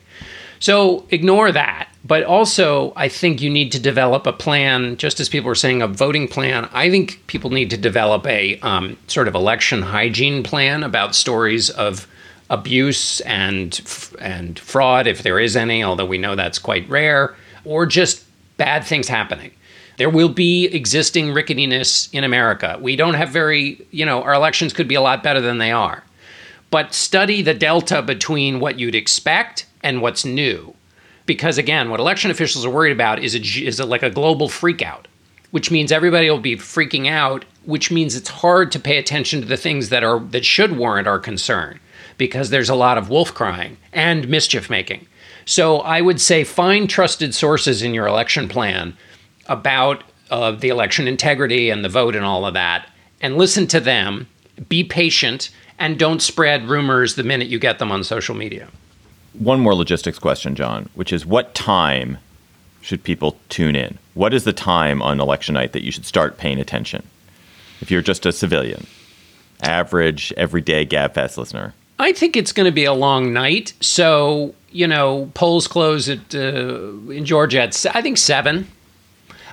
So 0.59 1.07
ignore 1.11 1.53
that. 1.53 1.88
But 2.03 2.25
also, 2.25 2.95
I 2.97 3.09
think 3.09 3.43
you 3.43 3.51
need 3.51 3.73
to 3.73 3.79
develop 3.79 4.27
a 4.27 4.33
plan, 4.33 4.97
just 4.97 5.21
as 5.21 5.29
people 5.29 5.49
were 5.49 5.55
saying, 5.55 5.83
a 5.83 5.87
voting 5.87 6.29
plan. 6.29 6.69
I 6.73 6.88
think 6.90 7.23
people 7.27 7.51
need 7.51 7.69
to 7.71 7.77
develop 7.77 8.27
a 8.27 8.59
um, 8.61 8.97
sort 9.07 9.29
of 9.29 9.35
election 9.35 9.83
hygiene 9.83 10.43
plan 10.43 10.83
about 10.83 11.14
stories 11.14 11.69
of 11.69 12.09
abuse 12.51 13.21
and 13.21 13.81
and 14.19 14.59
fraud, 14.59 15.07
if 15.07 15.23
there 15.23 15.39
is 15.39 15.57
any, 15.57 15.83
although 15.83 16.05
we 16.05 16.19
know 16.19 16.35
that's 16.35 16.59
quite 16.59 16.89
rare, 16.89 17.35
or 17.65 17.87
just 17.87 18.25
bad 18.57 18.85
things 18.85 19.09
happening. 19.09 19.53
There 19.97 20.11
will 20.11 20.29
be 20.29 20.67
existing 20.67 21.29
ricketiness 21.29 22.13
in 22.13 22.25
America. 22.25 22.79
We 22.81 22.97
don't 22.97 23.15
have 23.15 23.31
very, 23.31 23.87
you 23.91 24.05
know, 24.05 24.23
our 24.23 24.35
elections 24.35 24.73
could 24.73 24.89
be 24.89 24.95
a 24.95 25.01
lot 25.01 25.23
better 25.23 25.41
than 25.41 25.59
they 25.59 25.73
are. 25.73 26.03
But 26.71 26.95
study 26.95 27.43
the 27.43 27.55
delta 27.55 28.03
between 28.03 28.61
what 28.61 28.79
you'd 28.79 28.95
expect 28.95 29.67
and 29.83 30.01
what's 30.01 30.25
new. 30.25 30.75
Because 31.27 31.59
again, 31.59 31.91
what 31.91 32.01
election 32.01 32.31
officials 32.31 32.65
are 32.65 32.71
worried 32.71 32.93
about 32.93 33.23
is 33.23 33.35
a, 33.35 33.65
is 33.65 33.79
a, 33.79 33.85
like 33.85 34.03
a 34.03 34.11
global 34.11 34.49
freakout, 34.49 35.05
which 35.51 35.71
means 35.71 35.93
everybody 35.93 36.31
will 36.31 36.39
be 36.39 36.57
freaking 36.57 37.09
out, 37.09 37.45
which 37.65 37.91
means 37.91 38.17
it's 38.17 38.29
hard 38.29 38.73
to 38.73 38.81
pay 38.81 38.97
attention 38.97 39.41
to 39.43 39.47
the 39.47 39.57
things 39.57 39.91
that 39.91 40.03
are 40.03 40.19
that 40.31 40.45
should 40.45 40.77
warrant 40.77 41.07
our 41.07 41.19
concern 41.19 41.79
because 42.20 42.50
there's 42.50 42.68
a 42.68 42.75
lot 42.75 42.98
of 42.98 43.08
wolf 43.08 43.33
crying 43.33 43.79
and 43.94 44.29
mischief 44.29 44.68
making. 44.68 45.06
So 45.46 45.79
I 45.79 46.02
would 46.02 46.21
say 46.21 46.44
find 46.44 46.88
trusted 46.88 47.35
sources 47.35 47.81
in 47.81 47.94
your 47.94 48.06
election 48.06 48.46
plan 48.46 48.94
about 49.46 50.04
uh, 50.31 50.50
the 50.50 50.68
election 50.68 51.08
integrity 51.08 51.71
and 51.71 51.83
the 51.83 51.88
vote 51.88 52.14
and 52.14 52.27
all 52.27 52.44
of 52.44 52.52
that, 52.52 52.90
and 53.23 53.38
listen 53.38 53.66
to 53.68 53.81
them. 53.81 54.29
Be 54.68 54.85
patient 54.85 55.48
and 55.79 55.98
don't 55.98 56.21
spread 56.21 56.68
rumors 56.68 57.14
the 57.14 57.25
minute 57.25 57.48
you 57.48 57.58
get 57.58 57.79
them 57.79 57.90
on 57.90 58.04
social 58.04 58.35
media. 58.35 58.68
One 59.33 59.58
more 59.58 59.75
logistics 59.75 60.18
question, 60.18 60.54
John, 60.54 60.90
which 60.94 61.14
is 61.14 61.25
what 61.25 61.54
time 61.54 62.18
should 62.83 63.02
people 63.02 63.38
tune 63.48 63.77
in? 63.77 63.96
What 64.12 64.35
is 64.35 64.44
the 64.44 64.52
time 64.52 65.00
on 65.00 65.21
election 65.21 65.54
night 65.54 65.73
that 65.73 65.85
you 65.85 65.90
should 65.90 66.04
start 66.04 66.37
paying 66.37 66.60
attention? 66.60 67.02
If 67.81 67.90
you're 67.90 68.02
just 68.02 68.27
a 68.27 68.33
civilian, 68.33 68.87
average, 69.62 70.35
everyday 70.37 70.85
GabFest 70.85 71.38
listener. 71.38 71.73
I 72.01 72.13
think 72.13 72.35
it's 72.35 72.53
going 72.53 72.65
to 72.65 72.73
be 72.73 72.87
a 72.87 72.94
long 72.94 73.35
night. 73.35 73.75
So, 73.81 74.55
you 74.71 74.87
know, 74.87 75.31
polls 75.35 75.69
close 75.69 76.09
at 76.09 76.35
uh, 76.35 76.92
in 77.11 77.27
Georgia 77.27 77.61
at 77.61 77.87
I 77.94 78.01
think 78.01 78.17
7 78.17 78.67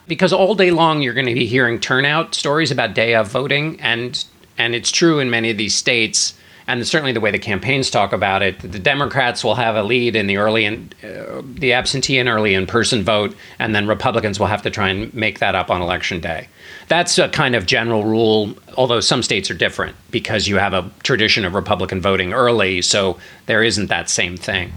because 0.07 0.31
all 0.31 0.55
day 0.55 0.71
long 0.71 1.01
you're 1.01 1.13
going 1.13 1.27
to 1.27 1.33
be 1.33 1.45
hearing 1.45 1.77
turnout 1.77 2.33
stories 2.33 2.71
about 2.71 2.93
day 2.93 3.15
of 3.15 3.27
voting 3.27 3.79
and 3.81 4.23
and 4.57 4.73
it's 4.73 4.91
true 4.91 5.19
in 5.19 5.29
many 5.29 5.49
of 5.49 5.57
these 5.57 5.75
states 5.75 6.33
and 6.67 6.85
certainly 6.85 7.13
the 7.13 7.21
way 7.21 7.31
the 7.31 7.39
campaigns 7.39 7.89
talk 7.89 8.11
about 8.11 8.41
it, 8.41 8.59
the 8.59 8.79
Democrats 8.79 9.43
will 9.43 9.55
have 9.55 9.75
a 9.75 9.83
lead 9.83 10.15
in 10.15 10.27
the 10.27 10.37
early 10.37 10.65
and 10.65 10.93
uh, 11.03 11.41
the 11.45 11.73
absentee 11.73 12.17
and 12.17 12.27
early 12.27 12.53
in-person 12.53 13.03
vote, 13.03 13.35
and 13.57 13.73
then 13.73 13.87
Republicans 13.87 14.39
will 14.39 14.47
have 14.47 14.61
to 14.61 14.69
try 14.69 14.89
and 14.89 15.13
make 15.13 15.39
that 15.39 15.55
up 15.55 15.71
on 15.71 15.81
election 15.81 16.19
day. 16.19 16.47
That's 16.89 17.17
a 17.17 17.29
kind 17.29 17.55
of 17.55 17.65
general 17.65 18.03
rule, 18.03 18.53
although 18.75 18.99
some 18.99 19.23
states 19.23 19.49
are 19.49 19.53
different 19.53 19.95
because 20.11 20.47
you 20.47 20.57
have 20.57 20.73
a 20.73 20.89
tradition 21.03 21.45
of 21.45 21.53
Republican 21.53 22.01
voting 22.01 22.33
early, 22.33 22.81
so 22.81 23.17
there 23.45 23.63
isn't 23.63 23.87
that 23.87 24.09
same 24.09 24.35
thing. 24.35 24.73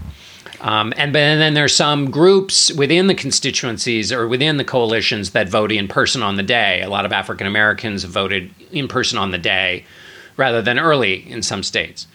Um, 0.61 0.93
and, 0.95 1.15
and 1.15 1.41
then 1.41 1.55
there's 1.55 1.75
some 1.75 2.11
groups 2.11 2.71
within 2.73 3.07
the 3.07 3.15
constituencies 3.15 4.11
or 4.11 4.27
within 4.27 4.57
the 4.57 4.63
coalitions 4.63 5.31
that 5.31 5.49
vote 5.49 5.71
in 5.71 5.87
person 5.87 6.21
on 6.21 6.35
the 6.35 6.43
day. 6.43 6.81
A 6.83 6.89
lot 6.89 7.03
of 7.03 7.11
African 7.11 7.47
Americans 7.47 8.03
voted 8.03 8.51
in 8.71 8.87
person 8.87 9.17
on 9.17 9.31
the 9.31 9.39
day 9.39 9.85
rather 10.37 10.61
than 10.61 10.79
early 10.79 11.29
in 11.29 11.41
some 11.41 11.63
states. 11.63 12.07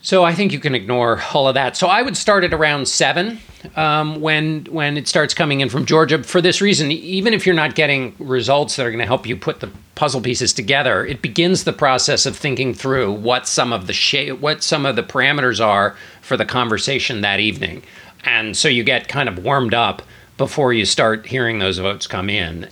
So 0.00 0.24
I 0.24 0.32
think 0.32 0.52
you 0.52 0.60
can 0.60 0.74
ignore 0.74 1.20
all 1.34 1.48
of 1.48 1.54
that. 1.54 1.76
So 1.76 1.88
I 1.88 2.02
would 2.02 2.16
start 2.16 2.44
at 2.44 2.54
around 2.54 2.86
seven 2.86 3.40
um, 3.74 4.20
when 4.20 4.64
when 4.70 4.96
it 4.96 5.08
starts 5.08 5.34
coming 5.34 5.60
in 5.60 5.68
from 5.68 5.86
Georgia. 5.86 6.22
For 6.22 6.40
this 6.40 6.60
reason, 6.60 6.92
even 6.92 7.34
if 7.34 7.44
you're 7.44 7.54
not 7.54 7.74
getting 7.74 8.14
results 8.18 8.76
that 8.76 8.86
are 8.86 8.90
going 8.90 9.00
to 9.00 9.06
help 9.06 9.26
you 9.26 9.36
put 9.36 9.60
the 9.60 9.70
puzzle 9.96 10.20
pieces 10.20 10.52
together, 10.52 11.04
it 11.04 11.20
begins 11.20 11.64
the 11.64 11.72
process 11.72 12.26
of 12.26 12.36
thinking 12.36 12.74
through 12.74 13.12
what 13.12 13.48
some 13.48 13.72
of 13.72 13.88
the 13.88 14.32
what 14.40 14.62
some 14.62 14.86
of 14.86 14.94
the 14.94 15.02
parameters 15.02 15.64
are 15.64 15.96
for 16.22 16.36
the 16.36 16.46
conversation 16.46 17.20
that 17.22 17.40
evening, 17.40 17.82
and 18.24 18.56
so 18.56 18.68
you 18.68 18.84
get 18.84 19.08
kind 19.08 19.28
of 19.28 19.44
warmed 19.44 19.74
up 19.74 20.02
before 20.36 20.72
you 20.72 20.84
start 20.84 21.26
hearing 21.26 21.58
those 21.58 21.78
votes 21.78 22.06
come 22.06 22.30
in 22.30 22.68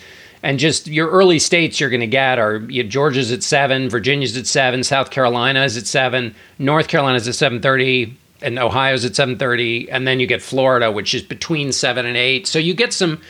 and 0.47 0.61
just 0.61 0.87
your 0.87 1.11
early 1.11 1.41
states 1.41 1.81
you're 1.81 1.91
going 1.91 2.01
to 2.01 2.07
get 2.07 2.39
are 2.39 2.59
you 2.69 2.85
know, 2.85 2.89
Georgia's 2.89 3.33
at 3.33 3.43
seven, 3.43 3.91
Virginia's 3.91 4.37
at 4.37 4.47
seven, 4.47 4.85
South 4.85 5.11
Carolina 5.11 5.65
is 5.65 5.77
at 5.77 5.89
seven, 5.89 6.37
North 6.61 6.87
Carolina's 6.87 7.27
at 7.27 7.35
seven 7.35 7.61
thirty, 7.61 8.17
and 8.41 8.57
Ohio's 8.57 9.05
at 9.05 9.17
seven 9.17 9.39
thirty, 9.39 9.91
and 9.91 10.07
then 10.07 10.21
you 10.21 10.27
get 10.29 10.41
Florida, 10.41 10.93
which 10.93 11.15
is 11.15 11.23
between 11.23 11.73
seven 11.73 12.07
and 12.07 12.17
eight. 12.17 12.47
So 12.47 12.61
you 12.61 12.75
get 12.75 12.93
some 12.93 13.21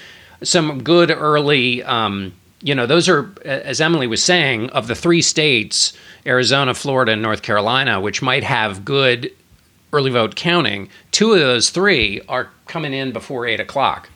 some 0.42 0.82
good 0.82 1.10
early. 1.10 1.82
Um, 1.84 2.34
you 2.60 2.74
know, 2.74 2.84
those 2.84 3.08
are 3.08 3.32
as 3.46 3.80
Emily 3.80 4.06
was 4.06 4.22
saying 4.22 4.68
of 4.70 4.86
the 4.86 4.94
three 4.94 5.22
states, 5.22 5.96
Arizona, 6.26 6.74
Florida, 6.74 7.12
and 7.12 7.22
North 7.22 7.40
Carolina, 7.40 7.98
which 7.98 8.20
might 8.20 8.44
have 8.44 8.84
good 8.84 9.32
early 9.90 10.10
vote 10.10 10.36
counting. 10.36 10.90
Two 11.12 11.32
of 11.32 11.38
those 11.38 11.70
three 11.70 12.20
are 12.28 12.50
coming 12.66 12.92
in 12.92 13.12
before 13.12 13.46
eight 13.46 13.60
o'clock. 13.60 14.10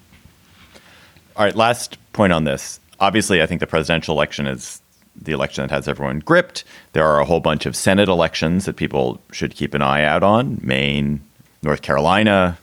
All 1.35 1.47
right, 1.47 1.57
last 1.57 1.97
point 2.13 2.35
on 2.35 2.45
this. 2.45 2.80
Obviously, 3.01 3.43
I 3.43 3.47
think 3.47 3.61
the 3.61 3.67
presidential 3.67 4.15
election 4.15 4.47
is 4.47 4.81
the 5.17 5.33
election 5.33 5.67
that 5.67 5.75
has 5.75 5.89
everyone 5.89 6.21
gripped. 6.21 6.65
There 6.93 7.07
are 7.07 7.21
a 7.21 7.25
whole 7.25 7.41
bunch 7.41 7.67
of 7.67 7.75
Senate 7.75 8.09
elections 8.09 8.65
that 8.65 8.77
people 8.77 9.21
should 9.33 9.55
keep 9.55 9.75
an 9.75 9.83
eye 9.83 10.05
out 10.05 10.23
on 10.23 10.61
Maine, 10.63 11.21
North 11.63 11.83
Carolina, 11.83 12.59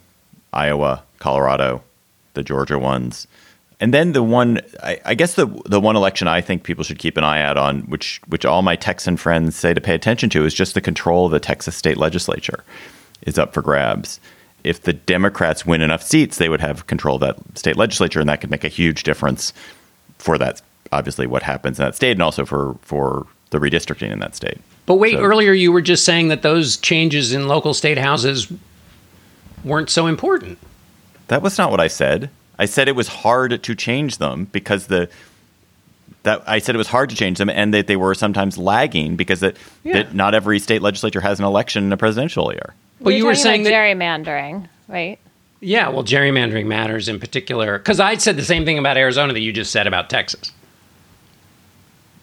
Iowa, 0.53 1.03
Colorado, 1.19 1.83
the 2.33 2.43
Georgia 2.43 2.79
ones. 2.79 3.27
And 3.79 3.93
then 3.93 4.13
the 4.13 4.23
one, 4.23 4.61
I, 4.81 4.99
I, 5.05 5.13
guess 5.13 5.35
the 5.35 5.45
the 5.65 5.79
one 5.79 5.95
election 5.95 6.27
I 6.27 6.41
think 6.41 6.63
people 6.63 6.83
should 6.83 6.97
keep 6.97 7.15
an 7.15 7.23
eye 7.23 7.41
out 7.41 7.57
on, 7.57 7.81
which 7.81 8.21
which 8.27 8.43
all 8.43 8.63
my 8.63 8.75
Texan 8.75 9.17
friends 9.17 9.55
say 9.55 9.73
to 9.73 9.81
pay 9.81 9.93
attention 9.93 10.29
to, 10.31 10.45
is 10.45 10.53
just 10.53 10.73
the 10.73 10.81
control 10.81 11.27
of 11.27 11.31
the 11.31 11.39
Texas 11.39 11.75
state 11.75 11.97
legislature 11.97 12.63
is 13.23 13.37
up 13.37 13.53
for 13.53 13.61
grabs 13.61 14.19
if 14.67 14.81
the 14.81 14.93
Democrats 14.93 15.65
win 15.65 15.81
enough 15.81 16.03
seats, 16.03 16.37
they 16.37 16.49
would 16.49 16.61
have 16.61 16.87
control 16.87 17.15
of 17.15 17.21
that 17.21 17.57
state 17.57 17.77
legislature, 17.77 18.19
and 18.19 18.27
that 18.29 18.41
could 18.41 18.51
make 18.51 18.63
a 18.63 18.69
huge 18.69 19.03
difference 19.03 19.53
for 20.17 20.37
that. 20.37 20.61
Obviously, 20.91 21.27
what 21.27 21.43
happens 21.43 21.79
in 21.79 21.85
that 21.85 21.95
state, 21.95 22.11
and 22.11 22.21
also 22.21 22.45
for 22.45 22.75
for 22.81 23.27
the 23.49 23.59
redistricting 23.59 24.11
in 24.11 24.19
that 24.19 24.35
state. 24.35 24.59
But 24.85 24.95
wait, 24.95 25.13
so, 25.13 25.21
earlier 25.21 25.51
you 25.53 25.71
were 25.71 25.81
just 25.81 26.05
saying 26.05 26.29
that 26.29 26.41
those 26.41 26.77
changes 26.77 27.33
in 27.33 27.47
local 27.47 27.73
state 27.73 27.97
houses 27.97 28.51
weren't 29.63 29.89
so 29.89 30.07
important. 30.07 30.57
That 31.27 31.41
was 31.41 31.57
not 31.57 31.71
what 31.71 31.79
I 31.79 31.87
said. 31.87 32.29
I 32.57 32.65
said 32.65 32.87
it 32.87 32.95
was 32.95 33.07
hard 33.07 33.61
to 33.61 33.75
change 33.75 34.17
them 34.17 34.45
because 34.51 34.87
the 34.87 35.09
that 36.23 36.43
I 36.45 36.59
said 36.59 36.75
it 36.75 36.77
was 36.77 36.87
hard 36.87 37.09
to 37.09 37.15
change 37.15 37.37
them 37.37 37.49
and 37.49 37.73
that 37.73 37.87
they 37.87 37.95
were 37.95 38.13
sometimes 38.13 38.57
lagging 38.57 39.15
because 39.15 39.39
that, 39.39 39.55
yeah. 39.83 39.93
that 39.93 40.13
not 40.13 40.35
every 40.35 40.59
state 40.59 40.81
legislature 40.81 41.21
has 41.21 41.39
an 41.39 41.45
election 41.45 41.85
in 41.85 41.93
a 41.93 41.97
presidential 41.97 42.51
year. 42.51 42.73
Well, 42.99 43.15
you 43.15 43.25
were 43.25 43.35
saying 43.35 43.63
that 43.63 43.71
gerrymandering, 43.71 44.67
right? 44.87 45.19
Yeah, 45.59 45.89
well, 45.89 46.03
gerrymandering 46.03 46.67
matters 46.67 47.07
in 47.07 47.19
particular 47.19 47.79
because 47.79 47.99
I 47.99 48.15
said 48.17 48.37
the 48.37 48.43
same 48.43 48.65
thing 48.65 48.77
about 48.77 48.97
Arizona 48.97 49.33
that 49.33 49.39
you 49.39 49.51
just 49.51 49.71
said 49.71 49.87
about 49.87 50.09
Texas. 50.09 50.51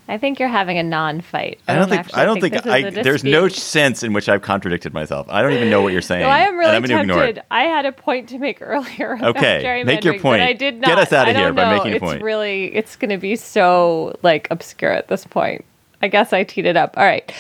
I 0.07 0.19
think 0.19 0.39
you're 0.39 0.51
having 0.51 0.77
a 0.77 0.83
non-fight. 0.83 1.61
I 1.67 1.75
don't, 1.75 1.91
I 1.91 1.97
don't 1.97 2.05
think. 2.05 2.17
I 2.17 2.25
don't 2.25 2.41
think. 2.41 2.55
think 2.63 2.97
I, 2.99 3.03
there's 3.03 3.25
no 3.25 3.49
sense 3.49 4.03
in 4.03 4.13
which 4.13 4.29
I've 4.29 4.43
contradicted 4.43 4.93
myself. 4.93 5.27
I 5.31 5.41
don't 5.41 5.55
even 5.55 5.71
know 5.71 5.81
what 5.81 5.95
you're 5.95 6.03
saying. 6.13 6.23
no, 6.23 6.29
I 6.29 6.41
am 6.41 6.59
really 6.59 6.87
tempted. 6.87 7.43
I 7.51 7.65
had 7.65 7.87
a 7.87 7.93
point 7.93 8.29
to 8.29 8.39
make 8.39 8.59
earlier. 8.61 9.19
okay, 9.21 9.83
make 9.85 10.05
your 10.05 10.19
point. 10.19 10.43
I 10.43 10.53
did 10.53 10.81
not. 10.81 10.89
Get 10.89 10.99
us 10.99 11.13
out 11.13 11.29
of 11.29 11.35
here 11.35 11.53
know. 11.53 11.55
by 11.55 11.77
making 11.77 11.93
a 11.93 11.97
it's 11.97 12.03
point. 12.03 12.17
It's 12.17 12.23
really. 12.23 12.75
It's 12.75 12.97
going 12.97 13.11
to 13.11 13.19
be 13.19 13.35
so 13.35 14.17
like 14.23 14.47
obscure 14.51 14.93
at 14.93 15.09
this 15.09 15.27
point. 15.27 15.65
I 16.03 16.09
guess 16.09 16.35
I 16.35 16.45
teed 16.45 16.67
it 16.67 16.77
up. 16.77 16.99
All 16.99 17.05
right 17.05 17.33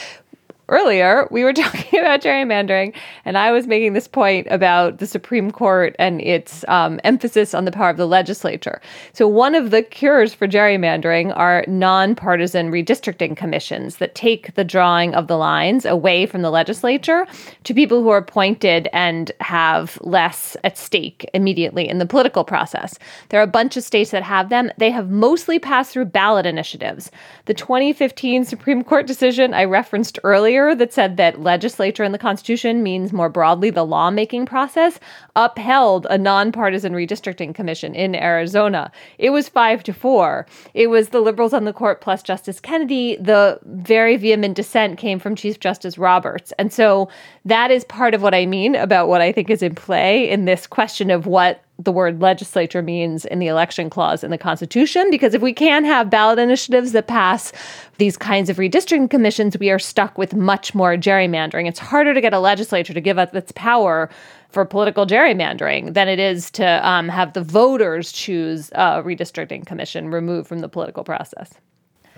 earlier 0.68 1.28
we 1.30 1.44
were 1.44 1.52
talking 1.64 2.00
about 2.00 2.20
gerrymandering 2.20 2.94
and 3.24 3.38
i 3.38 3.50
was 3.50 3.66
making 3.66 3.92
this 3.92 4.08
point 4.08 4.46
about 4.50 4.98
the 4.98 5.06
supreme 5.06 5.50
court 5.50 5.94
and 5.98 6.20
its 6.20 6.64
um, 6.68 7.00
emphasis 7.04 7.54
on 7.54 7.64
the 7.64 7.72
power 7.72 7.90
of 7.90 7.96
the 7.96 8.06
legislature. 8.06 8.80
So 9.12 9.26
one 9.26 9.54
of 9.54 9.70
the 9.70 9.82
cures 9.82 10.34
for 10.34 10.46
gerrymandering 10.46 11.36
are 11.36 11.64
nonpartisan 11.66 12.70
redistricting 12.70 13.36
commissions 13.36 13.96
that 13.96 14.14
take 14.14 14.54
the 14.54 14.64
drawing 14.64 15.14
of 15.14 15.26
the 15.26 15.36
lines 15.36 15.84
away 15.84 16.26
from 16.26 16.42
the 16.42 16.50
legislature 16.50 17.26
to 17.64 17.74
people 17.74 18.02
who 18.02 18.08
are 18.10 18.18
appointed 18.18 18.88
and 18.92 19.32
have 19.40 19.98
less 20.02 20.56
at 20.64 20.78
stake 20.78 21.28
immediately 21.34 21.88
in 21.88 21.98
the 21.98 22.06
political 22.06 22.44
process. 22.44 22.98
There 23.28 23.40
are 23.40 23.44
a 23.44 23.58
bunch 23.58 23.76
of 23.76 23.84
states 23.84 24.10
that 24.10 24.22
have 24.22 24.48
them. 24.48 24.70
They 24.78 24.90
have 24.90 25.10
mostly 25.10 25.58
passed 25.58 25.92
through 25.92 26.06
ballot 26.06 26.46
initiatives. 26.46 27.10
The 27.46 27.54
2015 27.54 28.44
supreme 28.44 28.82
court 28.82 29.06
decision 29.06 29.54
i 29.54 29.64
referenced 29.64 30.18
earlier 30.24 30.53
that 30.76 30.92
said 30.92 31.16
that 31.16 31.40
legislature 31.40 32.04
in 32.04 32.12
the 32.12 32.18
Constitution 32.18 32.82
means 32.82 33.12
more 33.12 33.28
broadly 33.28 33.70
the 33.70 33.84
lawmaking 33.84 34.46
process 34.46 35.00
upheld 35.34 36.06
a 36.08 36.16
nonpartisan 36.16 36.92
redistricting 36.92 37.52
commission 37.52 37.92
in 37.94 38.14
Arizona. 38.14 38.92
It 39.18 39.30
was 39.30 39.48
five 39.48 39.82
to 39.82 39.92
four. 39.92 40.46
It 40.72 40.86
was 40.86 41.08
the 41.08 41.20
liberals 41.20 41.52
on 41.52 41.64
the 41.64 41.72
court 41.72 42.00
plus 42.00 42.22
Justice 42.22 42.60
Kennedy. 42.60 43.16
The 43.16 43.58
very 43.64 44.16
vehement 44.16 44.54
dissent 44.54 44.96
came 44.96 45.18
from 45.18 45.34
Chief 45.34 45.58
Justice 45.58 45.98
Roberts. 45.98 46.52
And 46.56 46.72
so 46.72 47.08
that 47.44 47.72
is 47.72 47.82
part 47.84 48.14
of 48.14 48.22
what 48.22 48.34
I 48.34 48.46
mean 48.46 48.76
about 48.76 49.08
what 49.08 49.20
I 49.20 49.32
think 49.32 49.50
is 49.50 49.62
in 49.62 49.74
play 49.74 50.30
in 50.30 50.44
this 50.44 50.68
question 50.68 51.10
of 51.10 51.26
what 51.26 51.63
the 51.78 51.92
word 51.92 52.22
legislature 52.22 52.82
means 52.82 53.24
in 53.24 53.40
the 53.40 53.48
election 53.48 53.90
clause 53.90 54.22
in 54.22 54.30
the 54.30 54.38
Constitution. 54.38 55.10
Because 55.10 55.34
if 55.34 55.42
we 55.42 55.52
can 55.52 55.84
have 55.84 56.08
ballot 56.08 56.38
initiatives 56.38 56.92
that 56.92 57.06
pass 57.06 57.52
these 57.98 58.16
kinds 58.16 58.48
of 58.48 58.58
redistricting 58.58 59.10
commissions, 59.10 59.58
we 59.58 59.70
are 59.70 59.78
stuck 59.78 60.16
with 60.16 60.34
much 60.34 60.74
more 60.74 60.96
gerrymandering. 60.96 61.66
It's 61.68 61.80
harder 61.80 62.14
to 62.14 62.20
get 62.20 62.32
a 62.32 62.38
legislature 62.38 62.94
to 62.94 63.00
give 63.00 63.18
up 63.18 63.34
its 63.34 63.52
power 63.52 64.08
for 64.50 64.64
political 64.64 65.04
gerrymandering 65.04 65.94
than 65.94 66.06
it 66.06 66.20
is 66.20 66.50
to 66.52 66.88
um, 66.88 67.08
have 67.08 67.32
the 67.32 67.42
voters 67.42 68.12
choose 68.12 68.70
a 68.70 69.02
redistricting 69.02 69.66
commission 69.66 70.10
removed 70.10 70.48
from 70.48 70.60
the 70.60 70.68
political 70.68 71.02
process. 71.02 71.54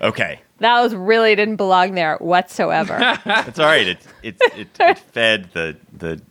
Okay. 0.01 0.39
That 0.59 0.81
was 0.81 0.93
really 0.93 1.35
didn't 1.35 1.55
belong 1.55 1.95
there 1.95 2.17
whatsoever. 2.17 2.97
It's 3.25 3.59
all 3.59 3.65
right. 3.65 3.87
It, 3.87 4.07
it, 4.21 4.35
it, 4.55 4.67
it 4.79 4.99
fed 4.99 5.49
the 5.53 5.75
the 5.97 6.21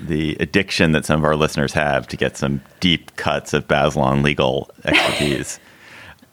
the 0.00 0.36
addiction 0.40 0.92
that 0.92 1.04
some 1.04 1.20
of 1.20 1.24
our 1.24 1.36
listeners 1.36 1.72
have 1.72 2.08
to 2.08 2.16
get 2.16 2.36
some 2.36 2.60
deep 2.80 3.14
cuts 3.16 3.52
of 3.52 3.68
Bazelon 3.68 4.22
legal 4.22 4.70
expertise. 4.84 5.58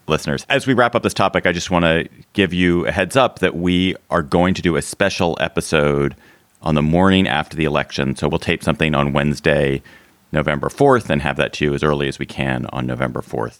listeners, 0.07 0.45
as 0.49 0.65
we 0.65 0.73
wrap 0.73 0.95
up 0.95 1.03
this 1.03 1.13
topic, 1.13 1.45
I 1.45 1.51
just 1.51 1.69
want 1.69 1.85
to 1.85 2.07
give 2.33 2.53
you 2.53 2.85
a 2.87 2.91
heads 2.91 3.15
up 3.15 3.39
that 3.39 3.55
we 3.55 3.95
are 4.09 4.21
going 4.21 4.53
to 4.53 4.61
do 4.61 4.75
a 4.75 4.81
special 4.81 5.37
episode 5.39 6.15
on 6.61 6.75
the 6.75 6.81
morning 6.81 7.27
after 7.27 7.55
the 7.55 7.65
election. 7.65 8.15
So 8.15 8.27
we'll 8.27 8.39
tape 8.39 8.63
something 8.63 8.95
on 8.95 9.13
Wednesday, 9.13 9.81
November 10.31 10.69
4th, 10.69 11.09
and 11.09 11.21
have 11.21 11.37
that 11.37 11.53
to 11.53 11.65
you 11.65 11.73
as 11.73 11.83
early 11.83 12.07
as 12.07 12.19
we 12.19 12.25
can 12.25 12.65
on 12.67 12.85
November 12.85 13.21
4th. 13.21 13.59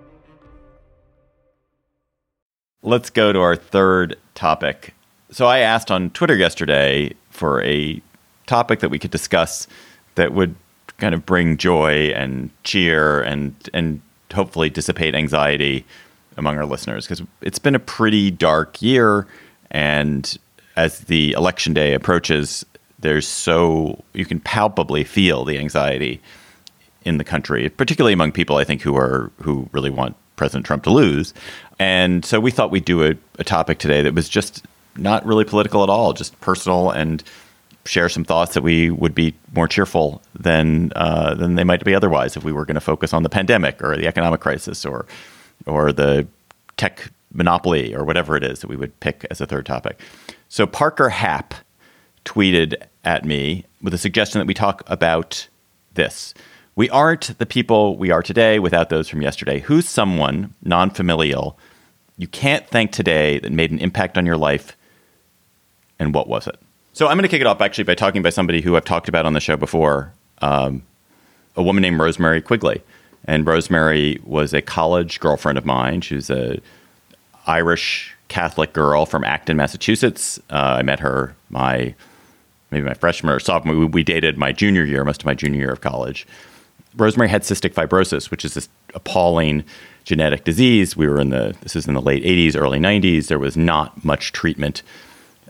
Let's 2.83 3.09
go 3.09 3.31
to 3.31 3.39
our 3.39 3.55
third 3.55 4.17
topic. 4.33 4.93
So 5.31 5.45
I 5.45 5.59
asked 5.59 5.91
on 5.91 6.09
Twitter 6.09 6.35
yesterday 6.35 7.13
for 7.29 7.63
a 7.63 8.01
topic 8.47 8.79
that 8.79 8.89
we 8.89 8.99
could 8.99 9.11
discuss 9.11 9.67
that 10.15 10.33
would 10.33 10.55
kind 10.97 11.15
of 11.15 11.25
bring 11.25 11.57
joy 11.57 12.09
and 12.09 12.49
cheer 12.63 13.21
and 13.21 13.55
and 13.73 14.01
hopefully 14.33 14.69
dissipate 14.69 15.15
anxiety 15.15 15.85
among 16.37 16.57
our 16.57 16.65
listeners 16.65 17.05
because 17.05 17.21
it's 17.41 17.59
been 17.59 17.75
a 17.75 17.79
pretty 17.79 18.31
dark 18.31 18.81
year 18.81 19.27
and 19.71 20.37
as 20.75 21.01
the 21.01 21.31
election 21.33 21.73
day 21.73 21.93
approaches 21.93 22.65
there's 22.99 23.27
so 23.27 24.01
you 24.13 24.25
can 24.25 24.39
palpably 24.39 25.03
feel 25.03 25.43
the 25.43 25.57
anxiety 25.57 26.21
in 27.03 27.17
the 27.17 27.23
country 27.23 27.67
particularly 27.69 28.13
among 28.13 28.31
people 28.31 28.57
i 28.57 28.63
think 28.63 28.81
who 28.81 28.95
are 28.95 29.31
who 29.41 29.67
really 29.73 29.89
want 29.89 30.15
president 30.41 30.65
trump 30.65 30.83
to 30.83 30.89
lose 30.89 31.35
and 31.77 32.25
so 32.25 32.39
we 32.39 32.49
thought 32.49 32.71
we'd 32.71 32.83
do 32.83 33.03
a, 33.03 33.13
a 33.37 33.43
topic 33.43 33.77
today 33.77 34.01
that 34.01 34.15
was 34.15 34.27
just 34.27 34.65
not 34.95 35.23
really 35.23 35.45
political 35.45 35.83
at 35.83 35.89
all 35.89 36.13
just 36.13 36.39
personal 36.41 36.89
and 36.89 37.23
share 37.85 38.09
some 38.09 38.23
thoughts 38.23 38.55
that 38.55 38.63
we 38.63 38.89
would 38.89 39.13
be 39.13 39.35
more 39.53 39.67
cheerful 39.67 40.19
than 40.33 40.91
uh, 40.95 41.35
than 41.35 41.53
they 41.53 41.63
might 41.63 41.83
be 41.83 41.93
otherwise 41.93 42.35
if 42.35 42.43
we 42.43 42.51
were 42.51 42.65
going 42.65 42.75
to 42.75 42.81
focus 42.81 43.13
on 43.13 43.21
the 43.21 43.29
pandemic 43.29 43.83
or 43.83 43.95
the 43.95 44.07
economic 44.07 44.41
crisis 44.41 44.83
or 44.83 45.05
or 45.67 45.93
the 45.93 46.27
tech 46.77 47.11
monopoly 47.31 47.93
or 47.93 48.03
whatever 48.03 48.35
it 48.35 48.43
is 48.43 48.61
that 48.61 48.67
we 48.67 48.75
would 48.75 48.99
pick 48.99 49.25
as 49.29 49.39
a 49.41 49.45
third 49.45 49.65
topic. 49.65 49.99
So 50.49 50.65
Parker 50.65 51.09
Happ 51.09 51.53
tweeted 52.25 52.81
at 53.03 53.25
me 53.25 53.65
with 53.81 53.93
a 53.93 53.97
suggestion 53.97 54.39
that 54.39 54.47
we 54.47 54.53
talk 54.53 54.83
about 54.87 55.47
this. 55.93 56.33
We 56.75 56.89
aren't 56.89 57.37
the 57.37 57.45
people 57.45 57.97
we 57.97 58.11
are 58.11 58.23
today 58.23 58.59
without 58.59 58.89
those 58.89 59.09
from 59.09 59.21
yesterday. 59.21 59.59
Who's 59.59 59.87
someone 59.87 60.53
non 60.63 60.89
familial 60.89 61.57
you 62.17 62.27
can't 62.27 62.67
thank 62.67 62.91
today 62.91 63.39
that 63.39 63.51
made 63.51 63.71
an 63.71 63.79
impact 63.79 64.17
on 64.17 64.25
your 64.25 64.37
life? 64.37 64.77
And 65.97 66.13
what 66.13 66.27
was 66.27 66.47
it? 66.47 66.59
So 66.93 67.07
I'm 67.07 67.17
going 67.17 67.23
to 67.23 67.29
kick 67.29 67.41
it 67.41 67.47
off 67.47 67.61
actually 67.61 67.85
by 67.85 67.95
talking 67.95 68.19
about 68.19 68.33
somebody 68.33 68.61
who 68.61 68.75
I've 68.75 68.85
talked 68.85 69.09
about 69.09 69.25
on 69.25 69.33
the 69.33 69.39
show 69.39 69.57
before, 69.57 70.13
um, 70.41 70.83
a 71.55 71.63
woman 71.63 71.81
named 71.81 71.99
Rosemary 71.99 72.41
Quigley. 72.41 72.83
And 73.25 73.45
Rosemary 73.45 74.19
was 74.23 74.53
a 74.53 74.61
college 74.61 75.19
girlfriend 75.19 75.57
of 75.57 75.65
mine. 75.65 76.01
She 76.01 76.15
was 76.15 76.29
a 76.29 76.59
Irish 77.47 78.13
Catholic 78.27 78.73
girl 78.73 79.05
from 79.05 79.23
Acton, 79.23 79.57
Massachusetts. 79.57 80.39
Uh, 80.49 80.77
I 80.79 80.83
met 80.83 80.99
her 80.99 81.35
my 81.49 81.95
maybe 82.71 82.85
my 82.85 82.93
freshman 82.93 83.33
or 83.33 83.39
sophomore. 83.39 83.75
We, 83.75 83.85
we 83.85 84.03
dated 84.03 84.37
my 84.37 84.51
junior 84.51 84.85
year, 84.85 85.03
most 85.03 85.21
of 85.21 85.25
my 85.25 85.33
junior 85.33 85.59
year 85.59 85.71
of 85.71 85.81
college. 85.81 86.27
Rosemary 86.95 87.29
had 87.29 87.43
cystic 87.43 87.73
fibrosis, 87.73 88.29
which 88.29 88.43
is 88.43 88.53
this 88.53 88.69
appalling 88.93 89.63
genetic 90.03 90.43
disease. 90.43 90.97
We 90.97 91.07
were 91.07 91.19
in 91.19 91.29
the 91.29 91.55
this 91.61 91.75
is 91.75 91.87
in 91.87 91.93
the 91.93 92.01
late 92.01 92.23
80s, 92.23 92.59
early 92.59 92.79
90s. 92.79 93.27
There 93.27 93.39
was 93.39 93.55
not 93.55 94.03
much 94.03 94.31
treatment 94.31 94.83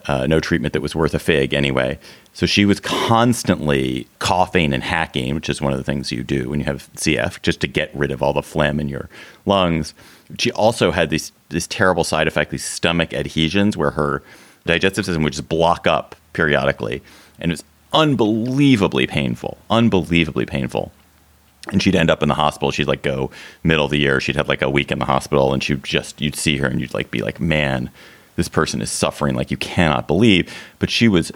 uh, 0.07 0.25
no 0.27 0.39
treatment 0.39 0.73
that 0.73 0.81
was 0.81 0.95
worth 0.95 1.13
a 1.13 1.19
fig 1.19 1.53
anyway. 1.53 1.99
So 2.33 2.45
she 2.45 2.65
was 2.65 2.79
constantly 2.79 4.07
coughing 4.19 4.73
and 4.73 4.83
hacking, 4.83 5.35
which 5.35 5.49
is 5.49 5.61
one 5.61 5.73
of 5.73 5.77
the 5.77 5.83
things 5.83 6.11
you 6.11 6.23
do 6.23 6.49
when 6.49 6.59
you 6.59 6.65
have 6.65 6.89
CF, 6.95 7.41
just 7.41 7.59
to 7.61 7.67
get 7.67 7.93
rid 7.93 8.11
of 8.11 8.23
all 8.23 8.33
the 8.33 8.41
phlegm 8.41 8.79
in 8.79 8.87
your 8.87 9.09
lungs. 9.45 9.93
She 10.39 10.51
also 10.51 10.91
had 10.91 11.09
these 11.09 11.31
this 11.49 11.67
terrible 11.67 12.03
side 12.03 12.27
effect, 12.27 12.51
these 12.51 12.65
stomach 12.65 13.13
adhesions, 13.13 13.75
where 13.75 13.91
her 13.91 14.23
digestive 14.65 15.05
system 15.05 15.23
would 15.23 15.33
just 15.33 15.49
block 15.49 15.85
up 15.85 16.15
periodically, 16.33 17.01
and 17.39 17.51
it 17.51 17.53
was 17.53 17.63
unbelievably 17.93 19.07
painful, 19.07 19.57
unbelievably 19.69 20.45
painful. 20.45 20.93
And 21.69 21.81
she'd 21.81 21.95
end 21.95 22.09
up 22.09 22.23
in 22.23 22.29
the 22.29 22.35
hospital. 22.35 22.71
She'd 22.71 22.87
like 22.87 23.03
go 23.03 23.29
middle 23.63 23.85
of 23.85 23.91
the 23.91 23.99
year. 23.99 24.19
She'd 24.19 24.35
have 24.35 24.49
like 24.49 24.61
a 24.61 24.69
week 24.69 24.91
in 24.91 24.99
the 24.99 25.05
hospital, 25.05 25.53
and 25.53 25.63
she'd 25.63 25.83
just 25.83 26.19
you'd 26.19 26.35
see 26.35 26.57
her, 26.57 26.67
and 26.67 26.81
you'd 26.81 26.93
like 26.93 27.11
be 27.11 27.21
like, 27.21 27.39
man 27.39 27.91
this 28.35 28.47
person 28.47 28.81
is 28.81 28.91
suffering 28.91 29.35
like 29.35 29.51
you 29.51 29.57
cannot 29.57 30.07
believe. 30.07 30.53
But 30.79 30.89
she 30.89 31.07
was 31.07 31.31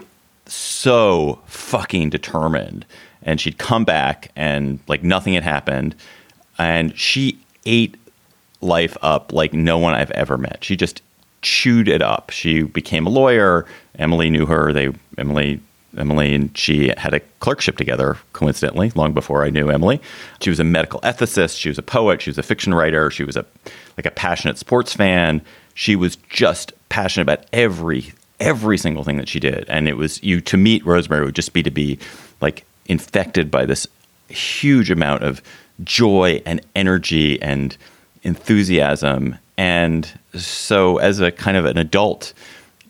so 0.46 1.40
fucking 1.46 2.10
determined. 2.10 2.84
And 3.22 3.40
she'd 3.40 3.58
come 3.58 3.84
back 3.84 4.30
and 4.36 4.78
like 4.88 5.02
nothing 5.02 5.34
had 5.34 5.42
happened. 5.42 5.94
And 6.58 6.96
she 6.98 7.38
ate 7.64 7.96
life 8.60 8.96
up 9.02 9.32
like 9.32 9.52
no 9.52 9.78
one 9.78 9.94
I've 9.94 10.10
ever 10.12 10.38
met. 10.38 10.62
She 10.62 10.76
just 10.76 11.02
chewed 11.42 11.88
it 11.88 12.02
up. 12.02 12.30
She 12.30 12.62
became 12.62 13.06
a 13.06 13.10
lawyer. 13.10 13.66
Emily 13.98 14.30
knew 14.30 14.46
her. 14.46 14.72
They 14.72 14.92
Emily 15.18 15.60
Emily 15.96 16.34
and 16.34 16.56
she 16.56 16.92
had 16.96 17.14
a 17.14 17.20
clerkship 17.40 17.76
together, 17.76 18.16
coincidentally, 18.32 18.90
long 18.94 19.12
before 19.12 19.44
I 19.44 19.50
knew 19.50 19.70
Emily. 19.70 20.00
She 20.40 20.50
was 20.50 20.60
a 20.60 20.64
medical 20.64 21.00
ethicist. 21.00 21.58
She 21.58 21.68
was 21.68 21.78
a 21.78 21.82
poet. 21.82 22.22
She 22.22 22.30
was 22.30 22.38
a 22.38 22.42
fiction 22.42 22.74
writer. 22.74 23.10
She 23.10 23.24
was 23.24 23.36
a 23.36 23.44
like 23.96 24.06
a 24.06 24.10
passionate 24.10 24.58
sports 24.58 24.92
fan. 24.92 25.42
She 25.74 25.96
was 25.96 26.16
just 26.30 26.72
passionate 26.88 27.22
about 27.22 27.46
every 27.52 28.12
every 28.40 28.78
single 28.78 29.04
thing 29.04 29.16
that 29.16 29.28
she 29.28 29.40
did, 29.40 29.64
and 29.68 29.88
it 29.88 29.96
was 29.96 30.22
you 30.22 30.40
to 30.42 30.56
meet 30.56 30.84
Rosemary 30.84 31.24
would 31.24 31.34
just 31.34 31.52
be 31.52 31.62
to 31.62 31.70
be 31.70 31.98
like 32.40 32.64
infected 32.86 33.50
by 33.50 33.64
this 33.64 33.86
huge 34.28 34.90
amount 34.90 35.22
of 35.22 35.42
joy 35.84 36.42
and 36.46 36.60
energy 36.74 37.40
and 37.42 37.76
enthusiasm. 38.22 39.36
And 39.56 40.10
so, 40.34 40.98
as 40.98 41.20
a 41.20 41.32
kind 41.32 41.56
of 41.56 41.64
an 41.64 41.78
adult, 41.78 42.34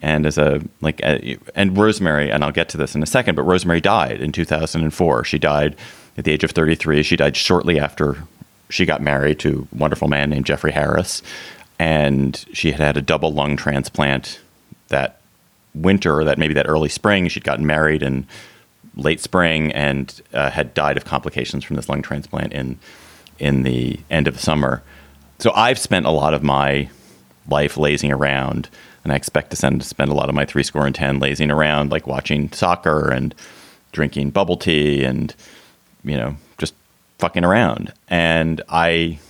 and 0.02 0.26
as 0.26 0.38
a 0.38 0.62
like 0.80 1.00
a, 1.02 1.38
and 1.54 1.76
Rosemary, 1.76 2.30
and 2.30 2.44
I'll 2.44 2.52
get 2.52 2.68
to 2.70 2.76
this 2.76 2.94
in 2.94 3.02
a 3.02 3.06
second, 3.06 3.34
but 3.34 3.42
Rosemary 3.42 3.80
died 3.80 4.20
in 4.20 4.32
2004. 4.32 5.24
She 5.24 5.38
died 5.38 5.76
at 6.16 6.24
the 6.24 6.32
age 6.32 6.44
of 6.44 6.50
33. 6.52 7.02
She 7.02 7.16
died 7.16 7.36
shortly 7.36 7.78
after 7.80 8.16
she 8.68 8.84
got 8.84 9.00
married 9.00 9.38
to 9.40 9.68
a 9.72 9.76
wonderful 9.76 10.08
man 10.08 10.30
named 10.30 10.46
Jeffrey 10.46 10.72
Harris 10.72 11.22
and 11.78 12.44
she 12.52 12.72
had 12.72 12.80
had 12.80 12.96
a 12.96 13.02
double 13.02 13.32
lung 13.32 13.56
transplant 13.56 14.40
that 14.88 15.20
winter, 15.74 16.24
that 16.24 16.38
maybe 16.38 16.54
that 16.54 16.68
early 16.68 16.88
spring. 16.88 17.28
She'd 17.28 17.44
gotten 17.44 17.66
married 17.66 18.02
in 18.02 18.26
late 18.94 19.20
spring 19.20 19.72
and 19.72 20.20
uh, 20.32 20.50
had 20.50 20.72
died 20.72 20.96
of 20.96 21.04
complications 21.04 21.64
from 21.64 21.76
this 21.76 21.88
lung 21.88 22.02
transplant 22.02 22.52
in 22.52 22.78
in 23.38 23.64
the 23.64 24.00
end 24.08 24.26
of 24.26 24.40
summer. 24.40 24.82
So 25.38 25.52
I've 25.52 25.78
spent 25.78 26.06
a 26.06 26.10
lot 26.10 26.32
of 26.32 26.42
my 26.42 26.88
life 27.46 27.76
lazing 27.76 28.10
around, 28.10 28.70
and 29.06 29.12
I 29.12 29.16
expect 29.16 29.50
to 29.50 29.56
send, 29.56 29.84
spend 29.84 30.10
a 30.10 30.14
lot 30.14 30.28
of 30.28 30.34
my 30.34 30.44
three 30.44 30.64
score 30.64 30.84
and 30.84 30.92
ten 30.92 31.20
lazing 31.20 31.48
around, 31.48 31.92
like 31.92 32.08
watching 32.08 32.50
soccer 32.50 33.08
and 33.08 33.36
drinking 33.92 34.30
bubble 34.30 34.56
tea 34.56 35.04
and 35.04 35.32
you 36.02 36.16
know 36.16 36.34
just 36.58 36.74
fucking 37.20 37.44
around. 37.44 37.92
And 38.08 38.62
I 38.68 39.20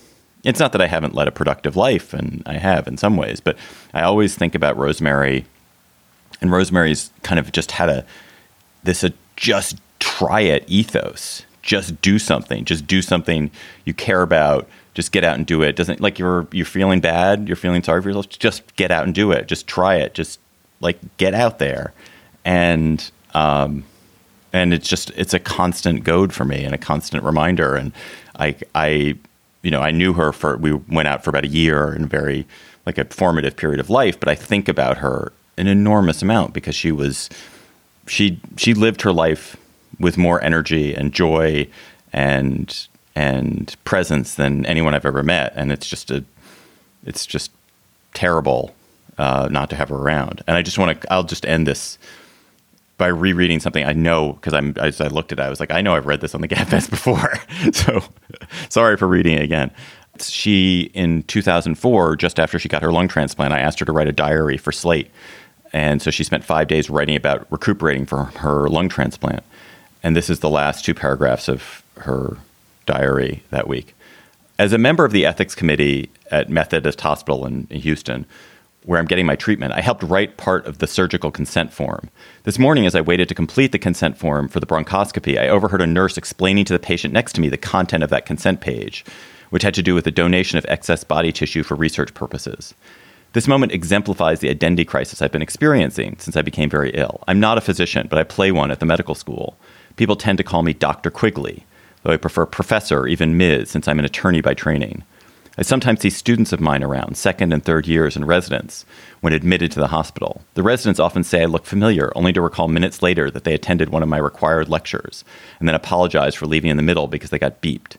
it's 0.43 0.59
not 0.59 0.71
that 0.71 0.81
I 0.81 0.87
haven't 0.87 1.13
led 1.13 1.27
a 1.27 1.31
productive 1.31 1.75
life, 1.75 2.11
and 2.11 2.41
I 2.47 2.53
have 2.57 2.87
in 2.87 2.97
some 2.97 3.17
ways, 3.17 3.39
but 3.39 3.55
I 3.93 4.01
always 4.01 4.33
think 4.33 4.55
about 4.55 4.77
Rosemary, 4.77 5.45
and 6.41 6.51
Rosemary's 6.51 7.11
kind 7.21 7.37
of 7.37 7.51
just 7.51 7.69
had 7.69 7.89
a 7.89 8.03
this 8.83 9.03
a 9.03 9.13
just 9.35 9.77
try 9.99 10.41
it 10.41 10.63
ethos. 10.65 11.43
Just 11.61 12.01
do 12.01 12.17
something. 12.17 12.65
Just 12.65 12.87
do 12.87 13.03
something 13.03 13.51
you 13.85 13.93
care 13.93 14.23
about. 14.23 14.67
Just 14.97 15.11
get 15.11 15.23
out 15.23 15.37
and 15.37 15.45
do 15.45 15.61
it. 15.61 15.75
Doesn't 15.75 16.01
like 16.01 16.17
you're 16.17 16.47
you're 16.51 16.65
feeling 16.65 17.01
bad. 17.01 17.47
You're 17.47 17.55
feeling 17.55 17.83
sorry 17.83 18.01
for 18.01 18.09
yourself. 18.09 18.29
Just 18.29 18.75
get 18.77 18.89
out 18.89 19.03
and 19.03 19.13
do 19.13 19.31
it. 19.31 19.47
Just 19.47 19.67
try 19.67 19.97
it. 19.97 20.15
Just 20.15 20.39
like 20.81 20.97
get 21.17 21.35
out 21.35 21.59
there, 21.59 21.93
and 22.43 23.11
um, 23.35 23.83
and 24.51 24.73
it's 24.73 24.89
just 24.89 25.11
it's 25.11 25.35
a 25.35 25.39
constant 25.39 26.03
goad 26.03 26.33
for 26.33 26.45
me 26.45 26.65
and 26.65 26.73
a 26.73 26.79
constant 26.79 27.23
reminder. 27.23 27.75
And 27.75 27.91
I 28.39 28.55
I 28.73 29.17
you 29.61 29.71
know, 29.71 29.81
I 29.81 29.91
knew 29.91 30.13
her 30.13 30.31
for, 30.31 30.55
we 30.55 30.71
went 30.71 31.09
out 31.09 31.25
for 31.25 31.29
about 31.29 31.43
a 31.43 31.49
year 31.49 31.93
in 31.93 32.05
a 32.05 32.07
very, 32.07 32.47
like 32.85 32.97
a 32.97 33.03
formative 33.03 33.57
period 33.57 33.81
of 33.81 33.89
life, 33.89 34.17
but 34.17 34.29
I 34.29 34.35
think 34.35 34.69
about 34.69 34.99
her 34.99 35.33
an 35.57 35.67
enormous 35.67 36.21
amount 36.21 36.53
because 36.53 36.73
she 36.73 36.89
was, 36.89 37.29
she, 38.07 38.39
she 38.55 38.73
lived 38.73 39.01
her 39.01 39.11
life 39.11 39.57
with 39.99 40.17
more 40.17 40.41
energy 40.41 40.93
and 40.93 41.11
joy 41.11 41.67
and, 42.13 42.87
and 43.17 43.75
presence 43.83 44.35
than 44.35 44.63
anyone 44.67 44.93
I've 44.93 45.05
ever 45.05 45.23
met. 45.23 45.51
And 45.55 45.71
it's 45.71 45.89
just 45.89 46.11
a, 46.11 46.23
it's 47.03 47.25
just 47.25 47.49
terrible 48.13 48.75
uh, 49.17 49.49
not 49.51 49.71
to 49.71 49.75
have 49.75 49.89
her 49.89 49.95
around. 49.95 50.43
And 50.45 50.55
I 50.55 50.61
just 50.61 50.77
want 50.77 51.01
to, 51.01 51.11
I'll 51.11 51.23
just 51.23 51.43
end 51.43 51.65
this 51.65 51.97
by 52.99 53.07
rereading 53.07 53.59
something 53.59 53.83
I 53.83 53.93
know 53.93 54.33
because 54.33 54.53
I'm 54.53 54.75
as 54.77 55.01
I 55.01 55.07
looked 55.07 55.31
at 55.31 55.39
it, 55.39 55.41
I 55.41 55.49
was 55.49 55.59
like, 55.59 55.71
I 55.71 55.81
know 55.81 55.95
I've 55.95 56.05
read 56.05 56.21
this 56.21 56.35
on 56.35 56.41
the 56.41 56.47
Gabfest 56.55 56.91
before. 56.91 57.33
so 57.73 58.03
sorry 58.69 58.97
for 58.97 59.07
reading 59.07 59.33
it 59.33 59.41
again. 59.41 59.71
She, 60.19 60.91
in 60.93 61.23
2004, 61.23 62.17
just 62.17 62.39
after 62.39 62.59
she 62.59 62.69
got 62.69 62.83
her 62.83 62.91
lung 62.91 63.07
transplant, 63.07 63.51
I 63.51 63.59
asked 63.59 63.79
her 63.79 63.85
to 63.85 63.91
write 63.91 64.07
a 64.07 64.13
diary 64.13 64.57
for 64.57 64.71
Slate. 64.71 65.09
And 65.73 66.03
so 66.03 66.11
she 66.11 66.23
spent 66.23 66.43
five 66.43 66.67
days 66.67 66.87
writing 66.87 67.15
about 67.15 67.51
recuperating 67.51 68.05
from 68.05 68.27
her 68.33 68.67
lung 68.69 68.89
transplant. 68.89 69.43
And 70.03 70.15
this 70.15 70.29
is 70.29 70.39
the 70.39 70.51
last 70.51 70.85
two 70.85 70.93
paragraphs 70.93 71.47
of 71.49 71.83
her 71.97 72.37
diary 72.87 73.43
that 73.51 73.67
week. 73.67 73.93
As 74.57 74.73
a 74.73 74.79
member 74.79 75.05
of 75.05 75.11
the 75.11 75.27
ethics 75.27 75.53
committee 75.53 76.09
at 76.31 76.49
Methodist 76.49 76.99
Hospital 77.01 77.45
in, 77.45 77.67
in 77.69 77.79
Houston, 77.81 78.25
where 78.85 78.99
I'm 78.99 79.05
getting 79.05 79.25
my 79.25 79.35
treatment, 79.35 79.73
I 79.73 79.81
helped 79.81 80.01
write 80.01 80.37
part 80.37 80.65
of 80.65 80.79
the 80.79 80.87
surgical 80.87 81.29
consent 81.29 81.73
form. 81.73 82.09
This 82.43 82.57
morning, 82.57 82.85
as 82.85 82.95
I 82.95 83.01
waited 83.01 83.27
to 83.29 83.35
complete 83.35 83.73
the 83.73 83.77
consent 83.77 84.17
form 84.17 84.47
for 84.47 84.59
the 84.59 84.65
bronchoscopy, 84.65 85.37
I 85.37 85.49
overheard 85.49 85.81
a 85.81 85.87
nurse 85.87 86.17
explaining 86.17 86.65
to 86.65 86.73
the 86.73 86.79
patient 86.79 87.13
next 87.13 87.33
to 87.33 87.41
me 87.41 87.49
the 87.49 87.57
content 87.57 88.01
of 88.01 88.09
that 88.09 88.25
consent 88.25 88.61
page, 88.61 89.03
which 89.49 89.63
had 89.63 89.73
to 89.73 89.83
do 89.83 89.93
with 89.93 90.05
the 90.05 90.11
donation 90.11 90.57
of 90.57 90.65
excess 90.69 91.03
body 91.03 91.31
tissue 91.33 91.63
for 91.63 91.75
research 91.75 92.13
purposes. 92.13 92.73
This 93.33 93.47
moment 93.47 93.73
exemplifies 93.73 94.39
the 94.39 94.49
identity 94.49 94.85
crisis 94.85 95.21
I've 95.21 95.33
been 95.33 95.41
experiencing 95.41 96.15
since 96.17 96.37
I 96.37 96.41
became 96.41 96.69
very 96.69 96.91
ill. 96.91 97.23
I'm 97.27 97.41
not 97.41 97.57
a 97.57 97.61
physician, 97.61 98.07
but 98.09 98.17
I 98.17 98.23
play 98.23 98.51
one 98.51 98.71
at 98.71 98.79
the 98.79 98.85
medical 98.85 99.15
school. 99.15 99.57
People 99.97 100.15
tend 100.15 100.37
to 100.37 100.45
call 100.45 100.63
me 100.63 100.73
Dr. 100.73 101.11
Quigley, 101.11 101.65
though 102.03 102.13
I 102.13 102.17
prefer 102.17 102.45
professor 102.45 103.01
or 103.01 103.07
even 103.07 103.37
Ms. 103.37 103.69
since 103.69 103.87
I'm 103.87 103.99
an 103.99 104.05
attorney 104.05 104.41
by 104.41 104.53
training. 104.53 105.03
I 105.59 105.63
sometimes 105.63 106.01
see 106.01 106.11
students 106.11 106.53
of 106.53 106.59
mine 106.59 106.83
around, 106.83 107.17
second 107.17 107.51
and 107.51 107.65
third 107.65 107.87
years 107.87 108.15
in 108.15 108.25
residence, 108.25 108.85
when 109.21 109.33
admitted 109.33 109.71
to 109.71 109.79
the 109.79 109.87
hospital. 109.87 110.43
The 110.53 110.61
residents 110.61 110.99
often 110.99 111.23
say 111.23 111.41
I 111.41 111.45
look 111.45 111.65
familiar, 111.65 112.11
only 112.15 112.31
to 112.33 112.41
recall 112.41 112.67
minutes 112.67 113.01
later 113.01 113.31
that 113.31 113.43
they 113.43 113.55
attended 113.55 113.89
one 113.89 114.03
of 114.03 114.09
my 114.09 114.19
required 114.19 114.69
lectures, 114.69 115.25
and 115.59 115.67
then 115.67 115.73
apologize 115.73 116.35
for 116.35 116.45
leaving 116.45 116.69
in 116.69 116.77
the 116.77 116.83
middle 116.83 117.07
because 117.07 117.31
they 117.31 117.39
got 117.39 117.61
beeped. 117.61 117.95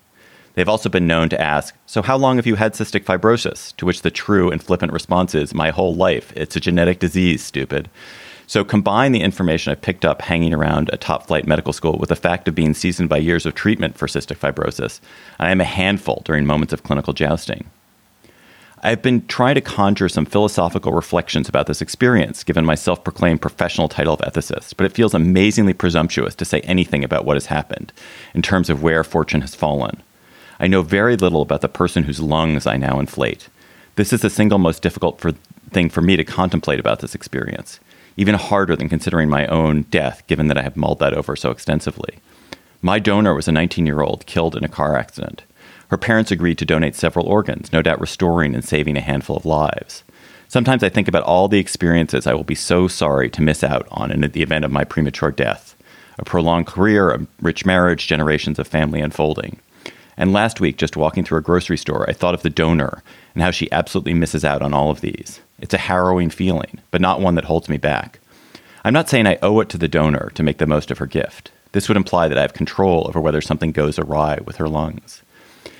They've 0.55 0.68
also 0.68 0.88
been 0.88 1.09
known 1.09 1.28
to 1.30 1.40
ask, 1.40 1.74
So, 1.86 2.01
how 2.01 2.16
long 2.16 2.36
have 2.36 2.46
you 2.46 2.55
had 2.55 2.74
cystic 2.74 3.05
fibrosis? 3.05 3.74
To 3.76 3.86
which 3.86 4.03
the 4.03 4.11
true 4.11 4.51
and 4.51 4.62
flippant 4.62 4.92
response 4.92 5.34
is, 5.34 5.53
My 5.53 5.70
whole 5.70 5.94
life. 5.94 6.32
It's 6.36 6.57
a 6.57 6.61
genetic 6.61 7.01
disease, 7.01 7.42
stupid. 7.42 7.90
So 8.49 8.64
combine 8.64 9.12
the 9.12 9.20
information 9.20 9.70
I've 9.70 9.82
picked 9.82 10.07
up 10.07 10.22
hanging 10.22 10.55
around 10.55 10.88
a 10.90 10.96
top 10.96 11.26
flight 11.26 11.46
medical 11.46 11.74
school 11.74 11.99
with 11.99 12.09
the 12.09 12.16
fact 12.16 12.49
of 12.49 12.55
being 12.55 12.72
seasoned 12.72 13.11
by 13.11 13.18
years 13.18 13.44
of 13.44 13.55
treatment 13.55 13.99
for 13.99 14.07
cystic 14.07 14.38
fibrosis, 14.38 15.01
and 15.38 15.49
I 15.49 15.51
am 15.51 15.61
a 15.61 15.64
handful 15.64 16.22
during 16.24 16.46
moments 16.46 16.72
of 16.72 16.82
clinical 16.82 17.12
jousting. 17.12 17.68
I've 18.82 19.03
been 19.03 19.26
trying 19.26 19.57
to 19.57 19.61
conjure 19.61 20.09
some 20.09 20.24
philosophical 20.24 20.92
reflections 20.92 21.46
about 21.46 21.66
this 21.66 21.82
experience, 21.82 22.42
given 22.42 22.64
my 22.64 22.74
self 22.74 23.05
proclaimed 23.05 23.42
professional 23.42 23.86
title 23.86 24.14
of 24.14 24.20
ethicist, 24.20 24.78
but 24.78 24.86
it 24.86 24.94
feels 24.94 25.12
amazingly 25.12 25.74
presumptuous 25.74 26.34
to 26.36 26.46
say 26.46 26.61
anything 26.62 27.05
about 27.05 27.26
what 27.26 27.36
has 27.36 27.46
happened 27.46 27.92
in 28.32 28.40
terms 28.40 28.70
of 28.70 28.82
where 28.82 29.05
fortune 29.05 29.42
has 29.42 29.55
fallen. 29.55 30.03
I 30.59 30.68
know 30.68 30.80
very 30.80 31.16
little 31.16 31.42
about 31.42 31.61
the 31.61 31.68
person 31.68 32.05
whose 32.05 32.20
lungs 32.20 32.66
I 32.66 32.78
now 32.78 32.99
inflate. 32.99 33.51
This 33.96 34.11
is 34.11 34.22
the 34.22 34.30
single 34.30 34.59
most 34.59 34.80
difficult 34.80 35.20
for, 35.20 35.32
thing 35.70 35.90
for 35.90 36.01
me 36.01 36.16
to 36.16 36.24
contemplate 36.24 36.80
about 36.80 37.01
this 37.01 37.14
experience 37.14 37.78
even 38.19 38.35
harder 38.35 38.75
than 38.75 38.89
considering 38.89 39.31
my 39.31 39.47
own 39.47 39.83
death, 39.83 40.27
given 40.27 40.49
that 40.49 40.59
I 40.59 40.62
have 40.62 40.77
mulled 40.77 40.99
that 40.99 41.14
over 41.14 41.37
so 41.37 41.51
extensively. 41.51 42.19
My 42.83 42.99
donor 42.99 43.33
was 43.33 43.47
a 43.47 43.53
19 43.53 43.87
year 43.87 44.03
old 44.03 44.27
killed 44.27 44.57
in 44.57 44.64
a 44.64 44.69
car 44.69 44.99
accident. 44.99 45.45
Her 45.89 45.97
parents 45.97 46.33
agreed 46.33 46.59
to 46.59 46.66
donate 46.66 46.97
several 46.97 47.27
organs, 47.27 47.73
no 47.73 47.81
doubt 47.81 48.01
restoring 48.01 48.55
and 48.55 48.64
saving 48.64 48.97
a 48.97 49.01
handful 49.01 49.37
of 49.37 49.47
lives. 49.47 50.03
Sometimes 50.49 50.83
I 50.83 50.89
think 50.89 51.07
about 51.07 51.23
all 51.23 51.47
the 51.47 51.61
experiences 51.61 52.27
I 52.27 52.35
will 52.35 52.45
be 52.45 52.57
so 52.57 52.89
sorry 52.89 53.31
to 53.31 53.43
miss 53.43 53.62
out 53.62 53.87
on 53.91 54.11
in 54.11 54.21
the 54.21 54.43
event 54.43 54.64
of 54.64 54.73
my 54.73 54.85
premature 54.85 55.31
death 55.31 55.77
a 56.19 56.25
prolonged 56.25 56.66
career, 56.66 57.11
a 57.11 57.27
rich 57.41 57.64
marriage, 57.64 58.09
generations 58.09 58.59
of 58.59 58.66
family 58.66 59.01
unfolding. 59.01 59.61
And 60.19 60.33
last 60.33 60.61
week, 60.61 60.77
just 60.77 60.97
walking 60.97 61.23
through 61.23 61.39
a 61.39 61.43
grocery 61.43 61.79
store, 61.79 62.05
I 62.11 62.12
thought 62.12 62.35
of 62.35 62.43
the 62.43 62.51
donor 62.51 63.05
and 63.35 63.43
how 63.43 63.53
she 63.53 63.71
absolutely 63.71 64.14
misses 64.14 64.45
out 64.45 64.62
on 64.62 64.75
all 64.75 64.91
of 64.91 65.01
these. 65.01 65.41
It's 65.61 65.75
a 65.75 65.79
harrowing 65.79 66.29
feeling, 66.29 66.81
but 66.91 67.01
not 67.01 67.21
one 67.21 67.37
that 67.37 67.45
holds 67.45 67.69
me 67.69 67.77
back. 67.77 68.19
I'm 68.85 68.93
not 68.93 69.09
saying 69.09 69.29
I 69.29 69.39
owe 69.43 69.61
it 69.61 69.69
to 69.71 69.79
the 69.79 69.87
donor 69.87 70.31
to 70.35 70.43
make 70.43 70.59
the 70.59 70.66
most 70.66 70.91
of 70.91 70.99
her 70.99 71.07
gift. 71.07 71.53
This 71.71 71.87
would 71.87 71.97
imply 71.97 72.27
that 72.27 72.37
I 72.37 72.43
have 72.43 72.53
control 72.53 73.07
over 73.07 73.21
whether 73.21 73.41
something 73.41 73.71
goes 73.71 73.97
awry 73.97 74.39
with 74.45 74.57
her 74.57 74.69
lungs. 74.69 75.23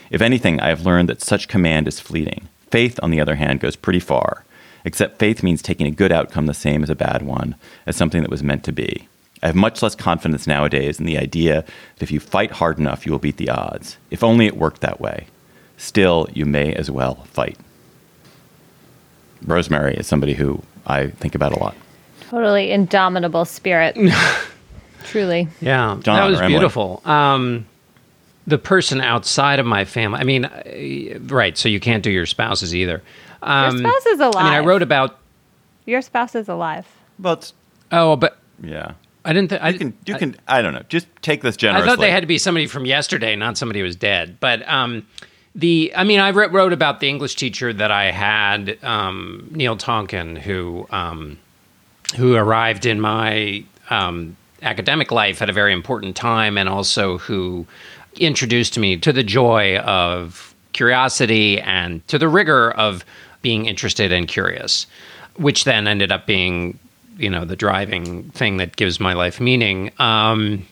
If 0.09 0.23
anything, 0.23 0.61
I 0.61 0.69
have 0.69 0.87
learned 0.87 1.09
that 1.09 1.21
such 1.21 1.49
command 1.49 1.89
is 1.89 1.99
fleeting. 1.99 2.49
Faith, 2.71 3.01
on 3.03 3.11
the 3.11 3.21
other 3.21 3.35
hand, 3.35 3.59
goes 3.59 3.75
pretty 3.75 4.01
far, 4.01 4.45
except 4.85 5.19
faith 5.19 5.43
means 5.43 5.63
taking 5.63 5.87
a 5.87 5.91
good 5.91 6.13
outcome 6.13 6.47
the 6.47 6.55
same 6.55 6.85
as 6.85 6.91
a 6.91 6.95
bad 6.95 7.23
one, 7.23 7.57
as 7.87 7.97
something 7.97 8.23
that 8.23 8.31
was 8.31 8.43
meant 8.43 8.63
to 8.65 8.73
be. 8.73 9.09
I 9.43 9.47
have 9.47 9.57
much 9.57 9.83
less 9.83 9.95
confidence 9.95 10.47
nowadays 10.47 10.99
in 10.99 11.07
the 11.07 11.19
idea 11.19 11.63
that 11.63 12.03
if 12.03 12.11
you 12.11 12.21
fight 12.21 12.51
hard 12.53 12.79
enough, 12.79 13.07
you 13.07 13.13
will 13.13 13.19
beat 13.19 13.37
the 13.37 13.51
odds. 13.51 13.97
If 14.11 14.25
only 14.25 14.47
it 14.47 14.57
worked 14.57 14.81
that 14.81 15.01
way. 15.01 15.27
Still, 15.77 16.29
you 16.33 16.45
may 16.45 16.73
as 16.75 16.91
well 16.91 17.17
fight. 17.27 17.57
Rosemary 19.45 19.95
is 19.97 20.07
somebody 20.07 20.35
who 20.35 20.63
I 20.87 21.09
think 21.09 21.35
about 21.35 21.53
a 21.53 21.59
lot. 21.59 21.77
Totally 22.29 22.73
indomitable 22.73 23.45
spirit. 23.45 23.97
Truly. 25.05 25.49
Yeah, 25.61 25.97
John 26.03 26.17
that 26.17 26.27
was 26.27 26.41
beautiful. 26.41 27.01
Um, 27.05 27.67
the 28.47 28.59
person 28.59 29.01
outside 29.01 29.61
of 29.61 29.67
my 29.67 29.85
family. 29.85 30.19
I 30.21 30.25
mean, 30.25 30.45
uh, 30.47 31.19
right? 31.33 31.57
So 31.57 31.69
you 31.69 31.81
can't 31.81 32.03
do 32.03 32.11
your 32.11 32.27
spouses 32.27 32.75
either. 32.75 33.03
Um, 33.43 33.79
Your 33.79 33.91
spouse 33.91 34.07
is 34.07 34.21
alive. 34.21 34.37
I 34.37 34.45
mean, 34.45 34.53
I 34.55 34.59
wrote 34.61 34.83
about. 34.83 35.19
Your 35.87 36.03
spouse 36.03 36.35
is 36.35 36.49
alive. 36.49 36.87
But 37.19 37.53
Oh, 37.93 38.17
but 38.17 38.39
yeah, 38.63 38.93
I 39.29 39.35
didn't. 39.35 39.51
Th- 39.51 39.61
I 39.61 39.75
can 39.75 39.95
you 40.07 40.15
can 40.15 40.37
I 40.49 40.63
don't 40.63 40.73
know. 40.73 40.83
Just 40.89 41.07
take 41.21 41.43
this 41.43 41.55
generously. 41.55 41.87
I 41.87 41.87
thought 41.87 42.01
they 42.01 42.11
had 42.11 42.21
to 42.21 42.27
be 42.27 42.39
somebody 42.39 42.67
from 42.67 42.87
yesterday, 42.87 43.37
not 43.37 43.59
somebody 43.59 43.81
who 43.81 43.85
was 43.85 43.95
dead. 43.95 44.39
But 44.41 44.67
um, 44.67 45.07
the, 45.55 45.93
I 45.95 46.05
mean, 46.05 46.19
I 46.19 46.31
wrote, 46.31 46.51
wrote 46.51 46.73
about 46.73 47.01
the 47.01 47.11
English 47.11 47.35
teacher 47.37 47.73
that 47.73 47.91
I 47.91 48.11
had, 48.11 48.83
um, 48.83 49.49
Neil 49.51 49.77
Tonkin, 49.77 50.37
who 50.37 50.87
um, 50.89 51.39
who 52.17 52.37
arrived 52.37 52.87
in 52.87 53.03
my 53.03 53.65
um, 53.91 54.35
academic 54.63 55.13
life 55.13 55.43
at 55.43 55.51
a 55.51 55.53
very 55.53 55.75
important 55.75 56.17
time, 56.17 56.57
and 56.57 56.67
also 56.67 57.19
who 57.19 57.67
introduced 58.17 58.79
me 58.79 58.97
to 58.97 59.13
the 59.13 59.23
joy 59.23 59.77
of 59.81 60.55
curiosity 60.73 61.61
and 61.61 62.07
to 62.09 62.19
the 62.19 62.29
rigor 62.29 62.71
of 62.71 63.05
being 63.43 63.67
interested 63.67 64.11
and 64.11 64.27
curious, 64.27 64.87
which 65.37 65.65
then 65.65 65.87
ended 65.87 66.11
up 66.11 66.27
being, 66.27 66.79
you 67.19 67.29
know, 67.29 67.45
the 67.45 67.57
driving 67.57 68.31
thing 68.31 68.57
that 68.59 68.77
gives 68.77 69.01
my 69.01 69.13
life 69.13 69.41
meaning. 69.41 69.91
Um, 69.99 70.67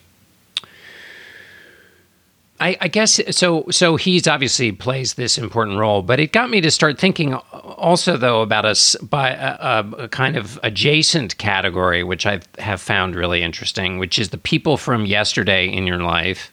I, 2.59 2.77
I 2.81 2.89
guess 2.89 3.21
so. 3.37 3.67
So 3.71 3.97
he's 3.97 4.27
obviously 4.27 4.73
plays 4.73 5.15
this 5.15 5.37
important 5.37 5.79
role, 5.79 6.01
but 6.01 6.19
it 6.19 6.33
got 6.33 6.49
me 6.49 6.63
to 6.63 6.71
start 6.71 6.99
thinking 6.99 7.35
also, 7.35 8.17
though, 8.17 8.41
about 8.41 8.65
us 8.65 8.97
by 8.97 9.31
a, 9.31 9.57
a, 9.61 9.91
a 10.05 10.09
kind 10.09 10.37
of 10.37 10.59
adjacent 10.63 11.37
category, 11.37 12.03
which 12.03 12.25
I 12.25 12.41
have 12.59 12.81
found 12.81 13.15
really 13.15 13.43
interesting, 13.43 13.99
which 13.99 14.19
is 14.19 14.31
the 14.31 14.39
people 14.39 14.79
from 14.79 15.05
yesterday 15.05 15.69
in 15.69 15.87
your 15.87 15.99
life 15.99 16.51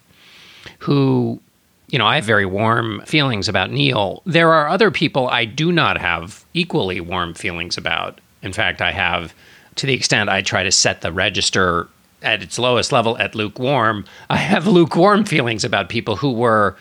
who, 0.80 1.40
you 1.88 1.98
know, 1.98 2.06
I 2.06 2.16
have 2.16 2.26
very 2.26 2.46
warm 2.46 3.02
feelings 3.06 3.48
about 3.48 3.72
Neil. 3.72 4.22
There 4.26 4.52
are 4.52 4.68
other 4.68 4.92
people 4.92 5.30
I 5.30 5.46
do 5.46 5.72
not 5.72 5.98
have 5.98 6.44
equally 6.54 7.00
warm 7.00 7.34
feelings 7.34 7.78
about. 7.78 8.20
In 8.42 8.52
fact, 8.52 8.82
I 8.82 8.92
have, 8.92 9.34
to 9.76 9.86
the 9.86 9.94
extent 9.94 10.30
I 10.30 10.42
try 10.42 10.64
to 10.64 10.72
set 10.72 11.02
the 11.02 11.12
register 11.12 11.88
at 12.22 12.42
its 12.42 12.58
lowest 12.58 12.92
level 12.92 13.18
at 13.18 13.36
lukewarm, 13.36 14.06
I 14.30 14.38
have 14.38 14.66
lukewarm 14.66 15.26
feelings 15.26 15.64
about 15.64 15.90
people 15.90 16.16
who 16.16 16.32
were 16.32 16.78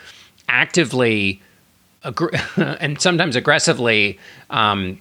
actively 0.48 1.42
aggr- 2.04 2.76
and 2.80 3.00
sometimes 3.00 3.36
aggressively 3.36 4.18
um, 4.50 5.00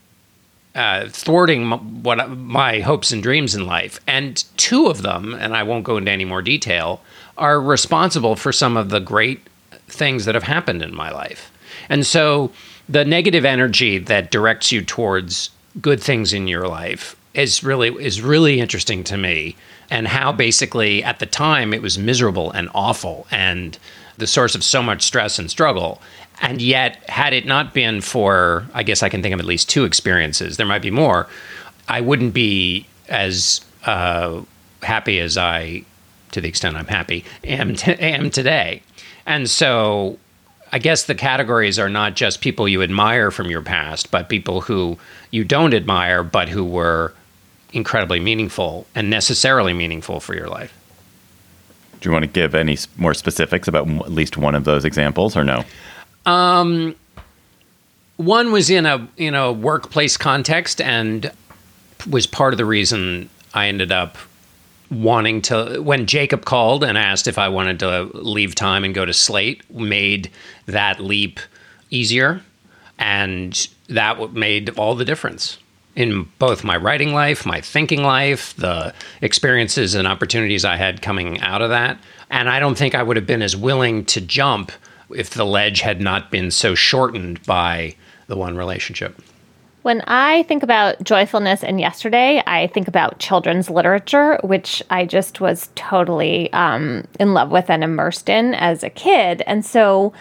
uh, 0.74 1.08
thwarting 1.10 1.72
m- 1.72 2.04
what 2.04 2.30
my 2.30 2.80
hopes 2.80 3.12
and 3.12 3.22
dreams 3.22 3.54
in 3.54 3.66
life. 3.66 4.00
And 4.08 4.44
two 4.58 4.88
of 4.88 5.04
them, 5.04 5.34
and 5.34 5.56
I 5.56 5.64
won't 5.64 5.84
go 5.84 5.98
into 5.98 6.12
any 6.12 6.26
more 6.26 6.42
detail, 6.42 7.02
are 7.38 7.62
responsible 7.62 8.36
for 8.36 8.52
some 8.52 8.78
of 8.78 8.89
the 8.89 9.00
great 9.00 9.42
things 9.88 10.26
that 10.26 10.36
have 10.36 10.44
happened 10.44 10.82
in 10.82 10.96
my 10.96 11.12
life. 11.12 11.52
And 11.89 12.06
so 12.06 12.52
the 12.89 13.06
negative 13.06 13.46
energy 13.46 13.98
that 13.98 14.32
directs 14.32 14.72
you 14.72 14.82
towards 14.84 15.50
good 15.82 16.02
things 16.02 16.34
in 16.34 16.48
your 16.48 16.68
life 16.68 17.16
is 17.34 17.64
really 17.64 17.90
is 18.04 18.22
really 18.22 18.60
interesting 18.60 19.04
to 19.06 19.18
me 19.18 19.56
and 19.90 20.08
how 20.08 20.32
basically 20.32 21.04
at 21.04 21.20
the 21.20 21.26
time 21.26 21.74
it 21.74 21.82
was 21.82 21.98
miserable 21.98 22.52
and 22.52 22.70
awful 22.74 23.28
and 23.32 23.78
the 24.18 24.28
source 24.28 24.56
of 24.56 24.64
so 24.64 24.82
much 24.84 25.02
stress 25.02 25.40
and 25.40 25.50
struggle. 25.50 26.02
And 26.42 26.62
yet 26.62 27.08
had 27.10 27.34
it 27.34 27.46
not 27.46 27.74
been 27.74 28.02
for 28.02 28.66
i 28.74 28.84
guess 28.84 29.04
i 29.04 29.10
can 29.10 29.22
think 29.22 29.34
of 29.34 29.40
at 29.40 29.46
least 29.46 29.70
two 29.70 29.86
experiences 29.86 30.58
there 30.58 30.66
might 30.66 30.82
be 30.82 30.92
more 30.92 31.28
i 31.88 32.02
wouldn't 32.02 32.34
be 32.34 32.88
as 33.10 33.62
uh, 33.86 34.42
happy 34.82 35.20
as 35.20 35.38
i 35.38 35.84
to 36.32 36.42
the 36.42 36.48
extent 36.48 36.76
i'm 36.76 36.88
happy 36.88 37.24
am, 37.44 37.76
t- 37.76 37.94
am 37.94 38.30
today. 38.30 38.82
And 39.26 39.50
so 39.50 40.18
I 40.72 40.80
guess 40.80 41.04
the 41.04 41.16
categories 41.16 41.78
are 41.78 41.90
not 41.90 42.16
just 42.16 42.42
people 42.42 42.68
you 42.68 42.82
admire 42.82 43.30
from 43.30 43.50
your 43.50 43.62
past, 43.62 44.10
but 44.10 44.30
people 44.30 44.62
who 44.62 44.98
you 45.30 45.44
don't 45.44 45.74
admire, 45.74 46.24
but 46.24 46.48
who 46.50 46.64
were 46.64 47.14
incredibly 47.74 48.20
meaningful 48.20 48.86
and 48.96 49.10
necessarily 49.10 49.74
meaningful 49.74 50.20
for 50.20 50.36
your 50.36 50.48
life. 50.48 50.74
Do 52.00 52.10
you 52.10 52.14
want 52.14 52.24
to 52.24 52.32
give 52.32 52.56
any 52.56 52.78
more 52.98 53.14
specifics 53.14 53.68
about 53.68 53.88
at 53.88 54.12
least 54.12 54.36
one 54.38 54.56
of 54.56 54.64
those 54.64 54.86
examples, 54.86 55.38
or 55.38 55.44
no? 55.44 55.64
Um, 56.26 56.96
One 58.18 58.52
was 58.52 58.70
in 58.70 58.86
a 58.86 59.08
in 59.18 59.36
a 59.36 59.52
workplace 59.52 60.18
context 60.18 60.82
and 60.82 61.32
was 62.10 62.28
part 62.28 62.54
of 62.54 62.58
the 62.58 62.66
reason 62.66 63.30
I 63.54 63.68
ended 63.68 63.92
up 63.92 64.18
wanting 64.90 65.42
to 65.44 65.80
when 65.82 66.06
Jacob 66.06 66.46
called 66.46 66.84
and 66.84 66.98
asked 66.98 67.28
if 67.28 67.38
I 67.38 67.48
wanted 67.50 67.80
to 67.80 68.10
leave 68.14 68.56
time 68.56 68.84
and 68.84 68.94
go 68.94 69.06
to 69.06 69.14
Slate 69.14 69.64
made 69.74 70.30
that 70.66 71.00
leap 71.00 71.40
easier 71.90 72.42
and 73.00 73.68
that 73.88 74.34
made 74.34 74.70
all 74.78 74.96
the 74.96 75.06
difference 75.06 75.58
in 75.96 76.30
both 76.39 76.64
my 76.64 76.78
writing 76.78 77.14
life, 77.14 77.46
my 77.46 77.62
thinking 77.62 78.04
life, 78.04 78.56
the 78.56 78.94
experiences 79.22 79.94
and 79.96 80.08
opportunities 80.08 80.64
I 80.64 80.78
had 80.78 81.02
coming 81.02 81.39
out 81.42 81.62
of 81.62 81.70
that. 81.70 81.98
And 82.30 82.50
I 82.50 82.60
don't 82.60 82.78
think 82.78 82.96
I 82.96 83.04
would 83.04 83.18
have 83.18 83.28
been 83.28 83.42
as 83.42 83.56
willing 83.56 84.06
to 84.06 84.22
jump 84.22 84.72
if 85.14 85.32
the 85.32 85.46
ledge 85.46 85.82
had 85.82 86.00
not 86.00 86.32
been 86.32 86.52
so 86.52 86.76
shortened 86.76 87.44
by 87.44 87.96
the 88.28 88.38
one 88.38 88.56
relationship. 88.56 89.22
When 89.82 90.02
I 90.02 90.44
think 90.44 90.62
about 90.62 91.04
joyfulness 91.04 91.64
and 91.64 91.80
yesterday, 91.80 92.44
I 92.46 92.68
think 92.68 92.88
about 92.88 93.18
children's 93.18 93.68
literature, 93.70 94.39
which 94.44 94.84
I 94.92 95.06
just 95.06 95.42
was 95.42 95.70
totally 95.76 96.54
um, 96.54 97.06
in 97.20 97.34
love 97.34 97.50
with 97.50 97.70
and 97.70 97.84
immersed 97.84 98.30
in 98.30 98.54
as 98.54 98.84
a 98.84 98.92
kid. 98.92 99.42
And 99.48 99.66
so 99.66 100.14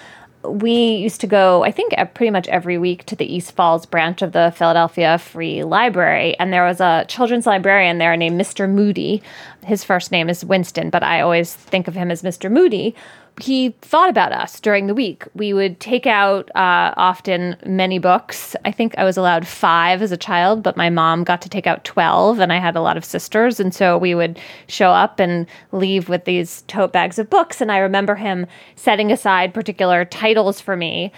we 0.42 0.72
used 0.72 1.20
to 1.20 1.26
go, 1.26 1.64
I 1.64 1.70
think, 1.70 1.94
pretty 2.14 2.30
much 2.30 2.48
every 2.48 2.78
week 2.78 3.04
to 3.06 3.16
the 3.16 3.30
East 3.30 3.52
Falls 3.52 3.84
branch 3.84 4.22
of 4.22 4.32
the 4.32 4.52
Philadelphia 4.56 5.18
Free 5.18 5.64
Library. 5.64 6.38
And 6.38 6.52
there 6.52 6.64
was 6.64 6.80
a 6.80 7.04
children's 7.08 7.46
librarian 7.46 7.98
there 7.98 8.16
named 8.16 8.40
Mr. 8.40 8.68
Moody. 8.68 9.22
His 9.64 9.84
first 9.84 10.10
name 10.10 10.30
is 10.30 10.44
Winston, 10.44 10.88
but 10.88 11.02
I 11.02 11.20
always 11.20 11.54
think 11.54 11.88
of 11.88 11.94
him 11.94 12.10
as 12.10 12.22
Mr. 12.22 12.50
Moody, 12.50 12.94
he 13.40 13.70
thought 13.80 14.08
about 14.08 14.32
us 14.32 14.60
during 14.60 14.86
the 14.86 14.94
week. 14.94 15.24
We 15.34 15.52
would 15.52 15.80
take 15.80 16.06
out 16.06 16.48
uh, 16.54 16.94
often 16.96 17.56
many 17.64 17.98
books. 17.98 18.56
I 18.64 18.72
think 18.72 18.94
I 18.98 19.04
was 19.04 19.16
allowed 19.16 19.46
five 19.46 20.02
as 20.02 20.12
a 20.12 20.16
child, 20.16 20.62
but 20.62 20.76
my 20.76 20.90
mom 20.90 21.24
got 21.24 21.42
to 21.42 21.48
take 21.48 21.66
out 21.66 21.84
12, 21.84 22.38
and 22.38 22.52
I 22.52 22.58
had 22.58 22.76
a 22.76 22.80
lot 22.80 22.96
of 22.96 23.04
sisters. 23.04 23.60
And 23.60 23.74
so 23.74 23.96
we 23.96 24.14
would 24.14 24.38
show 24.66 24.90
up 24.90 25.20
and 25.20 25.46
leave 25.72 26.08
with 26.08 26.24
these 26.24 26.62
tote 26.62 26.92
bags 26.92 27.18
of 27.18 27.30
books. 27.30 27.60
And 27.60 27.70
I 27.70 27.78
remember 27.78 28.14
him 28.14 28.46
setting 28.76 29.12
aside 29.12 29.54
particular 29.54 30.04
titles 30.04 30.60
for 30.60 30.76
me. 30.76 31.12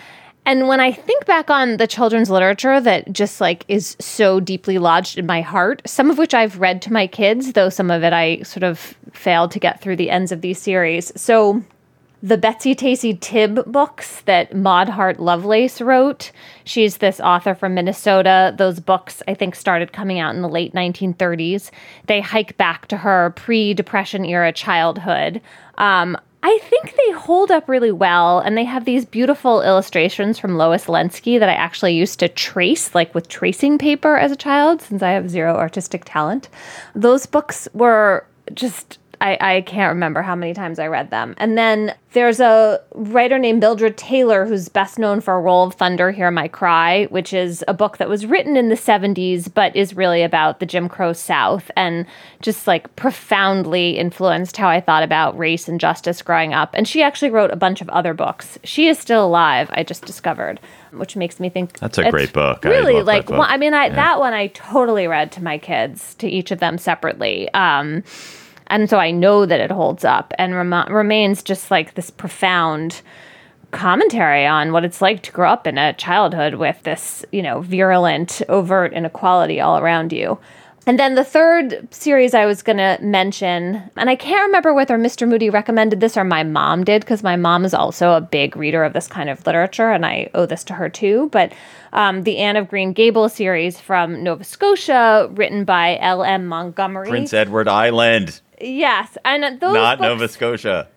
And 0.44 0.66
when 0.66 0.80
I 0.80 0.90
think 0.90 1.24
back 1.26 1.50
on 1.50 1.76
the 1.76 1.86
children's 1.86 2.28
literature 2.28 2.80
that 2.80 3.12
just 3.12 3.40
like 3.40 3.64
is 3.68 3.96
so 4.00 4.40
deeply 4.40 4.78
lodged 4.78 5.16
in 5.16 5.26
my 5.26 5.40
heart, 5.40 5.82
some 5.86 6.10
of 6.10 6.18
which 6.18 6.34
I've 6.34 6.58
read 6.58 6.82
to 6.82 6.92
my 6.92 7.06
kids, 7.06 7.52
though 7.52 7.68
some 7.68 7.90
of 7.92 8.02
it 8.02 8.12
I 8.12 8.42
sort 8.42 8.64
of 8.64 8.96
failed 9.12 9.52
to 9.52 9.60
get 9.60 9.80
through 9.80 9.96
the 9.96 10.10
ends 10.10 10.32
of 10.32 10.40
these 10.40 10.58
series. 10.58 11.12
So 11.20 11.62
the 12.22 12.38
Betsy 12.38 12.74
Tacy 12.74 13.18
Tib 13.18 13.64
books 13.66 14.20
that 14.22 14.54
Maud 14.54 14.88
Hart 14.88 15.18
Lovelace 15.18 15.80
wrote. 15.80 16.30
She's 16.64 16.98
this 16.98 17.18
author 17.18 17.54
from 17.54 17.74
Minnesota. 17.74 18.54
Those 18.56 18.78
books, 18.78 19.22
I 19.26 19.34
think, 19.34 19.56
started 19.56 19.92
coming 19.92 20.20
out 20.20 20.34
in 20.34 20.40
the 20.40 20.48
late 20.48 20.72
1930s. 20.72 21.70
They 22.06 22.20
hike 22.20 22.56
back 22.56 22.86
to 22.88 22.98
her 22.98 23.30
pre 23.36 23.74
Depression 23.74 24.24
era 24.24 24.52
childhood. 24.52 25.40
Um, 25.78 26.16
I 26.44 26.58
think 26.62 26.96
they 26.96 27.12
hold 27.12 27.50
up 27.50 27.68
really 27.68 27.92
well, 27.92 28.40
and 28.40 28.56
they 28.56 28.64
have 28.64 28.84
these 28.84 29.04
beautiful 29.04 29.62
illustrations 29.62 30.38
from 30.38 30.56
Lois 30.56 30.86
Lenski 30.86 31.38
that 31.38 31.48
I 31.48 31.54
actually 31.54 31.94
used 31.94 32.18
to 32.18 32.28
trace, 32.28 32.94
like 32.94 33.14
with 33.14 33.28
tracing 33.28 33.78
paper 33.78 34.16
as 34.16 34.32
a 34.32 34.36
child, 34.36 34.82
since 34.82 35.02
I 35.02 35.10
have 35.10 35.30
zero 35.30 35.56
artistic 35.56 36.02
talent. 36.04 36.48
Those 36.94 37.26
books 37.26 37.68
were 37.74 38.26
just 38.54 38.98
I, 39.22 39.38
I 39.40 39.60
can't 39.60 39.94
remember 39.94 40.20
how 40.20 40.34
many 40.34 40.52
times 40.52 40.80
I 40.80 40.88
read 40.88 41.10
them. 41.10 41.36
And 41.38 41.56
then 41.56 41.94
there's 42.12 42.40
a 42.40 42.80
writer 42.92 43.38
named 43.38 43.60
Mildred 43.60 43.96
Taylor 43.96 44.44
who's 44.46 44.68
best 44.68 44.98
known 44.98 45.20
for 45.20 45.40
Roll 45.40 45.68
of 45.68 45.74
Thunder, 45.74 46.10
Hear 46.10 46.32
My 46.32 46.48
Cry, 46.48 47.04
which 47.04 47.32
is 47.32 47.64
a 47.68 47.72
book 47.72 47.98
that 47.98 48.08
was 48.08 48.26
written 48.26 48.56
in 48.56 48.68
the 48.68 48.74
70s, 48.74 49.48
but 49.54 49.76
is 49.76 49.94
really 49.94 50.22
about 50.22 50.58
the 50.58 50.66
Jim 50.66 50.88
Crow 50.88 51.12
South 51.12 51.70
and 51.76 52.04
just 52.40 52.66
like 52.66 52.94
profoundly 52.96 53.96
influenced 53.96 54.56
how 54.56 54.68
I 54.68 54.80
thought 54.80 55.04
about 55.04 55.38
race 55.38 55.68
and 55.68 55.78
justice 55.78 56.20
growing 56.20 56.52
up. 56.52 56.70
And 56.74 56.88
she 56.88 57.00
actually 57.00 57.30
wrote 57.30 57.52
a 57.52 57.56
bunch 57.56 57.80
of 57.80 57.88
other 57.90 58.14
books. 58.14 58.58
She 58.64 58.88
is 58.88 58.98
still 58.98 59.24
alive, 59.24 59.70
I 59.72 59.84
just 59.84 60.04
discovered, 60.04 60.58
which 60.90 61.14
makes 61.14 61.38
me 61.38 61.48
think 61.48 61.78
that's 61.78 61.98
a 61.98 62.10
great 62.10 62.32
book. 62.32 62.64
Really, 62.64 62.96
I 62.96 63.02
like, 63.02 63.30
well, 63.30 63.42
I 63.42 63.56
mean, 63.56 63.72
I, 63.72 63.86
yeah. 63.86 63.94
that 63.94 64.18
one 64.18 64.32
I 64.32 64.48
totally 64.48 65.06
read 65.06 65.30
to 65.32 65.44
my 65.44 65.58
kids, 65.58 66.16
to 66.16 66.28
each 66.28 66.50
of 66.50 66.58
them 66.58 66.76
separately. 66.76 67.48
Um, 67.54 68.02
and 68.72 68.88
so 68.88 68.98
I 68.98 69.10
know 69.10 69.44
that 69.44 69.60
it 69.60 69.70
holds 69.70 70.02
up 70.02 70.32
and 70.38 70.54
rem- 70.54 70.92
remains 70.92 71.42
just 71.42 71.70
like 71.70 71.92
this 71.94 72.10
profound 72.10 73.02
commentary 73.70 74.46
on 74.46 74.72
what 74.72 74.82
it's 74.82 75.02
like 75.02 75.22
to 75.24 75.32
grow 75.32 75.50
up 75.50 75.66
in 75.66 75.76
a 75.76 75.92
childhood 75.92 76.54
with 76.54 76.82
this, 76.82 77.22
you 77.32 77.42
know, 77.42 77.60
virulent, 77.60 78.40
overt 78.48 78.94
inequality 78.94 79.60
all 79.60 79.78
around 79.78 80.10
you. 80.10 80.38
And 80.86 80.98
then 80.98 81.14
the 81.14 81.24
third 81.24 81.86
series 81.94 82.34
I 82.34 82.46
was 82.46 82.62
going 82.62 82.78
to 82.78 82.98
mention, 83.00 83.82
and 83.96 84.10
I 84.10 84.16
can't 84.16 84.46
remember 84.46 84.74
whether 84.74 84.98
Mr. 84.98 85.28
Moody 85.28 85.48
recommended 85.48 86.00
this 86.00 86.16
or 86.16 86.24
my 86.24 86.42
mom 86.42 86.82
did, 86.82 87.02
because 87.02 87.22
my 87.22 87.36
mom 87.36 87.64
is 87.64 87.72
also 87.72 88.14
a 88.14 88.20
big 88.20 88.56
reader 88.56 88.82
of 88.82 88.92
this 88.92 89.06
kind 89.06 89.30
of 89.30 89.46
literature, 89.46 89.92
and 89.92 90.04
I 90.04 90.28
owe 90.34 90.46
this 90.46 90.64
to 90.64 90.74
her 90.74 90.88
too. 90.88 91.28
But 91.30 91.52
um, 91.92 92.24
the 92.24 92.38
Anne 92.38 92.56
of 92.56 92.68
Green 92.68 92.92
Gables 92.92 93.34
series 93.34 93.78
from 93.78 94.24
Nova 94.24 94.42
Scotia, 94.42 95.28
written 95.32 95.64
by 95.64 95.98
L.M. 96.00 96.46
Montgomery. 96.46 97.08
Prince 97.08 97.32
Edward 97.32 97.68
Island. 97.68 98.40
Yes, 98.62 99.18
and 99.24 99.60
those 99.60 99.74
not 99.74 99.98
books, 99.98 100.08
Nova 100.08 100.28
Scotia. 100.28 100.88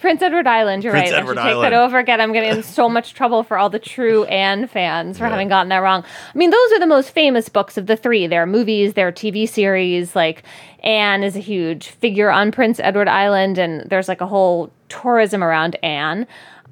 Prince 0.00 0.20
Edward 0.20 0.46
Island. 0.46 0.82
You're 0.82 0.92
Prince 0.92 1.12
right. 1.12 1.20
Edward 1.20 1.38
I 1.38 1.42
should 1.42 1.48
take 1.48 1.56
Island. 1.56 1.72
that 1.72 1.78
over 1.78 1.98
again. 1.98 2.20
I'm 2.20 2.32
getting 2.32 2.50
in 2.50 2.62
so 2.62 2.88
much 2.88 3.14
trouble 3.14 3.42
for 3.42 3.56
all 3.56 3.70
the 3.70 3.78
true 3.78 4.24
Anne 4.24 4.66
fans 4.66 5.18
for 5.18 5.24
yeah. 5.24 5.30
having 5.30 5.48
gotten 5.48 5.68
that 5.68 5.78
wrong. 5.78 6.02
I 6.02 6.38
mean, 6.38 6.50
those 6.50 6.72
are 6.72 6.80
the 6.80 6.86
most 6.86 7.10
famous 7.10 7.48
books 7.48 7.78
of 7.78 7.86
the 7.86 7.96
three. 7.96 8.26
There 8.26 8.42
are 8.42 8.46
movies, 8.46 8.94
there 8.94 9.06
are 9.08 9.12
TV 9.12 9.48
series. 9.48 10.16
Like 10.16 10.42
Anne 10.80 11.22
is 11.22 11.36
a 11.36 11.40
huge 11.40 11.88
figure 11.88 12.30
on 12.30 12.50
Prince 12.50 12.80
Edward 12.80 13.08
Island, 13.08 13.58
and 13.58 13.88
there's 13.88 14.08
like 14.08 14.20
a 14.20 14.26
whole 14.26 14.72
tourism 14.88 15.44
around 15.44 15.76
Anne. 15.84 16.26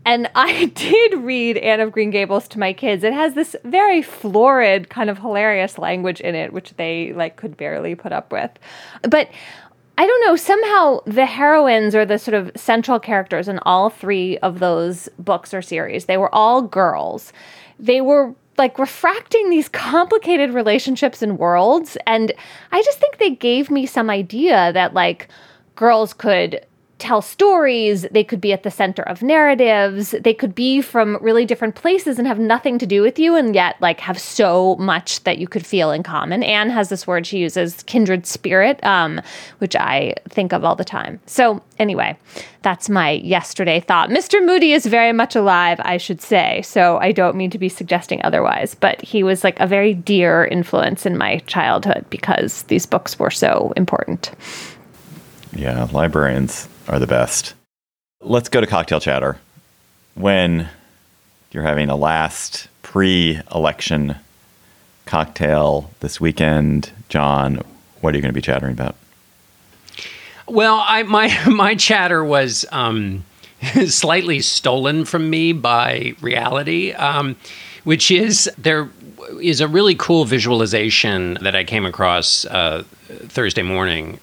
And 0.05 0.30
I 0.34 0.66
did 0.66 1.14
read 1.18 1.57
Anne 1.59 1.80
of 1.80 1.92
Green 1.92 2.11
Gables 2.11 2.49
to 2.49 2.59
my 2.59 2.72
kids. 2.72 3.05
It 3.05 3.12
has 3.12 3.34
this 3.34 3.55
very 3.64 4.03
florid, 4.03 4.90
kind 4.90 5.09
of 5.09 5.18
hilarious 5.18 5.78
language 5.78 6.20
in 6.20 6.34
it, 6.34 6.53
which 6.53 6.74
they 6.76 7.12
like 7.12 7.36
could 7.36 7.57
barely 7.57 7.94
put 7.94 8.12
up 8.12 8.32
with. 8.32 8.51
But 9.03 9.30
I 9.99 10.07
don't 10.07 10.24
know, 10.24 10.36
somehow 10.36 11.01
the 11.07 11.26
heroines 11.26 11.92
or 11.92 12.07
the 12.07 12.20
sort 12.20 12.36
of 12.36 12.53
central 12.55 13.01
characters 13.01 13.49
in 13.49 13.59
all 13.62 13.90
three 13.90 14.38
of 14.38 14.61
those 14.61 15.09
books 15.18 15.53
or 15.53 15.61
series, 15.61 16.05
they 16.05 16.16
were 16.16 16.32
all 16.32 16.62
girls. 16.62 17.32
They 17.80 18.01
were 18.01 18.32
like 18.57 18.78
refracting 18.78 19.51
these 19.51 19.68
complicated 19.90 20.55
relationships 20.55 21.20
and 21.20 21.36
worlds. 21.36 21.96
And 22.07 22.32
I 22.70 22.80
just 22.82 23.01
think 23.01 23.18
they 23.18 23.30
gave 23.30 23.72
me 23.72 23.86
some 23.86 24.09
idea 24.09 24.72
that 24.72 24.94
like 24.94 25.28
girls 25.74 26.14
could 26.14 26.64
tell 26.99 27.22
stories, 27.22 28.03
they 28.11 28.24
could 28.24 28.40
be 28.40 28.53
at 28.53 28.64
the 28.64 28.70
center 28.70 29.03
of 29.03 29.22
narratives, 29.22 30.11
they 30.20 30.34
could 30.34 30.55
be 30.55 30.80
from 30.80 31.16
really 31.20 31.44
different 31.44 31.74
places 31.74 32.18
and 32.18 32.26
have 32.26 32.38
nothing 32.38 32.78
to 32.78 32.86
do 32.86 33.03
with 33.03 33.18
you 33.18 33.36
and 33.36 33.55
yet 33.55 33.76
like 33.80 34.01
have 34.01 34.18
so 34.18 34.74
much 34.76 35.22
that 35.24 35.38
you 35.38 35.46
could 35.46 35.64
feel 35.64 35.90
in 35.90 36.03
common. 36.03 36.42
Anne 36.42 36.70
has 36.70 36.88
this 36.88 37.07
word 37.07 37.26
she 37.26 37.38
uses, 37.38 37.82
kindred 37.84 38.26
spirit, 38.26 38.82
um, 38.84 39.20
which 39.59 39.76
I 39.76 40.14
think 40.28 40.53
of 40.53 40.64
all 40.64 40.74
the 40.74 40.84
time. 40.84 41.20
So 41.26 41.62
anyway, 41.78 42.16
that's 42.62 42.88
my 42.88 43.12
yesterday 43.12 43.80
thought. 43.80 44.11
Mr. 44.11 44.44
Moody 44.44 44.72
is 44.72 44.84
very 44.86 45.12
much 45.12 45.36
alive, 45.36 45.80
I 45.84 45.96
should 45.96 46.20
say. 46.20 46.62
So 46.62 46.99
I 46.99 47.12
don't 47.12 47.36
mean 47.36 47.51
to 47.51 47.59
be 47.59 47.68
suggesting 47.68 48.20
otherwise, 48.24 48.74
but 48.74 49.01
he 49.01 49.22
was 49.22 49.44
like 49.44 49.59
a 49.61 49.66
very 49.66 49.94
dear 49.94 50.44
influence 50.46 51.07
in 51.07 51.16
my 51.16 51.38
childhood 51.46 52.05
because 52.11 52.64
these 52.64 52.86
books 52.86 53.18
were 53.18 53.30
so 53.30 53.72
important. 53.76 54.32
Yeah, 55.55 55.88
librarians 55.92 56.68
are 56.89 56.99
the 56.99 57.07
best. 57.07 57.55
Let's 58.20 58.49
go 58.49 58.61
to 58.61 58.66
cocktail 58.66 59.01
chatter. 59.01 59.39
When 60.14 60.68
you're 61.53 61.62
having 61.62 61.91
a 61.91 61.97
last 61.97 62.68
pre 62.82 63.41
election 63.55 64.16
cocktail 65.07 65.91
this 66.01 66.20
weekend, 66.20 66.91
John, 67.09 67.62
what 68.01 68.14
are 68.14 68.18
you 68.18 68.22
going 68.22 68.32
to 68.32 68.34
be 68.34 68.43
chattering 68.43 68.72
about? 68.72 68.97
Well, 70.47 70.82
I, 70.84 71.03
my 71.05 71.28
my 71.47 71.74
chatter 71.74 72.24
was 72.24 72.64
um, 72.72 73.24
slightly 73.86 74.41
stolen 74.41 75.05
from 75.05 75.30
me 75.30 75.53
by 75.53 76.14
reality, 76.20 76.93
um, 76.93 77.36
which 77.84 78.11
is 78.11 78.51
there 78.59 78.89
is 79.41 79.61
a 79.61 79.68
really 79.68 79.95
cool 79.95 80.24
visualization 80.24 81.34
that 81.43 81.55
I 81.55 81.62
came 81.62 81.84
across 81.84 82.47
uh, 82.47 82.82
Thursday 83.28 83.62
morning 83.62 84.18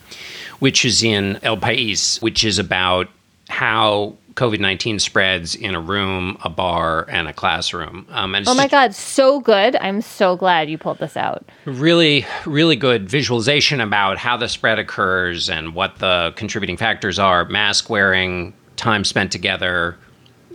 which 0.60 0.86
is 0.86 1.03
in 1.03 1.39
El 1.43 1.58
País, 1.58 2.22
which 2.22 2.43
is 2.43 2.60
about 2.60 3.08
how 3.49 4.16
COVID 4.36 4.60
19 4.60 4.99
spreads 4.99 5.56
in 5.56 5.76
a 5.76 5.80
room, 5.80 6.38
a 6.43 6.49
bar, 6.49 7.08
and 7.10 7.28
a 7.28 7.34
classroom. 7.34 8.06
Um, 8.10 8.36
and 8.36 8.47
oh 8.47 8.53
my 8.53 8.68
God, 8.68 8.93
so 8.93 9.39
good. 9.39 9.78
I'm 9.78 10.01
so 10.01 10.36
glad 10.36 10.70
you 10.70 10.78
pulled 10.78 10.99
this 10.99 11.16
out. 11.16 11.45
Really, 11.64 12.26
really 12.45 12.76
good 12.76 13.10
visualization 13.10 13.80
about 13.80 14.18
how 14.18 14.36
the 14.36 14.49
spread 14.49 14.78
occurs 14.78 15.49
and 15.49 15.74
what 15.74 15.99
the 15.99 16.34
contributing 16.36 16.76
factors 16.76 17.18
are 17.18 17.45
mask 17.45 17.89
wearing, 17.89 18.53
time 18.76 19.06
spent 19.06 19.32
together, 19.32 19.97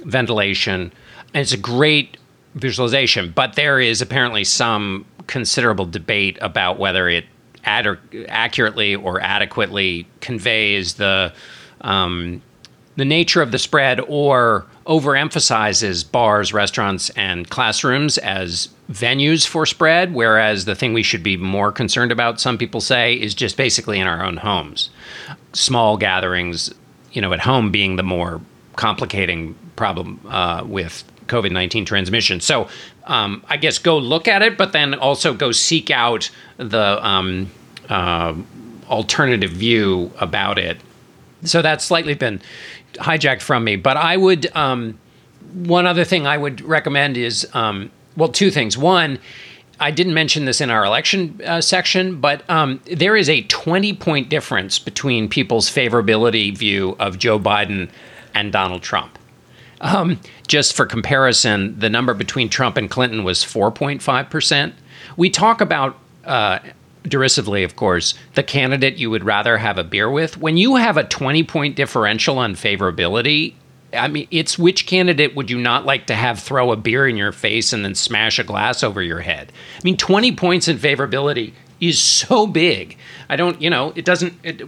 ventilation. 0.05 0.93
And 1.33 1.41
it's 1.41 1.53
a 1.53 1.59
great 1.59 2.19
visualization. 2.55 3.33
But 3.35 3.55
there 3.55 3.81
is 3.81 4.03
apparently 4.03 4.45
some 4.45 5.07
considerable 5.27 5.87
debate 5.87 6.37
about 6.43 6.79
whether 6.79 7.09
it 7.09 7.25
ad- 7.65 7.99
accurately 8.29 8.95
or 8.95 9.21
adequately 9.21 10.07
conveys 10.21 10.95
the 10.95 11.33
um, 11.81 12.43
the 12.97 13.05
nature 13.05 13.41
of 13.41 13.53
the 13.53 13.59
spread 13.59 14.01
or 14.09 14.67
overemphasizes 14.87 16.11
bars, 16.11 16.53
restaurants, 16.53 17.09
and 17.11 17.49
classrooms 17.49 18.19
as 18.19 18.69
venues 18.91 19.47
for 19.47 19.65
spread, 19.65 20.13
whereas 20.13 20.65
the 20.65 20.75
thing 20.75 20.93
we 20.93 21.03
should 21.03 21.23
be 21.23 21.37
more 21.37 21.73
concerned 21.73 22.13
about, 22.13 22.41
some 22.41 22.59
people 22.59 22.81
say, 22.81 23.15
is 23.15 23.35
just 23.35 23.57
basically 23.57 24.01
in 24.01 24.07
our 24.07 24.25
own 24.25 24.37
homes. 24.37 24.91
Small 25.53 25.97
gatherings, 25.97 26.75
you 27.13 27.23
know, 27.23 27.33
at 27.33 27.41
home 27.41 27.71
being 27.71 27.97
the 27.97 28.03
more 28.03 28.41
complicating 28.77 29.55
problem 29.77 30.21
uh, 30.29 30.63
with 30.67 31.05
COVID 31.31 31.53
19 31.53 31.85
transmission. 31.85 32.41
So 32.41 32.69
um, 33.05 33.45
I 33.49 33.57
guess 33.57 33.79
go 33.79 33.97
look 33.99 34.29
at 34.29 34.43
it, 34.43 34.59
but 34.59 34.73
then 34.73 34.95
also 34.95 35.33
go 35.33 35.53
seek 35.53 35.91
out 35.91 36.31
the 36.59 37.05
um, 37.07 37.51
uh, 37.89 38.35
alternative 38.89 39.51
view 39.51 40.13
about 40.19 40.59
it. 40.59 40.79
So 41.45 41.63
that's 41.63 41.85
slightly 41.85 42.15
been 42.15 42.41
hijacked 42.95 43.41
from 43.41 43.65
me. 43.65 43.77
But 43.77 43.97
I 43.97 44.17
would, 44.17 44.55
um, 44.55 44.99
one 45.53 45.87
other 45.87 46.05
thing 46.05 46.27
I 46.27 46.37
would 46.37 46.61
recommend 46.61 47.17
is, 47.17 47.49
um, 47.55 47.91
well, 48.17 48.29
two 48.29 48.51
things. 48.51 48.77
One, 48.77 49.19
I 49.79 49.91
didn't 49.91 50.13
mention 50.13 50.45
this 50.45 50.61
in 50.61 50.69
our 50.69 50.85
election 50.85 51.41
uh, 51.47 51.63
section, 51.63 52.21
but 52.21 52.49
um, 52.51 52.81
there 52.85 53.17
is 53.17 53.31
a 53.31 53.43
20 53.43 53.95
point 53.95 54.29
difference 54.29 54.79
between 54.79 55.29
people's 55.29 55.71
favorability 55.71 56.55
view 56.55 56.97
of 56.99 57.19
Joe 57.19 57.39
Biden 57.39 57.91
and 58.35 58.53
Donald 58.53 58.83
Trump. 58.83 59.19
Um, 59.81 60.21
just 60.47 60.75
for 60.75 60.85
comparison, 60.87 61.79
the 61.79 61.89
number 61.89 62.15
between 62.15 62.49
Trump 62.49 62.77
and 62.77 62.91
Clinton 62.91 63.25
was 63.25 63.39
4.5%. 63.39 64.73
We 65.17 65.31
talk 65.31 65.61
about, 65.61 65.99
uh, 66.25 66.59
derisively, 67.03 67.65
of 67.65 67.77
course, 67.77 68.15
the 68.35 68.43
candidate 68.43 68.97
you 68.97 69.11
would 69.11 69.25
rather 69.25 69.57
have 69.57 69.79
a 69.79 69.85
beer 69.85 70.11
with. 70.11 70.37
When 70.37 70.57
you 70.57 70.77
have 70.77 70.97
a 70.97 71.05
20 71.05 71.45
point 71.45 71.77
differential 71.77 72.39
on 72.39 72.55
favorability, 72.55 73.55
I 73.93 74.09
mean, 74.09 74.29
it's 74.31 74.59
which 74.59 74.87
candidate 74.87 75.35
would 75.35 75.51
you 75.51 75.59
not 75.59 75.85
like 75.85 76.07
to 76.07 76.15
have 76.15 76.39
throw 76.39 76.73
a 76.73 76.77
beer 76.77 77.09
in 77.09 77.17
your 77.17 77.33
face 77.33 77.73
and 77.73 77.85
then 77.85 77.95
smash 77.95 78.39
a 78.39 78.45
glass 78.45 78.83
over 78.83 79.03
your 79.03 79.21
head? 79.21 79.53
I 79.77 79.81
mean, 79.83 79.97
20 79.97 80.33
points 80.33 80.69
in 80.69 80.79
favorability 80.79 81.53
is 81.81 81.99
so 81.99 82.47
big. 82.47 82.97
I 83.29 83.37
don't, 83.37 83.61
you 83.61 83.71
know, 83.71 83.93
it 83.97 84.05
doesn't. 84.05 84.35
It, 84.43 84.61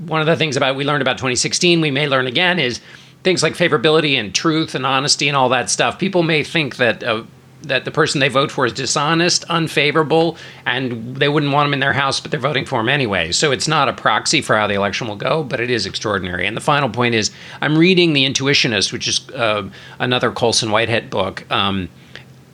one 0.00 0.20
of 0.20 0.26
the 0.26 0.36
things 0.36 0.56
about 0.56 0.76
we 0.76 0.84
learned 0.84 1.02
about 1.02 1.18
2016, 1.18 1.80
we 1.80 1.90
may 1.90 2.08
learn 2.08 2.26
again, 2.26 2.58
is 2.58 2.80
things 3.22 3.42
like 3.42 3.54
favorability 3.54 4.18
and 4.18 4.34
truth 4.34 4.74
and 4.74 4.86
honesty 4.86 5.28
and 5.28 5.36
all 5.36 5.48
that 5.50 5.70
stuff. 5.70 5.98
People 5.98 6.22
may 6.22 6.42
think 6.42 6.76
that. 6.76 7.02
Uh, 7.02 7.24
that 7.62 7.84
the 7.84 7.90
person 7.90 8.20
they 8.20 8.28
vote 8.28 8.52
for 8.52 8.66
is 8.66 8.72
dishonest, 8.72 9.44
unfavorable, 9.48 10.36
and 10.64 11.16
they 11.16 11.28
wouldn't 11.28 11.52
want 11.52 11.66
him 11.66 11.74
in 11.74 11.80
their 11.80 11.92
house, 11.92 12.20
but 12.20 12.30
they're 12.30 12.38
voting 12.38 12.64
for 12.64 12.80
him 12.80 12.88
anyway. 12.88 13.32
So 13.32 13.50
it's 13.50 13.66
not 13.66 13.88
a 13.88 13.92
proxy 13.92 14.40
for 14.40 14.56
how 14.56 14.68
the 14.68 14.74
election 14.74 15.08
will 15.08 15.16
go, 15.16 15.42
but 15.42 15.58
it 15.58 15.68
is 15.68 15.84
extraordinary. 15.84 16.46
And 16.46 16.56
the 16.56 16.60
final 16.60 16.88
point 16.88 17.16
is 17.16 17.32
I'm 17.60 17.76
reading 17.76 18.12
The 18.12 18.24
Intuitionist, 18.24 18.92
which 18.92 19.08
is 19.08 19.28
uh, 19.30 19.68
another 19.98 20.30
Colson 20.30 20.70
Whitehead 20.70 21.10
book. 21.10 21.50
Um, 21.50 21.88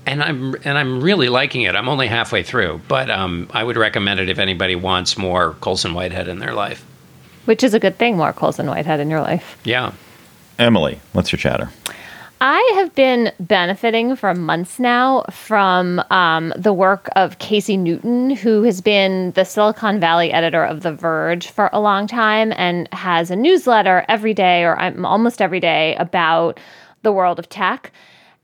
and 0.06 0.22
I'm 0.22 0.54
and 0.64 0.76
I'm 0.76 1.02
really 1.02 1.28
liking 1.28 1.62
it. 1.62 1.74
I'm 1.74 1.88
only 1.88 2.06
halfway 2.06 2.42
through, 2.42 2.80
but 2.88 3.10
um, 3.10 3.48
I 3.52 3.64
would 3.64 3.76
recommend 3.76 4.20
it 4.20 4.28
if 4.28 4.38
anybody 4.38 4.76
wants 4.76 5.16
more 5.16 5.54
Colson 5.60 5.94
Whitehead 5.94 6.28
in 6.28 6.38
their 6.40 6.52
life. 6.52 6.84
Which 7.46 7.62
is 7.62 7.74
a 7.74 7.80
good 7.80 7.98
thing, 7.98 8.16
more 8.16 8.32
Colson 8.32 8.66
Whitehead 8.66 9.00
in 9.00 9.10
your 9.10 9.20
life. 9.20 9.58
Yeah. 9.64 9.92
Emily, 10.58 11.00
what's 11.12 11.32
your 11.32 11.38
chatter? 11.38 11.68
I 12.40 12.72
have 12.74 12.94
been 12.94 13.32
benefiting 13.40 14.16
for 14.16 14.34
months 14.34 14.78
now 14.78 15.24
from 15.30 16.02
um, 16.10 16.52
the 16.56 16.72
work 16.72 17.08
of 17.16 17.38
Casey 17.38 17.76
Newton, 17.76 18.30
who 18.30 18.64
has 18.64 18.80
been 18.80 19.30
the 19.32 19.44
Silicon 19.44 19.98
Valley 19.98 20.32
editor 20.32 20.62
of 20.62 20.82
The 20.82 20.92
Verge 20.92 21.48
for 21.48 21.70
a 21.72 21.80
long 21.80 22.06
time 22.06 22.52
and 22.56 22.88
has 22.92 23.30
a 23.30 23.36
newsletter 23.36 24.04
every 24.08 24.34
day 24.34 24.64
or 24.64 24.80
um, 24.80 25.06
almost 25.06 25.40
every 25.40 25.60
day 25.60 25.96
about 25.96 26.60
the 27.02 27.12
world 27.12 27.38
of 27.38 27.48
tech. 27.48 27.90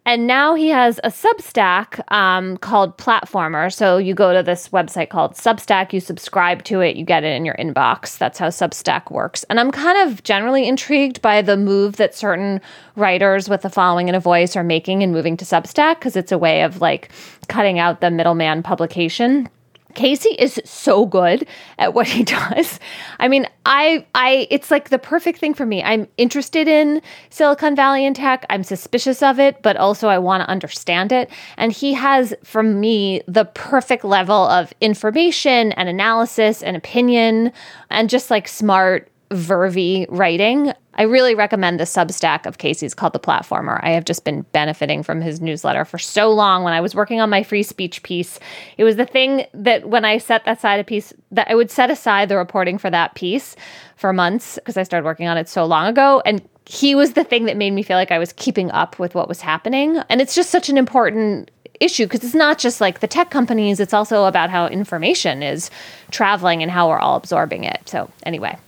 And 0.07 0.27
now 0.27 0.55
he 0.55 0.69
has 0.69 0.99
a 1.05 1.09
Substack 1.09 2.01
um, 2.13 2.57
called 2.57 2.97
Platformer. 2.97 3.73
So 3.73 3.99
you 3.99 4.15
go 4.15 4.33
to 4.33 4.43
this 4.43 4.71
website 4.71 5.11
called 5.11 5.35
Substack, 5.35 5.93
you 5.93 6.01
subscribe 6.01 6.65
to 6.65 6.81
it, 6.81 6.97
you 6.97 7.05
get 7.05 7.23
it 7.23 7.37
in 7.37 7.45
your 7.45 7.55
inbox. 7.57 8.17
That's 8.17 8.39
how 8.39 8.49
Substack 8.49 9.11
works. 9.11 9.45
And 9.51 9.61
I'm 9.61 9.71
kind 9.71 10.09
of 10.09 10.23
generally 10.23 10.67
intrigued 10.67 11.21
by 11.21 11.43
the 11.43 11.57
move 11.57 11.97
that 11.97 12.15
certain 12.15 12.61
writers 12.97 13.49
with 13.49 13.65
a 13.65 13.71
following 13.71 14.09
and 14.09 14.17
a 14.17 14.21
voice 14.21 14.57
are 14.57 14.65
making 14.65 15.03
and 15.03 15.13
moving 15.13 15.37
to 15.37 15.45
Substack 15.45 15.97
because 15.97 16.17
it's 16.17 16.33
a 16.33 16.39
way 16.39 16.63
of 16.63 16.81
like 16.81 17.11
cutting 17.49 17.79
out 17.79 18.01
the 18.01 18.11
middleman 18.11 18.63
publication. 18.63 19.49
Casey 19.95 20.31
is 20.39 20.61
so 20.65 21.07
good 21.07 21.47
at 21.79 21.95
what 21.95 22.07
he 22.07 22.23
does. 22.25 22.79
I 23.19 23.29
mean, 23.29 23.47
I 23.67 24.07
I 24.15 24.47
it's 24.51 24.71
like 24.71 24.91
the 24.91 24.99
perfect 24.99 25.39
thing 25.39 25.55
for 25.55 25.67
me. 25.67 25.83
I'm 25.83 26.09
interested 26.17 26.69
in 26.69 27.03
Silicon 27.31 27.77
Valley 27.77 28.07
and 28.07 28.17
tech. 28.17 28.47
I'm 28.51 28.65
suspicious 28.65 29.23
of 29.23 29.39
it, 29.39 29.63
but 29.63 29.77
also 29.77 30.09
I 30.09 30.19
want 30.19 30.43
to 30.43 30.49
understand 30.49 31.13
it. 31.13 31.31
And 31.57 31.73
he 31.73 31.93
has 31.95 32.35
for 32.45 32.63
me 32.63 33.23
the 33.27 33.45
perfect 33.45 34.05
level 34.05 34.47
of 34.47 34.73
information 34.81 35.73
and 35.73 35.89
analysis 35.89 36.63
and 36.63 36.77
opinion 36.77 37.53
and 37.91 38.09
just 38.09 38.31
like 38.31 38.49
smart 38.49 39.10
vervy 39.31 40.07
writing. 40.09 40.73
I 40.95 41.03
really 41.05 41.35
recommend 41.35 41.79
the 41.79 41.85
Substack 41.85 42.47
of 42.47 42.59
Casey's 42.59 42.95
called 42.95 43.13
The 43.13 43.21
Platformer. 43.21 43.79
I 43.83 43.91
have 43.91 44.05
just 44.05 44.25
been 44.25 44.43
benefiting 44.53 45.03
from 45.03 45.21
his 45.21 45.41
newsletter 45.41 45.85
for 45.85 45.99
so 45.99 46.31
long. 46.31 46.65
When 46.65 46.73
I 46.73 46.81
was 46.81 46.95
working 46.95 47.21
on 47.21 47.31
my 47.31 47.43
free 47.43 47.63
speech 47.63 48.03
piece, 48.03 48.41
it 48.77 48.85
was 48.85 48.97
the 48.97 49.07
thing 49.07 49.47
that 49.55 49.89
when 49.89 50.05
I 50.05 50.19
set 50.19 50.43
aside 50.47 50.81
a 50.81 50.85
piece, 50.85 51.13
that 51.31 51.49
I 51.49 51.55
would 51.55 51.71
set 51.71 51.91
aside 51.91 52.29
the 52.29 52.37
reporting 52.37 52.77
for 52.77 52.91
that 52.91 53.15
piece 53.15 53.55
for 53.97 54.13
months 54.13 54.57
because 54.57 54.77
I 54.77 54.83
started 54.83 55.05
working 55.05 55.29
on 55.29 55.37
it 55.37 55.49
so 55.49 55.65
long 55.65 55.87
ago. 55.87 56.23
And 56.27 56.43
he 56.67 56.95
was 56.95 57.13
the 57.13 57.25
thing 57.25 57.45
that 57.45 57.57
made 57.57 57.71
me 57.71 57.83
feel 57.83 57.97
like 57.97 58.13
I 58.13 58.19
was 58.19 58.33
keeping 58.33 58.71
up 58.73 58.99
with 58.99 59.15
what 59.15 59.29
was 59.29 59.41
happening. 59.41 59.99
And 60.09 60.21
it's 60.21 60.35
just 60.35 60.51
such 60.51 60.69
an 60.69 60.77
important 60.77 61.51
issue 61.79 62.05
because 62.05 62.25
it's 62.25 62.35
not 62.35 62.59
just 62.59 62.81
like 62.81 63.01
the 63.01 63.07
tech 63.07 63.31
companies, 63.31 63.81
it's 63.81 63.95
also 63.95 64.25
about 64.25 64.51
how 64.51 64.67
information 64.67 65.43
is 65.43 65.71
traveling 66.11 66.63
and 66.63 66.71
how 66.71 66.89
we're 66.89 66.99
all 66.99 67.17
absorbing 67.17 67.65
it. 67.65 67.89
So, 67.89 68.11
anyway, 68.25 68.59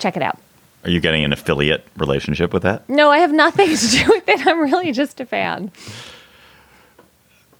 check 0.00 0.16
it 0.16 0.22
out. 0.22 0.38
Are 0.84 0.90
you 0.90 1.00
getting 1.00 1.24
an 1.24 1.32
affiliate 1.32 1.86
relationship 1.96 2.52
with 2.52 2.62
that? 2.62 2.88
No, 2.88 3.10
I 3.10 3.18
have 3.18 3.32
nothing 3.32 3.68
to 3.76 3.86
do 3.86 4.08
with 4.08 4.28
it. 4.28 4.46
I'm 4.46 4.60
really 4.60 4.92
just 4.92 5.20
a 5.20 5.26
fan. 5.26 5.70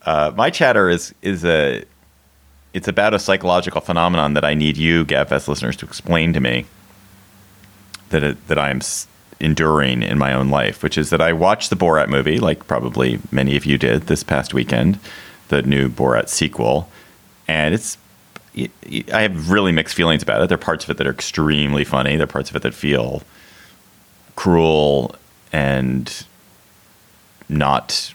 Uh, 0.03 0.33
my 0.35 0.51
chatter 0.51 0.89
is 0.89 1.15
is 1.23 1.45
a 1.45 1.85
it's 2.73 2.89
about 2.89 3.15
a 3.15 3.19
psychological 3.19 3.81
phenomenon 3.81 4.35
that 4.35 4.45
I 4.45 4.55
need 4.55 4.77
you, 4.77 5.05
GabFest 5.05 5.49
listeners, 5.49 5.77
to 5.77 5.87
explain 5.87 6.33
to 6.33 6.41
me 6.41 6.67
that 8.11 8.23
it, 8.23 8.49
that 8.49 8.59
I 8.59 8.71
am 8.71 8.81
enduring 9.41 10.03
in 10.03 10.19
my 10.19 10.33
own 10.33 10.51
life, 10.51 10.83
which 10.83 10.97
is 10.97 11.11
that 11.11 11.21
I 11.21 11.33
watched 11.33 11.71
the 11.71 11.77
Borat 11.77 12.09
movie, 12.09 12.39
like 12.39 12.67
probably 12.67 13.19
many 13.33 13.57
of 13.57 13.67
you 13.67 13.79
did 13.79 14.03
this 14.03 14.23
past 14.23 14.55
weekend, 14.55 14.99
the 15.49 15.63
new 15.63 15.89
Borat 15.89 16.29
sequel, 16.29 16.89
and 17.49 17.75
it's 17.75 17.99
I 19.13 19.23
have 19.23 19.51
really 19.51 19.73
mixed 19.73 19.95
feelings 19.95 20.23
about 20.23 20.43
it. 20.43 20.49
There 20.49 20.57
are 20.57 20.59
parts 20.59 20.85
of 20.85 20.91
it 20.91 20.97
that 20.97 21.07
are 21.07 21.13
extremely 21.13 21.85
funny. 21.85 22.17
There 22.17 22.25
are 22.25 22.27
parts 22.27 22.51
of 22.51 22.57
it 22.57 22.63
that 22.63 22.75
feel 22.75 23.23
cruel 24.37 25.15
and 25.53 26.25
not 27.49 28.15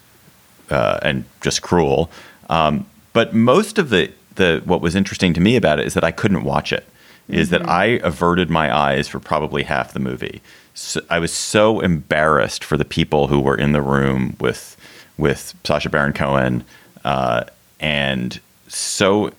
uh, 0.70 1.00
and 1.02 1.26
just 1.42 1.62
cruel. 1.62 2.10
Um, 2.50 2.86
but 3.14 3.34
most 3.34 3.78
of 3.78 3.90
the 3.90 4.12
the 4.36 4.62
what 4.66 4.82
was 4.82 4.96
interesting 4.96 5.34
to 5.34 5.42
me 5.42 5.56
about 5.56 5.80
it 5.80 5.86
is 5.86 5.94
that 5.94 6.04
I 6.04 6.12
couldn't 6.12 6.44
watch 6.44 6.74
it. 6.74 6.86
Is 7.28 7.50
mm-hmm. 7.50 7.64
that 7.64 7.70
I 7.70 7.86
averted 8.04 8.50
my 8.50 8.76
eyes 8.76 9.08
for 9.08 9.20
probably 9.20 9.64
half 9.64 9.94
the 9.94 10.00
movie. 10.00 10.42
So 10.76 11.02
I 11.10 11.20
was 11.20 11.32
so 11.34 11.80
embarrassed 11.80 12.64
for 12.64 12.78
the 12.78 12.86
people 12.86 13.28
who 13.28 13.40
were 13.40 13.56
in 13.56 13.72
the 13.72 13.82
room 13.82 14.36
with 14.40 14.78
with 15.18 15.56
Sacha 15.64 15.90
Baron 15.90 16.14
Cohen, 16.14 16.64
uh, 17.04 17.46
and 17.80 18.40
so 18.68 19.32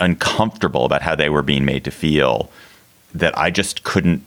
uncomfortable 0.00 0.84
about 0.84 1.02
how 1.02 1.14
they 1.14 1.28
were 1.28 1.42
being 1.42 1.64
made 1.64 1.84
to 1.84 1.90
feel 1.90 2.50
that 3.14 3.36
I 3.38 3.50
just 3.50 3.84
couldn't 3.84 4.24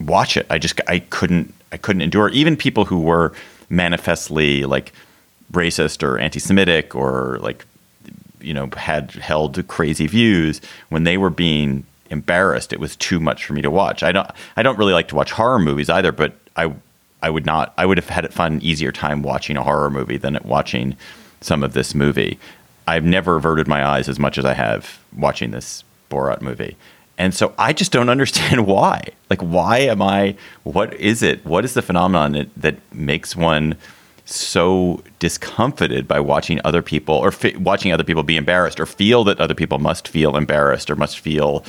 watch 0.00 0.36
it. 0.36 0.46
I 0.50 0.58
just 0.58 0.80
I 0.88 1.00
couldn't 1.00 1.54
I 1.70 1.76
couldn't 1.76 2.02
endure 2.02 2.28
even 2.30 2.56
people 2.56 2.84
who 2.84 3.00
were 3.00 3.32
manifestly 3.68 4.64
like 4.64 4.92
racist 5.52 6.02
or 6.02 6.18
anti-Semitic 6.18 6.94
or 6.94 7.38
like 7.40 7.64
you 8.40 8.54
know 8.54 8.68
had 8.76 9.12
held 9.12 9.66
crazy 9.68 10.06
views 10.06 10.60
when 10.88 11.04
they 11.04 11.16
were 11.16 11.30
being 11.30 11.84
embarrassed. 12.10 12.72
It 12.72 12.80
was 12.80 12.96
too 12.96 13.20
much 13.20 13.44
for 13.44 13.52
me 13.52 13.62
to 13.62 13.70
watch. 13.70 14.02
I 14.02 14.12
don't 14.12 14.30
I 14.56 14.62
don't 14.62 14.78
really 14.78 14.92
like 14.92 15.08
to 15.08 15.16
watch 15.16 15.32
horror 15.32 15.58
movies 15.58 15.90
either, 15.90 16.12
but 16.12 16.34
I 16.56 16.72
I 17.22 17.30
would 17.30 17.46
not 17.46 17.72
I 17.76 17.86
would 17.86 17.98
have 17.98 18.08
had 18.08 18.24
a 18.24 18.30
fun 18.30 18.60
easier 18.62 18.92
time 18.92 19.22
watching 19.22 19.56
a 19.56 19.62
horror 19.62 19.90
movie 19.90 20.16
than 20.16 20.38
watching 20.44 20.96
some 21.40 21.62
of 21.62 21.72
this 21.72 21.94
movie. 21.94 22.38
I've 22.86 23.04
never 23.04 23.36
averted 23.36 23.68
my 23.68 23.86
eyes 23.86 24.08
as 24.08 24.18
much 24.18 24.38
as 24.38 24.44
I 24.44 24.54
have 24.54 24.98
watching 25.16 25.50
this 25.50 25.84
Borat 26.10 26.40
movie. 26.42 26.76
And 27.18 27.34
so 27.34 27.54
I 27.58 27.72
just 27.72 27.92
don't 27.92 28.08
understand 28.16 28.66
why. 28.66 29.02
Like, 29.30 29.40
why 29.40 29.78
am 29.78 30.02
I? 30.02 30.36
What 30.64 30.94
is 30.94 31.22
it? 31.22 31.44
What 31.44 31.64
is 31.64 31.74
the 31.74 31.82
phenomenon 31.82 32.32
that, 32.32 32.48
that 32.56 32.94
makes 32.94 33.36
one 33.36 33.76
so 34.24 35.02
discomfited 35.18 36.06
by 36.06 36.20
watching 36.20 36.60
other 36.64 36.82
people 36.82 37.14
or 37.14 37.32
fi- 37.32 37.56
watching 37.56 37.92
other 37.92 38.04
people 38.04 38.22
be 38.22 38.36
embarrassed 38.36 38.78
or 38.78 38.86
feel 38.86 39.24
that 39.24 39.40
other 39.40 39.54
people 39.54 39.78
must 39.78 40.08
feel 40.08 40.36
embarrassed 40.36 40.90
or 40.90 40.96
must 40.96 41.18
feel 41.18 41.64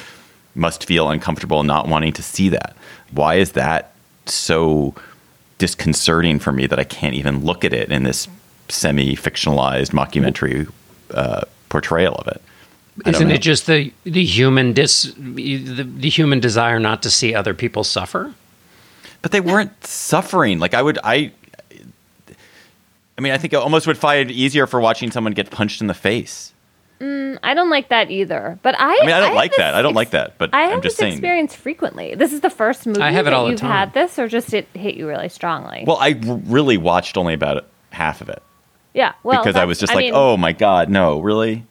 must 0.55 0.86
feel 0.86 1.09
uncomfortable 1.09 1.64
not 1.64 1.88
wanting 1.88 2.14
to 2.14 2.22
see 2.22 2.47
that. 2.49 2.76
Why 3.11 3.36
is 3.36 3.53
that 3.53 3.91
so 4.28 4.93
disconcerting 5.57 6.38
for 6.38 6.51
me 6.51 6.68
that 6.68 6.80
I 6.80 6.84
can't 6.84 7.16
even 7.16 7.43
look 7.43 7.66
at 7.66 7.74
it 7.74 7.91
in 7.91 8.03
this 8.03 8.28
semi-fictionalized 8.70 9.91
mockumentary 9.91 10.72
uh, 11.11 11.41
portrayal 11.69 12.15
of 12.15 12.27
it? 12.27 12.41
I 13.05 13.11
don't 13.11 13.31
it 13.31 13.41
just 13.41 13.65
the 13.65 13.91
the 14.03 14.23
human 14.23 14.73
dis 14.73 15.13
the, 15.17 15.83
the 15.83 16.09
human 16.09 16.39
desire 16.39 16.79
not 16.79 17.01
to 17.03 17.09
see 17.09 17.33
other 17.33 17.53
people 17.53 17.83
suffer? 17.83 18.33
but 19.23 19.31
they 19.31 19.41
weren't 19.41 19.83
suffering. 19.87 20.59
Like 20.59 20.75
I 20.75 20.81
would, 20.83 20.99
I, 21.03 21.31
I 23.17 23.21
mean, 23.21 23.31
I 23.31 23.37
think 23.39 23.53
I 23.55 23.57
almost 23.57 23.87
would 23.87 23.97
find 23.97 24.29
it 24.29 24.33
easier 24.33 24.67
for 24.67 24.79
watching 24.79 25.09
someone 25.09 25.33
get 25.33 25.49
punched 25.49 25.81
in 25.81 25.87
the 25.87 25.93
face. 25.95 26.51
I 27.01 27.53
don't 27.53 27.69
like 27.69 27.89
that 27.89 28.11
either. 28.11 28.59
But 28.61 28.75
I 28.79 28.85
I 29.01 29.05
mean, 29.05 29.09
I 29.15 29.19
don't 29.19 29.29
have 29.29 29.35
like 29.35 29.55
that. 29.57 29.73
I 29.75 29.81
don't 29.81 29.91
ex- 29.91 29.95
like 29.95 30.09
that. 30.11 30.37
But 30.37 30.53
I 30.53 30.63
I'm 30.65 30.71
have 30.71 30.83
just 30.83 30.97
this 30.97 30.99
saying. 30.99 31.13
experience 31.13 31.55
frequently. 31.55 32.15
This 32.15 32.31
is 32.31 32.41
the 32.41 32.49
first 32.49 32.85
movie 32.85 33.01
I 33.01 33.11
have 33.11 33.25
it 33.27 33.31
that 33.31 33.33
all 33.33 33.45
the 33.45 33.51
you've 33.51 33.59
time. 33.59 33.71
had 33.71 33.93
this, 33.93 34.19
or 34.19 34.27
just 34.27 34.53
it 34.53 34.67
hit 34.73 34.95
you 34.95 35.07
really 35.07 35.29
strongly. 35.29 35.83
Well, 35.85 35.97
I 35.99 36.19
really 36.21 36.77
watched 36.77 37.17
only 37.17 37.33
about 37.33 37.67
half 37.91 38.21
of 38.21 38.29
it 38.29 38.41
yeah, 38.93 39.13
well, 39.23 39.41
because 39.41 39.55
I 39.55 39.65
was 39.65 39.79
just 39.79 39.93
like, 39.93 40.05
mean, 40.05 40.13
oh 40.15 40.37
my 40.37 40.51
god, 40.51 40.89
no, 40.89 41.19
really? 41.19 41.65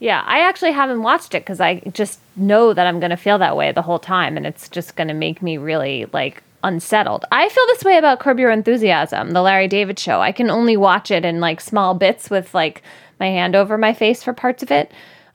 Yeah, 0.00 0.22
I 0.26 0.40
actually 0.40 0.72
haven't 0.72 1.02
watched 1.02 1.34
it 1.34 1.42
because 1.42 1.60
I 1.60 1.80
just 1.92 2.20
know 2.34 2.72
that 2.72 2.86
I'm 2.86 3.00
going 3.00 3.10
to 3.10 3.16
feel 3.16 3.38
that 3.38 3.56
way 3.56 3.70
the 3.70 3.82
whole 3.82 3.98
time, 3.98 4.36
and 4.36 4.46
it's 4.46 4.68
just 4.68 4.96
going 4.96 5.08
to 5.08 5.14
make 5.14 5.42
me 5.42 5.58
really 5.58 6.06
like 6.12 6.42
unsettled. 6.64 7.24
I 7.30 7.48
feel 7.48 7.64
this 7.68 7.84
way 7.84 7.96
about 7.96 8.20
Curb 8.20 8.38
Your 8.38 8.50
Enthusiasm, 8.50 9.30
the 9.32 9.42
Larry 9.42 9.68
David 9.68 9.98
show. 9.98 10.20
I 10.20 10.32
can 10.32 10.50
only 10.50 10.76
watch 10.76 11.10
it 11.10 11.24
in 11.24 11.40
like 11.40 11.60
small 11.60 11.94
bits 11.94 12.30
with 12.30 12.54
like 12.54 12.82
my 13.18 13.26
hand 13.26 13.54
over 13.54 13.76
my 13.78 13.92
face 13.92 14.22
for 14.22 14.32
parts 14.32 14.62
of 14.62 14.70
it. 14.70 14.90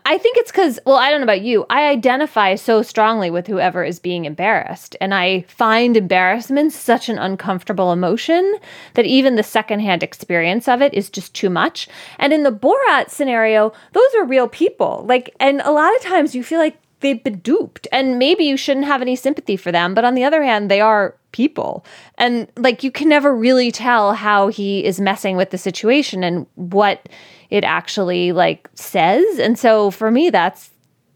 I 0.08 0.20
think 0.20 0.38
it's 0.38 0.52
because, 0.52 0.80
well, 0.86 0.98
I 0.98 1.10
don't 1.10 1.20
know 1.20 1.26
about 1.26 1.42
you. 1.42 1.66
I 1.68 1.88
identify 1.88 2.54
so 2.54 2.84
strongly 2.84 3.32
with 3.32 3.48
whoever 3.48 3.84
is 3.84 4.00
being 4.00 4.26
embarrassed. 4.26 4.96
And 5.02 5.16
I 5.16 5.42
find 5.48 5.98
embarrassment 5.98 6.74
such 6.74 7.10
an 7.10 7.18
uncomfortable 7.18 7.92
emotion 7.92 8.58
that 8.94 9.06
even 9.06 9.36
the 9.36 9.42
secondhand 9.42 10.04
experience 10.04 10.68
of 10.68 10.84
it 10.84 10.94
is 10.94 11.10
just 11.10 11.34
too 11.34 11.50
much. 11.50 11.88
And 12.20 12.32
in 12.32 12.44
the 12.44 12.52
Borat 12.52 13.10
scenario, 13.10 13.74
those 13.94 14.16
are 14.20 14.26
real 14.26 14.48
people. 14.48 15.04
Like, 15.08 15.36
and 15.40 15.60
a 15.62 15.72
lot 15.72 15.96
of 15.96 16.02
times 16.04 16.36
you 16.36 16.44
feel 16.44 16.60
like 16.60 16.78
they've 17.00 17.24
been 17.24 17.40
duped 17.40 17.88
and 17.92 18.20
maybe 18.20 18.44
you 18.44 18.58
shouldn't 18.58 18.86
have 18.86 19.02
any 19.02 19.16
sympathy 19.16 19.58
for 19.58 19.72
them. 19.72 19.96
But 19.96 20.06
on 20.06 20.14
the 20.14 20.24
other 20.24 20.44
hand, 20.44 20.70
they 20.70 20.82
are 20.82 21.16
people. 21.32 21.84
And 22.20 22.48
like, 22.58 22.84
you 22.84 22.92
can 22.92 23.10
never 23.10 23.36
really 23.36 23.72
tell 23.72 24.14
how 24.14 24.50
he 24.50 24.86
is 24.86 25.02
messing 25.02 25.36
with 25.36 25.50
the 25.50 25.58
situation 25.58 26.24
and 26.24 26.46
what 26.54 27.10
it 27.50 27.64
actually 27.64 28.32
like 28.32 28.70
says. 28.76 29.40
And 29.40 29.58
so 29.58 29.92
for 29.92 30.12
me, 30.12 30.30
that's 30.30 30.70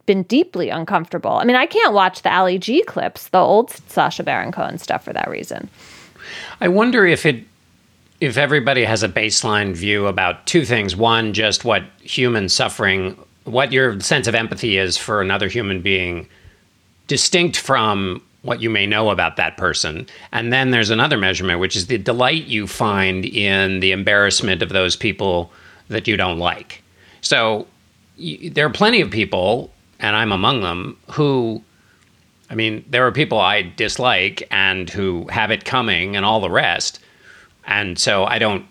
been 0.06 0.24
deeply 0.24 0.70
uncomfortable. 0.70 1.34
I 1.34 1.44
mean, 1.44 1.56
I 1.56 1.68
can't 1.68 1.94
watch 1.94 2.24
the 2.24 2.34
Ali 2.34 2.58
G 2.58 2.84
clips, 2.84 3.30
the 3.30 3.38
old 3.38 3.70
Sacha 3.70 4.24
Baron 4.24 4.52
Cohen 4.52 4.78
stuff 4.78 5.04
for 5.04 5.14
that 5.14 5.30
reason. 5.30 5.70
I 6.62 6.68
wonder 6.68 7.06
if 7.06 7.26
it 7.26 7.44
if 8.20 8.38
everybody 8.38 8.84
has 8.84 9.04
a 9.04 9.08
baseline 9.08 9.74
view 9.74 10.08
about 10.08 10.46
two 10.46 10.66
things. 10.66 10.96
One, 10.96 11.32
just 11.34 11.64
what 11.64 11.84
human 12.02 12.50
suffering, 12.50 13.18
what 13.46 13.72
your 13.72 14.00
sense 14.02 14.28
of 14.28 14.36
empathy 14.36 14.78
is 14.78 14.98
for 14.98 15.22
another 15.22 15.48
human 15.48 15.82
being, 15.82 16.28
distinct 17.08 17.58
from 17.58 18.22
what 18.42 18.62
you 18.62 18.70
may 18.70 18.86
know 18.86 19.10
about 19.10 19.36
that 19.38 19.58
person. 19.58 20.08
And 20.32 20.52
then 20.52 20.72
there's 20.72 20.90
another 20.90 21.18
measurement, 21.18 21.60
which 21.60 21.76
is 21.76 21.88
the 21.88 21.98
delight 21.98 22.46
you 22.46 22.68
find 22.68 23.26
in 23.26 23.80
the 23.80 23.92
embarrassment 23.92 24.62
of 24.62 24.70
those 24.70 24.96
people 24.96 25.52
that 25.90 26.08
you 26.08 26.18
don't 26.18 26.40
like. 26.40 26.82
So 27.22 27.68
y- 28.18 28.50
there 28.52 28.66
are 28.66 28.72
plenty 28.72 29.02
of 29.02 29.12
people, 29.12 29.72
and 30.00 30.16
I'm 30.16 30.32
among 30.32 30.62
them, 30.62 30.98
who 31.12 31.64
I 32.50 32.56
mean, 32.56 32.84
there 32.90 33.06
are 33.06 33.12
people 33.12 33.40
I 33.40 33.62
dislike 33.62 34.48
and 34.50 34.90
who 34.90 35.28
have 35.28 35.52
it 35.52 35.66
coming 35.66 36.16
and 36.16 36.26
all 36.26 36.40
the 36.40 36.50
rest. 36.50 37.00
And 37.66 38.00
so 38.00 38.26
I 38.26 38.40
don't 38.40 38.66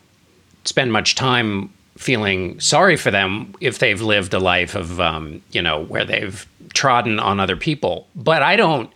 spend 0.65 0.93
much 0.93 1.15
time 1.15 1.73
feeling 1.97 2.59
sorry 2.61 2.97
for 2.97 3.11
them 3.11 3.55
if 3.61 3.79
they've 3.79 4.01
lived 4.01 4.35
a 4.35 4.39
life 4.39 4.75
of, 4.75 5.01
um, 5.01 5.43
you 5.53 5.63
know, 5.63 5.85
where 5.85 6.05
they've 6.05 6.47
trodden 6.75 7.21
on 7.21 7.39
other 7.41 7.57
people. 7.57 8.09
But 8.17 8.43
I 8.43 8.57
don't 8.57 8.91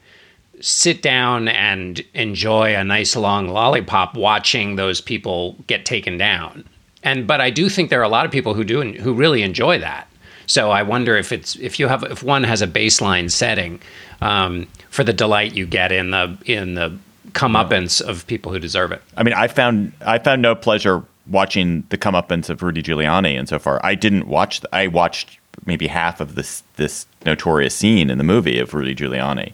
sit 0.60 1.02
down 1.02 1.48
and 1.48 2.00
enjoy 2.14 2.74
a 2.74 2.84
nice 2.84 3.16
long 3.16 3.48
lollipop 3.48 4.16
watching 4.16 4.76
those 4.76 5.00
people 5.00 5.56
get 5.66 5.84
taken 5.84 6.18
down. 6.18 6.64
And 7.02 7.26
but 7.26 7.40
I 7.40 7.50
do 7.50 7.68
think 7.68 7.90
there 7.90 8.00
are 8.00 8.04
a 8.04 8.08
lot 8.08 8.26
of 8.26 8.32
people 8.32 8.54
who 8.54 8.64
do 8.64 8.80
and 8.80 8.94
who 8.94 9.14
really 9.14 9.42
enjoy 9.42 9.78
that. 9.78 10.08
So 10.46 10.70
I 10.70 10.82
wonder 10.82 11.16
if 11.16 11.32
it's 11.32 11.56
if 11.56 11.78
you 11.78 11.88
have 11.88 12.02
if 12.04 12.22
one 12.22 12.44
has 12.44 12.62
a 12.62 12.66
baseline 12.66 13.30
setting 13.30 13.80
um, 14.20 14.66
for 14.90 15.04
the 15.04 15.12
delight 15.12 15.54
you 15.54 15.66
get 15.66 15.92
in 15.92 16.10
the 16.10 16.36
in 16.44 16.74
the 16.74 16.96
comeuppance 17.32 18.00
of 18.00 18.26
people 18.26 18.52
who 18.52 18.58
deserve 18.58 18.92
it. 18.92 19.02
I 19.16 19.22
mean, 19.22 19.34
I 19.34 19.48
found 19.48 19.92
I 20.04 20.18
found 20.18 20.42
no 20.42 20.54
pleasure 20.54 21.02
watching 21.26 21.84
the 21.88 21.98
comeuppance 21.98 22.50
of 22.50 22.62
Rudy 22.62 22.82
Giuliani, 22.82 23.38
and 23.38 23.48
so 23.48 23.58
far, 23.58 23.80
I 23.84 23.94
didn't 23.94 24.26
watch. 24.26 24.60
I 24.72 24.88
watched 24.88 25.38
maybe 25.66 25.86
half 25.86 26.20
of 26.20 26.34
this 26.34 26.62
this 26.76 27.06
notorious 27.24 27.74
scene 27.74 28.10
in 28.10 28.18
the 28.18 28.24
movie 28.24 28.58
of 28.58 28.74
Rudy 28.74 28.94
Giuliani. 28.94 29.52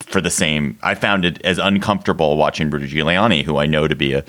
For 0.00 0.20
the 0.20 0.30
same, 0.30 0.78
I 0.82 0.94
found 0.94 1.24
it 1.24 1.40
as 1.42 1.58
uncomfortable 1.58 2.36
watching 2.36 2.70
Rudy 2.70 2.88
Giuliani, 2.88 3.44
who 3.44 3.58
I 3.58 3.66
know 3.66 3.86
to 3.86 3.94
be 3.94 4.12
a 4.12 4.24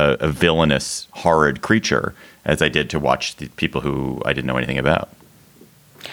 a, 0.00 0.16
a 0.20 0.28
villainous, 0.28 1.08
horrid 1.12 1.60
creature, 1.62 2.14
as 2.44 2.62
I 2.62 2.68
did 2.68 2.90
to 2.90 2.98
watch 2.98 3.36
the 3.36 3.48
people 3.50 3.80
who 3.80 4.22
I 4.24 4.32
didn't 4.32 4.46
know 4.46 4.56
anything 4.56 4.78
about. 4.78 5.10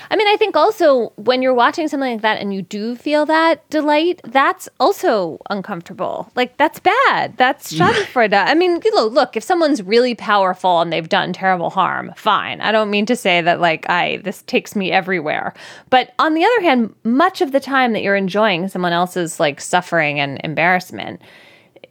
I 0.09 0.15
mean, 0.15 0.27
I 0.27 0.35
think 0.37 0.55
also 0.55 1.11
when 1.15 1.41
you're 1.41 1.53
watching 1.53 1.87
something 1.87 2.13
like 2.13 2.21
that 2.21 2.39
and 2.39 2.53
you 2.53 2.61
do 2.61 2.95
feel 2.95 3.25
that 3.25 3.67
delight, 3.69 4.21
that's 4.23 4.69
also 4.79 5.39
uncomfortable. 5.49 6.31
Like 6.35 6.57
that's 6.57 6.79
bad. 6.79 7.37
That's 7.37 7.71
schadenfreude. 7.77 8.33
I 8.33 8.53
mean, 8.53 8.81
you 8.83 8.95
know, 8.95 9.05
look, 9.05 9.35
if 9.35 9.43
someone's 9.43 9.81
really 9.81 10.15
powerful 10.15 10.81
and 10.81 10.91
they've 10.91 11.07
done 11.07 11.33
terrible 11.33 11.69
harm, 11.69 12.13
fine. 12.15 12.61
I 12.61 12.71
don't 12.71 12.89
mean 12.89 13.05
to 13.07 13.15
say 13.15 13.41
that 13.41 13.59
like 13.59 13.89
I 13.89 14.17
this 14.17 14.41
takes 14.43 14.75
me 14.75 14.91
everywhere. 14.91 15.53
But 15.89 16.13
on 16.19 16.33
the 16.33 16.43
other 16.43 16.61
hand, 16.61 16.93
much 17.03 17.41
of 17.41 17.51
the 17.51 17.59
time 17.59 17.93
that 17.93 18.01
you're 18.01 18.15
enjoying 18.15 18.67
someone 18.67 18.93
else's 18.93 19.39
like 19.39 19.61
suffering 19.61 20.19
and 20.19 20.39
embarrassment, 20.43 21.21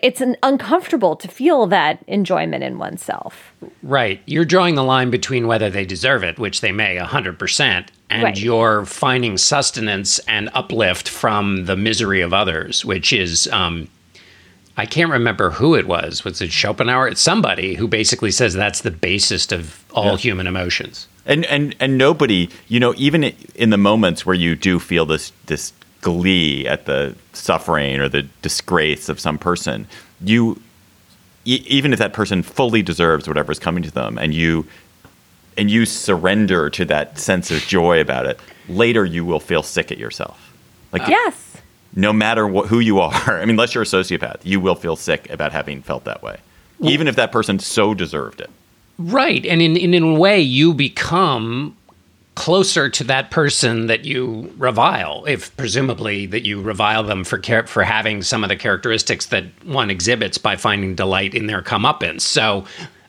it's 0.07 0.21
an 0.21 0.37
uncomfortable 0.43 1.17
to 1.17 1.27
feel 1.29 1.67
that 1.67 1.99
enjoyment 2.07 2.63
in 2.63 2.79
oneself. 2.79 3.53
Right. 3.83 4.21
You're 4.27 4.45
drawing 4.45 4.77
the 4.77 4.85
line 4.85 5.11
between 5.11 5.47
whether 5.49 5.69
they 5.69 5.85
deserve 5.85 6.23
it, 6.23 6.39
which 6.39 6.61
they 6.61 6.71
may 6.73 6.97
100%, 6.99 7.87
and 8.09 8.23
Right. 8.23 8.39
you're 8.41 8.85
finding 8.87 9.37
sustenance 9.37 10.21
and 10.29 10.49
uplift 10.55 11.09
from 11.09 11.65
the 11.65 11.77
misery 11.77 12.21
of 12.21 12.33
others, 12.33 12.85
which 12.85 13.13
is, 13.13 13.49
um, 13.49 13.89
I 14.77 14.87
can't 14.87 15.11
remember 15.11 15.51
who 15.51 15.75
it 15.75 15.87
was. 15.89 16.25
Was 16.25 16.41
it 16.41 16.53
Schopenhauer? 16.53 17.09
It's 17.09 17.21
somebody 17.21 17.75
who 17.75 17.89
basically 17.89 18.31
says 18.31 18.55
that's 18.55 18.83
the 18.83 18.91
basis 18.93 19.51
of 19.51 19.85
all 19.93 20.17
human 20.17 20.47
emotions. 20.47 21.09
and 21.29 21.45
and 21.47 21.75
and 21.81 21.99
nobody 21.99 22.49
you 22.69 22.79
know 22.79 22.95
even 22.97 23.25
in 23.57 23.71
the 23.71 23.77
moments 23.91 24.25
where 24.25 24.37
you 24.45 24.55
do 24.55 24.79
feel 24.79 25.05
this 25.07 25.33
this 25.47 25.73
glee 26.07 26.67
at 26.69 26.87
the 26.87 27.15
suffering 27.33 27.99
or 28.01 28.09
the 28.09 28.23
disgrace 28.43 29.09
of 29.09 29.19
some 29.19 29.37
person 29.39 29.87
you 30.33 30.61
e- 31.45 31.65
even 31.67 31.93
if 31.93 31.99
that 31.99 32.13
person 32.13 32.43
fully 32.45 32.81
deserves 32.83 33.27
whatever's 33.27 33.59
coming 33.59 33.83
to 33.83 33.91
them 33.91 34.17
and 34.19 34.33
you 34.33 34.65
and 35.59 35.69
you 35.71 35.85
surrender 35.85 36.71
to 36.71 36.85
that 36.85 37.19
sense 37.19 37.51
of 37.51 37.59
joy 37.63 38.01
about 38.01 38.25
it 38.27 38.39
later 38.69 39.05
you 39.05 39.25
will 39.25 39.41
feel 39.41 39.63
sick 39.65 39.91
at 39.91 39.99
yourself 39.99 40.39
like 40.93 41.09
Yes. 41.09 41.57
no 41.97 42.13
matter 42.13 42.47
what, 42.47 42.69
who 42.69 42.79
you 42.79 43.01
are 43.01 43.13
i 43.27 43.41
mean 43.41 43.51
unless 43.51 43.75
you're 43.75 43.83
a 43.83 43.87
sociopath 43.99 44.39
you 44.45 44.61
will 44.61 44.77
feel 44.77 44.95
sick 44.97 45.29
about 45.31 45.51
having 45.53 45.83
felt 45.83 46.05
that 46.05 46.23
way 46.23 46.37
even 46.83 47.09
if 47.09 47.17
that 47.17 47.33
person 47.33 47.59
so 47.59 47.95
deserved 47.95 48.41
it 48.41 48.51
Right. 48.99 49.45
And 49.45 49.61
in, 49.61 49.77
in, 49.77 49.93
in 49.93 50.03
a 50.03 50.15
way, 50.19 50.41
you 50.41 50.73
become 50.73 51.77
closer 52.37 52.89
to 52.89 53.03
that 53.03 53.30
person 53.30 53.87
that 53.87 54.05
you 54.05 54.53
revile, 54.59 55.24
if 55.26 55.55
presumably 55.57 56.26
that 56.26 56.45
you 56.45 56.61
revile 56.61 57.03
them 57.03 57.24
for 57.24 57.39
char- 57.39 57.66
for 57.66 57.82
having 57.82 58.22
some 58.22 58.45
of 58.45 58.49
the 58.49 58.57
characteristics 58.57 59.26
that 59.26 59.45
one 59.64 59.91
exhibits 59.91 60.39
by 60.39 60.55
finding 60.55 60.95
delight 60.95 61.34
in 61.34 61.47
their 61.47 61.62
comeuppance. 61.62 62.20
So 62.20 62.64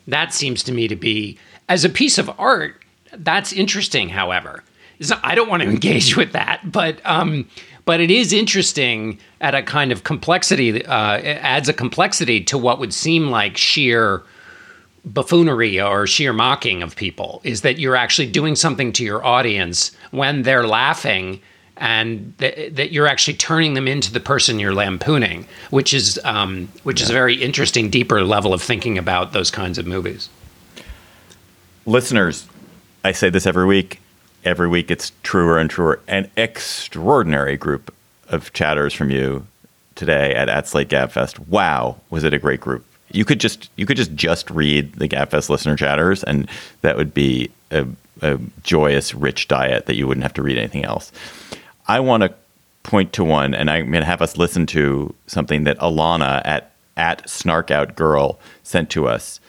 that 0.08 0.32
seems 0.34 0.62
to 0.64 0.72
me 0.72 0.88
to 0.88 0.96
be, 0.96 1.38
as 1.68 1.84
a 1.84 1.88
piece 1.90 2.18
of 2.18 2.30
art, 2.40 2.82
that's 3.12 3.52
interesting. 3.52 4.08
However, 4.08 4.64
I 5.22 5.34
don't 5.34 5.48
want 5.48 5.62
to 5.62 5.68
engage 5.76 6.16
with 6.16 6.32
that, 6.32 6.72
but 6.72 7.00
um, 7.04 7.46
but 7.84 8.00
it 8.00 8.10
is 8.10 8.32
interesting 8.32 9.18
at 9.40 9.54
a 9.54 9.62
kind 9.62 9.92
of 9.92 10.04
complexity. 10.04 10.84
Uh, 10.84 11.18
adds 11.18 11.68
a 11.68 11.74
complexity 11.74 12.42
to 12.44 12.58
what 12.58 12.78
would 12.78 12.94
seem 12.94 13.30
like 13.30 13.56
sheer 13.56 14.22
buffoonery 15.12 15.80
or 15.80 16.06
sheer 16.06 16.32
mocking 16.32 16.82
of 16.82 16.96
people 16.96 17.40
is 17.44 17.62
that 17.62 17.78
you're 17.78 17.96
actually 17.96 18.30
doing 18.30 18.54
something 18.56 18.92
to 18.92 19.04
your 19.04 19.24
audience 19.24 19.92
when 20.10 20.42
they're 20.42 20.66
laughing 20.66 21.40
and 21.76 22.36
th- 22.38 22.74
that 22.74 22.92
you're 22.92 23.06
actually 23.06 23.34
turning 23.34 23.74
them 23.74 23.86
into 23.86 24.12
the 24.12 24.20
person 24.20 24.58
you're 24.58 24.74
lampooning, 24.74 25.46
which 25.70 25.94
is 25.94 26.20
um, 26.24 26.68
which 26.82 27.00
is 27.00 27.08
a 27.08 27.12
very 27.12 27.34
interesting, 27.36 27.88
deeper 27.88 28.22
level 28.22 28.52
of 28.52 28.60
thinking 28.60 28.98
about 28.98 29.32
those 29.32 29.50
kinds 29.50 29.78
of 29.78 29.86
movies. 29.86 30.28
Listeners, 31.86 32.46
I 33.04 33.12
say 33.12 33.30
this 33.30 33.46
every 33.46 33.66
week. 33.66 34.00
Every 34.44 34.68
week 34.68 34.90
it's 34.90 35.12
truer 35.22 35.58
and 35.58 35.70
truer. 35.70 36.00
An 36.08 36.30
extraordinary 36.36 37.56
group 37.56 37.94
of 38.28 38.52
chatters 38.52 38.92
from 38.92 39.10
you 39.10 39.46
today 39.94 40.34
at, 40.34 40.48
at 40.48 40.68
Slate 40.68 40.88
Gabfest. 40.88 41.48
Wow, 41.48 42.00
was 42.10 42.24
it 42.24 42.34
a 42.34 42.38
great 42.38 42.60
group. 42.60 42.84
You 43.10 43.24
could 43.24 43.40
just 43.40 43.70
you 43.76 43.86
could 43.86 43.96
just 43.96 44.14
just 44.14 44.50
read 44.50 44.94
the 44.94 45.08
Gabfest 45.08 45.48
listener 45.48 45.76
chatters 45.76 46.22
and 46.24 46.48
that 46.82 46.96
would 46.96 47.14
be 47.14 47.50
a, 47.70 47.86
a 48.22 48.38
joyous, 48.62 49.14
rich 49.14 49.48
diet 49.48 49.86
that 49.86 49.96
you 49.96 50.06
wouldn't 50.06 50.24
have 50.24 50.34
to 50.34 50.42
read 50.42 50.58
anything 50.58 50.84
else. 50.84 51.12
I 51.86 52.00
want 52.00 52.22
to 52.22 52.34
point 52.82 53.12
to 53.14 53.24
one, 53.24 53.54
and 53.54 53.70
I'm 53.70 53.90
going 53.90 54.02
to 54.02 54.06
have 54.06 54.22
us 54.22 54.36
listen 54.36 54.66
to 54.66 55.14
something 55.26 55.64
that 55.64 55.78
Alana 55.78 56.42
at 56.44 56.72
at 56.96 57.24
Snarkout 57.26 57.94
Girl 57.94 58.40
sent 58.62 58.90
to 58.90 59.06
us. 59.06 59.40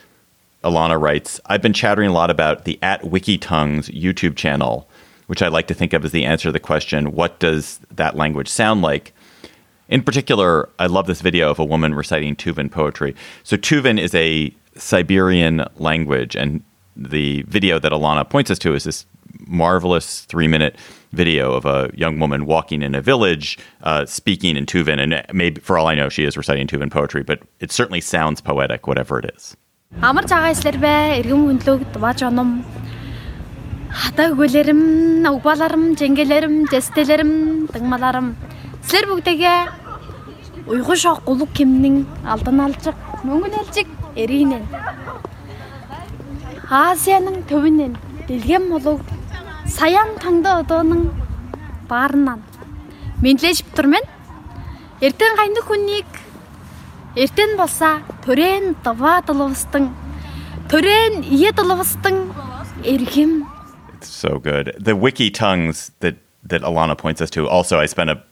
Alana 0.62 1.00
writes, 1.00 1.40
I've 1.46 1.62
been 1.62 1.72
chattering 1.72 2.10
a 2.10 2.12
lot 2.12 2.30
about 2.30 2.64
the 2.64 2.78
at 2.82 3.02
Wikitongues 3.02 3.90
YouTube 3.90 4.36
channel, 4.36 4.88
which 5.26 5.42
I 5.42 5.48
like 5.48 5.66
to 5.68 5.74
think 5.74 5.92
of 5.92 6.04
as 6.04 6.12
the 6.12 6.24
answer 6.24 6.48
to 6.48 6.52
the 6.52 6.60
question, 6.60 7.12
what 7.12 7.40
does 7.40 7.80
that 7.90 8.14
language 8.16 8.48
sound 8.48 8.82
like? 8.82 9.12
In 9.89 10.01
particular, 10.01 10.69
I 10.79 10.87
love 10.87 11.05
this 11.05 11.21
video 11.21 11.51
of 11.51 11.59
a 11.59 11.65
woman 11.65 11.93
reciting 11.93 12.35
Tuvan 12.35 12.71
poetry. 12.71 13.15
So 13.43 13.55
Tuvan 13.55 13.99
is 13.99 14.15
a 14.15 14.53
Siberian 14.77 15.65
language, 15.77 16.35
and 16.35 16.63
the 16.95 17.43
video 17.43 17.77
that 17.79 17.91
Alana 17.91 18.27
points 18.27 18.49
us 18.49 18.59
to 18.59 18.73
is 18.73 18.83
this 18.83 19.05
marvelous 19.47 20.21
three 20.21 20.47
minute 20.47 20.75
video 21.11 21.53
of 21.53 21.65
a 21.65 21.91
young 21.93 22.19
woman 22.19 22.45
walking 22.45 22.81
in 22.81 22.95
a 22.95 23.01
village 23.01 23.57
uh, 23.83 24.05
speaking 24.05 24.57
in 24.57 24.65
Tuvan. 24.65 24.99
And 24.99 25.23
maybe, 25.33 25.61
for 25.61 25.77
all 25.77 25.87
I 25.87 25.95
know, 25.95 26.09
she 26.09 26.23
is 26.23 26.35
reciting 26.35 26.67
Tuvan 26.67 26.91
poetry, 26.91 27.23
but 27.23 27.39
it 27.59 27.71
certainly 27.71 28.01
sounds 28.01 28.41
poetic, 28.41 28.87
whatever 28.87 29.19
it 29.19 29.31
is. 29.35 29.55
Амар 30.01 30.27
цагаа 30.27 30.51
эслэрбэ 30.51 31.23
эргэн 31.23 31.61
хүнлөг 31.61 31.93
дубаж 31.95 32.19
оном 32.27 32.65
хата 33.87 34.27
өгөлөрм 34.33 35.23
угбаларм 35.23 35.95
жингелэрм 35.95 36.67
дэстэлэрм 36.67 37.31
дагмаларм 37.71 38.35
слэр 38.88 39.06
бүгдэгэ 39.10 39.54
уйгу 40.66 40.96
шок 40.96 41.24
гулуг 41.24 41.50
кимнин 41.56 42.06
алдан 42.24 42.60
алжиг 42.60 42.96
мөнгөн 43.24 43.54
алжиг 43.60 43.88
эрийнэ 44.16 44.60
Азианын 46.70 47.42
төвнэн 47.50 47.96
дэлгэм 48.28 48.70
болов 48.70 49.00
саян 49.66 50.14
таңда 50.22 50.60
одооның 50.62 51.10
баарнан 51.90 52.42
Менлэж 53.20 53.64
битүр 53.66 53.90
мэн 53.92 54.06
Эрдэн 55.00 55.36
гайны 55.36 55.60
хүнийг 55.66 56.08
Эртэн 57.16 57.56
болса 57.58 58.00
төрэн 58.24 58.76
дава 58.84 59.20
доловстон 59.26 59.90
төрэн 60.70 61.24
ие 61.26 61.52
доловстон 61.52 62.30
эргэм 62.84 63.46
so 64.02 64.38
good. 64.38 64.74
The 64.78 64.96
wiki 64.96 65.30
tongues 65.30 65.92
that 66.00 66.16
that 66.42 66.62
Alana 66.62 66.96
points 66.96 67.20
us 67.20 67.30
to. 67.30 67.48
Also, 67.48 67.78
I 67.78 67.86
spent 67.86 68.10
a 68.10 68.22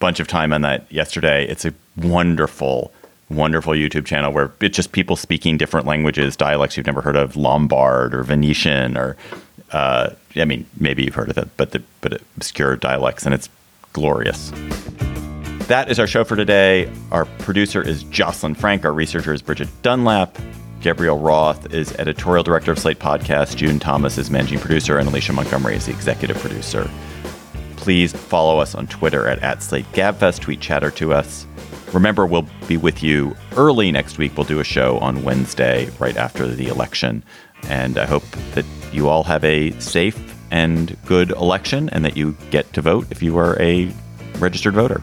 bunch 0.00 0.18
of 0.18 0.26
time 0.26 0.52
on 0.52 0.62
that 0.62 0.90
yesterday. 0.90 1.46
It's 1.46 1.64
a 1.64 1.72
wonderful, 1.96 2.92
wonderful 3.28 3.74
YouTube 3.74 4.06
channel 4.06 4.32
where 4.32 4.50
it's 4.60 4.74
just 4.74 4.92
people 4.92 5.14
speaking 5.14 5.56
different 5.56 5.86
languages, 5.86 6.36
dialects 6.36 6.76
you've 6.76 6.86
never 6.86 7.02
heard 7.02 7.16
of, 7.16 7.36
Lombard 7.36 8.14
or 8.14 8.24
Venetian, 8.24 8.96
or 8.96 9.16
uh, 9.70 10.10
I 10.34 10.44
mean, 10.44 10.66
maybe 10.78 11.04
you've 11.04 11.14
heard 11.14 11.30
of 11.30 11.38
it, 11.38 11.48
but 11.56 11.70
the, 11.70 11.82
but 12.00 12.20
obscure 12.36 12.76
dialects, 12.76 13.24
and 13.24 13.34
it's 13.34 13.48
glorious. 13.92 14.50
That 15.68 15.88
is 15.88 16.00
our 16.00 16.06
show 16.06 16.24
for 16.24 16.34
today. 16.34 16.90
Our 17.12 17.26
producer 17.26 17.80
is 17.80 18.02
Jocelyn 18.04 18.54
Frank. 18.56 18.84
Our 18.84 18.92
researcher 18.92 19.32
is 19.32 19.42
Bridget 19.42 19.68
Dunlap. 19.82 20.36
Gabrielle 20.80 21.18
Roth 21.18 21.72
is 21.74 21.92
editorial 21.96 22.42
director 22.42 22.72
of 22.72 22.78
Slate 22.78 22.98
Podcast. 22.98 23.56
June 23.56 23.78
Thomas 23.78 24.16
is 24.18 24.30
managing 24.30 24.58
producer, 24.58 24.98
and 24.98 25.06
Alicia 25.06 25.32
Montgomery 25.32 25.76
is 25.76 25.86
the 25.86 25.92
executive 25.92 26.38
producer. 26.38 26.90
Please 27.80 28.12
follow 28.12 28.58
us 28.58 28.74
on 28.74 28.86
Twitter 28.86 29.26
at, 29.26 29.38
at. 29.42 30.40
Tweet 30.40 30.60
chatter 30.60 30.90
to 30.92 31.14
us. 31.14 31.46
Remember, 31.94 32.26
we'll 32.26 32.46
be 32.68 32.76
with 32.76 33.02
you 33.02 33.34
early 33.56 33.90
next 33.90 34.18
week. 34.18 34.36
We'll 34.36 34.44
do 34.44 34.60
a 34.60 34.64
show 34.64 34.98
on 34.98 35.24
Wednesday, 35.24 35.88
right 35.98 36.16
after 36.16 36.46
the 36.46 36.68
election. 36.68 37.24
And 37.68 37.98
I 37.98 38.04
hope 38.04 38.22
that 38.54 38.66
you 38.92 39.08
all 39.08 39.24
have 39.24 39.42
a 39.44 39.72
safe 39.80 40.36
and 40.50 40.94
good 41.06 41.30
election 41.30 41.88
and 41.88 42.04
that 42.04 42.18
you 42.18 42.36
get 42.50 42.70
to 42.74 42.82
vote 42.82 43.06
if 43.10 43.22
you 43.22 43.38
are 43.38 43.60
a 43.60 43.90
registered 44.38 44.74
voter. 44.74 45.00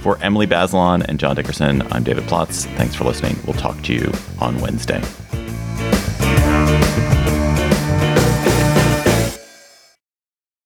For 0.00 0.16
Emily 0.22 0.46
Bazelon 0.46 1.04
and 1.04 1.18
John 1.18 1.34
Dickerson, 1.36 1.82
I'm 1.92 2.04
David 2.04 2.24
Plotz. 2.24 2.66
Thanks 2.76 2.94
for 2.94 3.04
listening. 3.04 3.36
We'll 3.46 3.56
talk 3.56 3.82
to 3.82 3.92
you 3.92 4.12
on 4.40 4.60
Wednesday. 4.60 5.02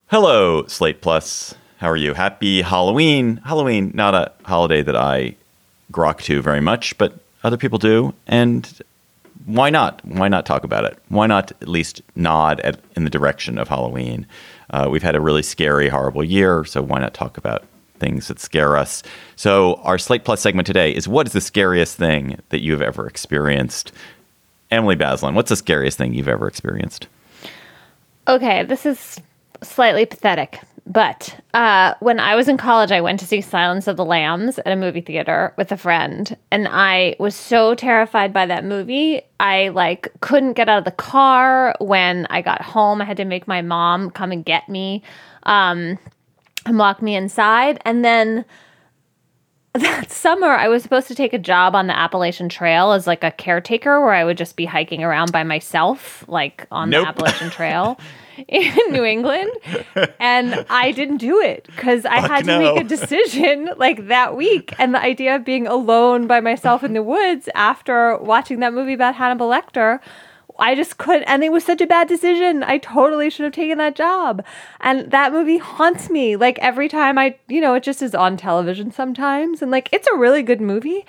Hello, 0.09 0.65
Slate 0.69 1.01
Plus. 1.01 1.53
How 1.79 1.91
are 1.91 1.97
you? 1.97 2.15
Happy 2.15 2.63
Halloween. 2.63 3.39
Halloween, 3.39 3.91
not 3.93 4.15
a 4.15 4.31
holiday 4.45 4.81
that 4.81 4.95
I 4.95 5.35
grok 5.91 6.23
to 6.23 6.41
very 6.41 6.61
much, 6.61 6.97
but 6.97 7.19
other 7.43 7.57
people 7.57 7.81
do. 7.81 8.15
And 8.29 8.73
why 9.47 9.69
not? 9.69 10.01
Why 10.05 10.29
not 10.29 10.47
talk 10.47 10.63
about 10.63 10.85
it? 10.85 10.97
Why 11.09 11.27
not 11.27 11.51
at 11.61 11.67
least 11.67 12.03
nod 12.15 12.61
at, 12.61 12.79
in 12.95 13.03
the 13.03 13.11
direction 13.11 13.59
of 13.59 13.67
Halloween? 13.67 14.29
Uh, 14.71 14.87
we've 14.89 15.03
had 15.03 15.17
a 15.17 15.21
really 15.21 15.43
scary, 15.43 15.89
horrible 15.89 16.23
year, 16.23 16.65
so 16.65 16.83
why 16.83 17.01
not 17.01 17.13
talk 17.13 17.37
about 17.37 17.65
things 17.99 18.29
that 18.29 18.39
scare 18.39 18.77
us? 18.77 19.03
So, 19.35 19.75
our 19.83 19.99
Slate 19.99 20.25
Plus 20.25 20.41
segment 20.41 20.69
today 20.69 20.95
is 20.95 21.09
what 21.09 21.27
is 21.27 21.33
the 21.33 21.41
scariest 21.41 21.97
thing 21.97 22.41
that 22.51 22.63
you've 22.63 22.81
ever 22.81 23.09
experienced? 23.09 23.91
Emily 24.71 24.95
Bazelon, 24.95 25.35
what's 25.35 25.49
the 25.49 25.57
scariest 25.57 25.99
thing 25.99 26.15
you've 26.15 26.29
ever 26.29 26.47
experienced? 26.47 27.09
Okay, 28.29 28.63
this 28.63 28.87
is 28.87 29.21
slightly 29.63 30.07
pathetic, 30.07 30.61
but 30.87 31.37
uh, 31.53 31.95
when 31.99 32.21
I 32.21 32.37
was 32.37 32.49
in 32.49 32.57
college, 32.57 32.93
I 32.93 33.01
went 33.01 33.19
to 33.21 33.27
see 33.27 33.41
Silence 33.41 33.89
of 33.89 33.97
the 33.97 34.05
Lambs 34.05 34.59
at 34.61 34.69
a 34.69 34.77
movie 34.77 35.01
theater 35.01 35.53
with 35.57 35.73
a 35.73 35.77
friend, 35.77 36.37
and 36.53 36.69
I 36.71 37.17
was 37.19 37.35
so 37.35 37.75
terrified 37.75 38.33
by 38.33 38.47
that 38.47 38.65
movie. 38.65 39.23
I 39.41 39.69
like 39.71 40.13
couldn't 40.21 40.53
get 40.53 40.69
out 40.69 40.79
of 40.79 40.85
the 40.85 40.93
car 40.93 41.75
when 41.81 42.27
I 42.31 42.41
got 42.41 42.63
home. 42.63 43.03
I 43.03 43.05
had 43.05 43.17
to 43.17 43.25
make 43.25 43.49
my 43.49 43.63
mom 43.63 44.11
come 44.11 44.31
and 44.31 44.45
get 44.45 44.69
me 44.69 45.03
um, 45.43 45.99
and 46.65 46.79
lock 46.79 47.03
me 47.03 47.17
inside, 47.17 47.81
and 47.85 48.05
then 48.05 48.45
that 49.73 50.13
summer 50.13 50.47
I 50.47 50.69
was 50.69 50.85
supposed 50.85 51.09
to 51.09 51.17
take 51.17 51.33
a 51.33 51.39
job 51.39 51.75
on 51.75 51.89
the 51.89 51.99
Appalachian 51.99 52.49
Trail 52.49 52.93
as 52.93 53.09
like 53.09 53.25
a 53.25 53.33
caretaker 53.33 54.01
where 54.01 54.15
I 54.15 54.25
would 54.25 54.39
just 54.39 54.55
be 54.55 54.67
hiking 54.67 55.03
around 55.03 55.33
by 55.33 55.43
myself 55.43 56.25
like 56.29 56.67
on 56.71 56.91
Nope. 56.91 57.03
the 57.03 57.09
Appalachian 57.09 57.51
Trail 57.51 57.99
in 58.49 58.75
New 58.91 59.05
England 59.05 59.51
and 60.19 60.67
I 60.69 60.93
didn't 60.93 61.19
do 61.19 61.41
it 61.41 61.69
cuz 61.77 62.05
I 62.05 62.21
Fuck 62.21 62.31
had 62.31 62.45
to 62.45 62.59
no. 62.59 62.75
make 62.75 62.85
a 62.85 62.89
decision 62.97 63.71
like 63.77 64.09
that 64.09 64.37
week 64.37 64.75
and 64.79 64.95
the 64.95 65.01
idea 65.01 65.37
of 65.37 65.45
being 65.45 65.67
alone 65.67 66.27
by 66.27 66.41
myself 66.41 66.85
in 66.85 66.93
the 66.93 67.03
woods 67.03 67.49
after 67.55 68.17
watching 68.19 68.61
that 68.61 68.73
movie 68.73 68.95
about 68.95 69.15
Hannibal 69.15 69.49
Lecter 69.49 70.01
I 70.59 70.75
just 70.75 70.99
couldn't, 70.99 71.25
and 71.25 71.45
it 71.45 71.53
was 71.53 71.65
such 71.65 71.81
a 71.81 71.87
bad 71.87 72.09
decision. 72.09 72.63
I 72.63 72.79
totally 72.79 73.31
should 73.31 73.45
have 73.45 73.53
taken 73.53 73.79
that 73.79 73.95
job. 73.95 74.45
And 74.81 75.11
that 75.11 75.33
movie 75.33 75.59
haunts 75.59 76.09
me. 76.09 76.37
Like 76.37 76.59
every 76.61 76.89
time 76.89 77.19
I, 77.19 77.37
you 77.49 77.61
know, 77.61 77.75
it 77.75 77.83
just 77.83 78.03
is 78.03 78.15
on 78.15 78.37
television 78.37 78.91
sometimes. 78.91 79.63
And 79.63 79.71
like, 79.71 79.89
it's 79.93 80.09
a 80.09 80.17
really 80.17 80.43
good 80.43 80.61
movie. 80.61 81.05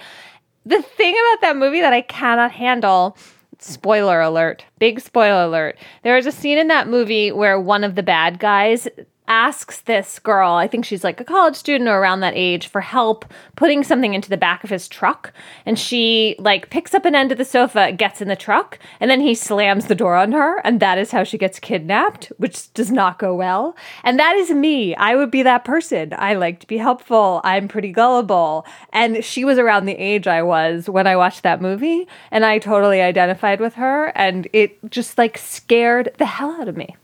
The 0.66 0.82
thing 0.82 1.16
about 1.16 1.42
that 1.42 1.56
movie 1.58 1.82
that 1.82 1.94
I 1.94 2.02
cannot 2.02 2.52
handle, 2.52 3.18
spoiler 3.60 4.22
alert, 4.22 4.66
big 4.80 5.00
spoiler 5.00 5.44
alert. 5.44 5.78
There 6.04 6.18
is 6.18 6.26
a 6.26 6.32
scene 6.32 6.58
in 6.58 6.68
that 6.68 6.88
movie 6.88 7.32
where 7.32 7.60
one 7.60 7.84
of 7.84 7.96
the 7.96 8.04
bad 8.04 8.40
guys 8.40 8.88
asks 9.28 9.82
this 9.82 10.20
girl, 10.20 10.54
I 10.54 10.68
think 10.68 10.86
she's 10.86 11.04
like 11.04 11.20
a 11.20 11.26
college 11.26 11.56
student 11.56 11.90
or 11.90 12.00
around 12.00 12.22
that 12.22 12.36
age, 12.36 12.68
for 12.68 12.82
help 12.82 13.26
putting 13.56 13.84
something 13.84 14.14
into 14.14 14.30
the 14.30 14.38
back 14.38 14.64
of 14.64 14.70
his 14.70 14.88
truck. 14.88 15.34
And 15.66 15.78
she 15.78 16.36
like 16.40 16.70
picks 16.70 16.94
up 16.94 17.06
an 17.06 17.16
end 17.16 17.32
of 17.32 17.38
the 17.38 17.46
sofa, 17.46 17.92
gets 17.92 18.22
in 18.22 18.28
the 18.28 18.36
truck, 18.36 18.80
and 19.00 19.10
then 19.10 19.22
he 19.22 19.36
slams 19.36 19.88
the 19.88 19.96
door 19.96 20.16
on 20.16 20.32
her. 20.32 20.60
And 20.60 20.80
that 20.80 20.98
is 20.98 21.12
how 21.12 21.24
she 21.24 21.38
gets 21.38 21.60
kidnapped, 21.60 22.32
which 22.38 22.74
does 22.74 22.92
not 22.92 23.20
go 23.20 23.36
well. 23.36 23.76
And 24.04 24.20
that 24.20 24.36
is 24.36 24.52
me. 24.52 24.96
I 24.96 25.16
would 25.16 25.32
be 25.32 25.44
that 25.44 25.66
person. 25.66 26.14
I 26.18 26.36
like 26.36 26.60
to 26.62 26.68
be 26.68 26.78
helpful. 26.78 27.42
I'm 27.44 27.68
pretty 27.68 27.92
gullible. 27.92 28.66
And 28.94 29.24
she 29.24 29.46
was 29.46 29.58
around 29.58 29.86
the 29.86 29.94
age 29.94 30.28
I 30.28 30.42
was 30.42 30.90
when 30.90 31.08
I 31.08 31.16
watched 31.16 31.44
that 31.44 31.62
movie. 31.62 32.08
And 32.32 32.46
I 32.46 32.60
totally 32.60 33.02
identified 33.02 33.60
with 33.60 33.76
her. 33.76 34.08
And 34.16 34.48
it 34.54 34.78
just 34.90 35.18
like 35.18 35.38
scared 35.38 36.14
the 36.18 36.26
hell 36.26 36.52
out 36.60 36.68
of 36.68 36.78
me. 36.78 36.96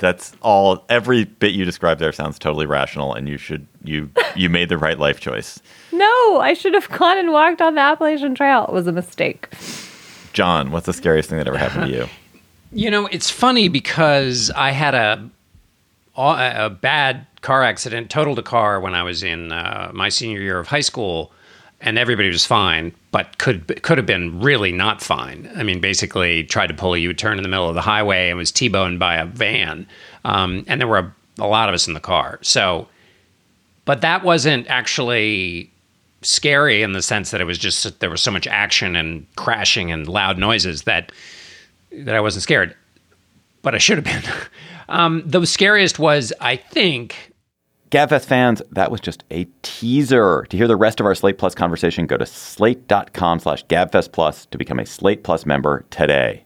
That's 0.00 0.32
all. 0.42 0.84
Every 0.88 1.24
bit 1.24 1.52
you 1.52 1.64
described 1.64 2.00
there 2.00 2.12
sounds 2.12 2.38
totally 2.38 2.66
rational, 2.66 3.14
and 3.14 3.28
you 3.28 3.36
should 3.38 3.66
you 3.84 4.10
you 4.34 4.48
made 4.48 4.68
the 4.68 4.78
right 4.78 4.98
life 4.98 5.20
choice. 5.20 5.60
No, 5.92 6.40
I 6.40 6.54
should 6.54 6.74
have 6.74 6.88
gone 6.90 7.18
and 7.18 7.32
walked 7.32 7.60
on 7.62 7.74
the 7.74 7.80
Appalachian 7.80 8.34
Trail. 8.34 8.64
It 8.66 8.72
was 8.72 8.86
a 8.86 8.92
mistake. 8.92 9.48
John, 10.32 10.70
what's 10.72 10.86
the 10.86 10.92
scariest 10.92 11.28
thing 11.28 11.38
that 11.38 11.46
ever 11.46 11.58
happened 11.58 11.86
to 11.86 11.96
you? 11.96 12.06
You 12.72 12.88
know, 12.88 13.08
it's 13.08 13.28
funny 13.28 13.66
because 13.66 14.48
I 14.52 14.70
had 14.70 14.94
a 14.94 15.28
a, 16.16 16.66
a 16.66 16.70
bad 16.70 17.26
car 17.40 17.64
accident, 17.64 18.10
totaled 18.10 18.38
a 18.38 18.42
car 18.44 18.78
when 18.80 18.94
I 18.94 19.02
was 19.02 19.24
in 19.24 19.50
uh, 19.50 19.90
my 19.92 20.08
senior 20.08 20.40
year 20.40 20.60
of 20.60 20.68
high 20.68 20.80
school, 20.80 21.32
and 21.80 21.98
everybody 21.98 22.28
was 22.28 22.44
fine, 22.44 22.92
but 23.10 23.38
could 23.38 23.82
could 23.82 23.98
have 23.98 24.06
been 24.06 24.40
really 24.40 24.72
not 24.72 25.02
fine. 25.02 25.50
I 25.56 25.62
mean, 25.62 25.80
basically 25.80 26.44
tried 26.44 26.68
to 26.68 26.74
pull 26.74 26.94
a 26.94 26.98
U-turn 26.98 27.38
in 27.38 27.42
the 27.42 27.48
middle 27.48 27.68
of 27.68 27.74
the 27.74 27.80
highway 27.80 28.28
and 28.28 28.38
was 28.38 28.52
T-boned 28.52 28.98
by 28.98 29.16
a 29.16 29.26
van, 29.26 29.86
um, 30.24 30.64
and 30.68 30.80
there 30.80 30.88
were 30.88 30.98
a, 30.98 31.14
a 31.38 31.46
lot 31.46 31.68
of 31.68 31.74
us 31.74 31.88
in 31.88 31.94
the 31.94 32.00
car. 32.00 32.38
So, 32.42 32.86
but 33.84 34.02
that 34.02 34.22
wasn't 34.22 34.68
actually 34.68 35.70
scary 36.22 36.82
in 36.82 36.92
the 36.92 37.00
sense 37.00 37.30
that 37.30 37.40
it 37.40 37.44
was 37.44 37.58
just 37.58 38.00
there 38.00 38.10
was 38.10 38.20
so 38.20 38.30
much 38.30 38.46
action 38.46 38.94
and 38.94 39.26
crashing 39.36 39.90
and 39.90 40.06
loud 40.06 40.36
noises 40.36 40.82
that 40.82 41.12
that 41.92 42.14
I 42.14 42.20
wasn't 42.20 42.42
scared, 42.42 42.76
but 43.62 43.74
I 43.74 43.78
should 43.78 43.96
have 43.96 44.04
been. 44.04 44.32
Um, 44.90 45.22
the 45.24 45.46
scariest 45.46 46.00
was, 46.00 46.32
I 46.40 46.56
think, 46.56 47.29
Gabfest 47.90 48.26
fans, 48.26 48.62
that 48.70 48.92
was 48.92 49.00
just 49.00 49.24
a 49.32 49.48
teaser. 49.62 50.46
To 50.48 50.56
hear 50.56 50.68
the 50.68 50.76
rest 50.76 51.00
of 51.00 51.06
our 51.06 51.14
Slate 51.16 51.38
Plus 51.38 51.56
conversation, 51.56 52.06
go 52.06 52.16
to 52.16 52.24
slate.com 52.24 53.40
slash 53.40 53.66
gabfest 53.66 54.12
plus 54.12 54.46
to 54.46 54.58
become 54.58 54.78
a 54.78 54.86
Slate 54.86 55.24
Plus 55.24 55.44
member 55.44 55.84
today. 55.90 56.44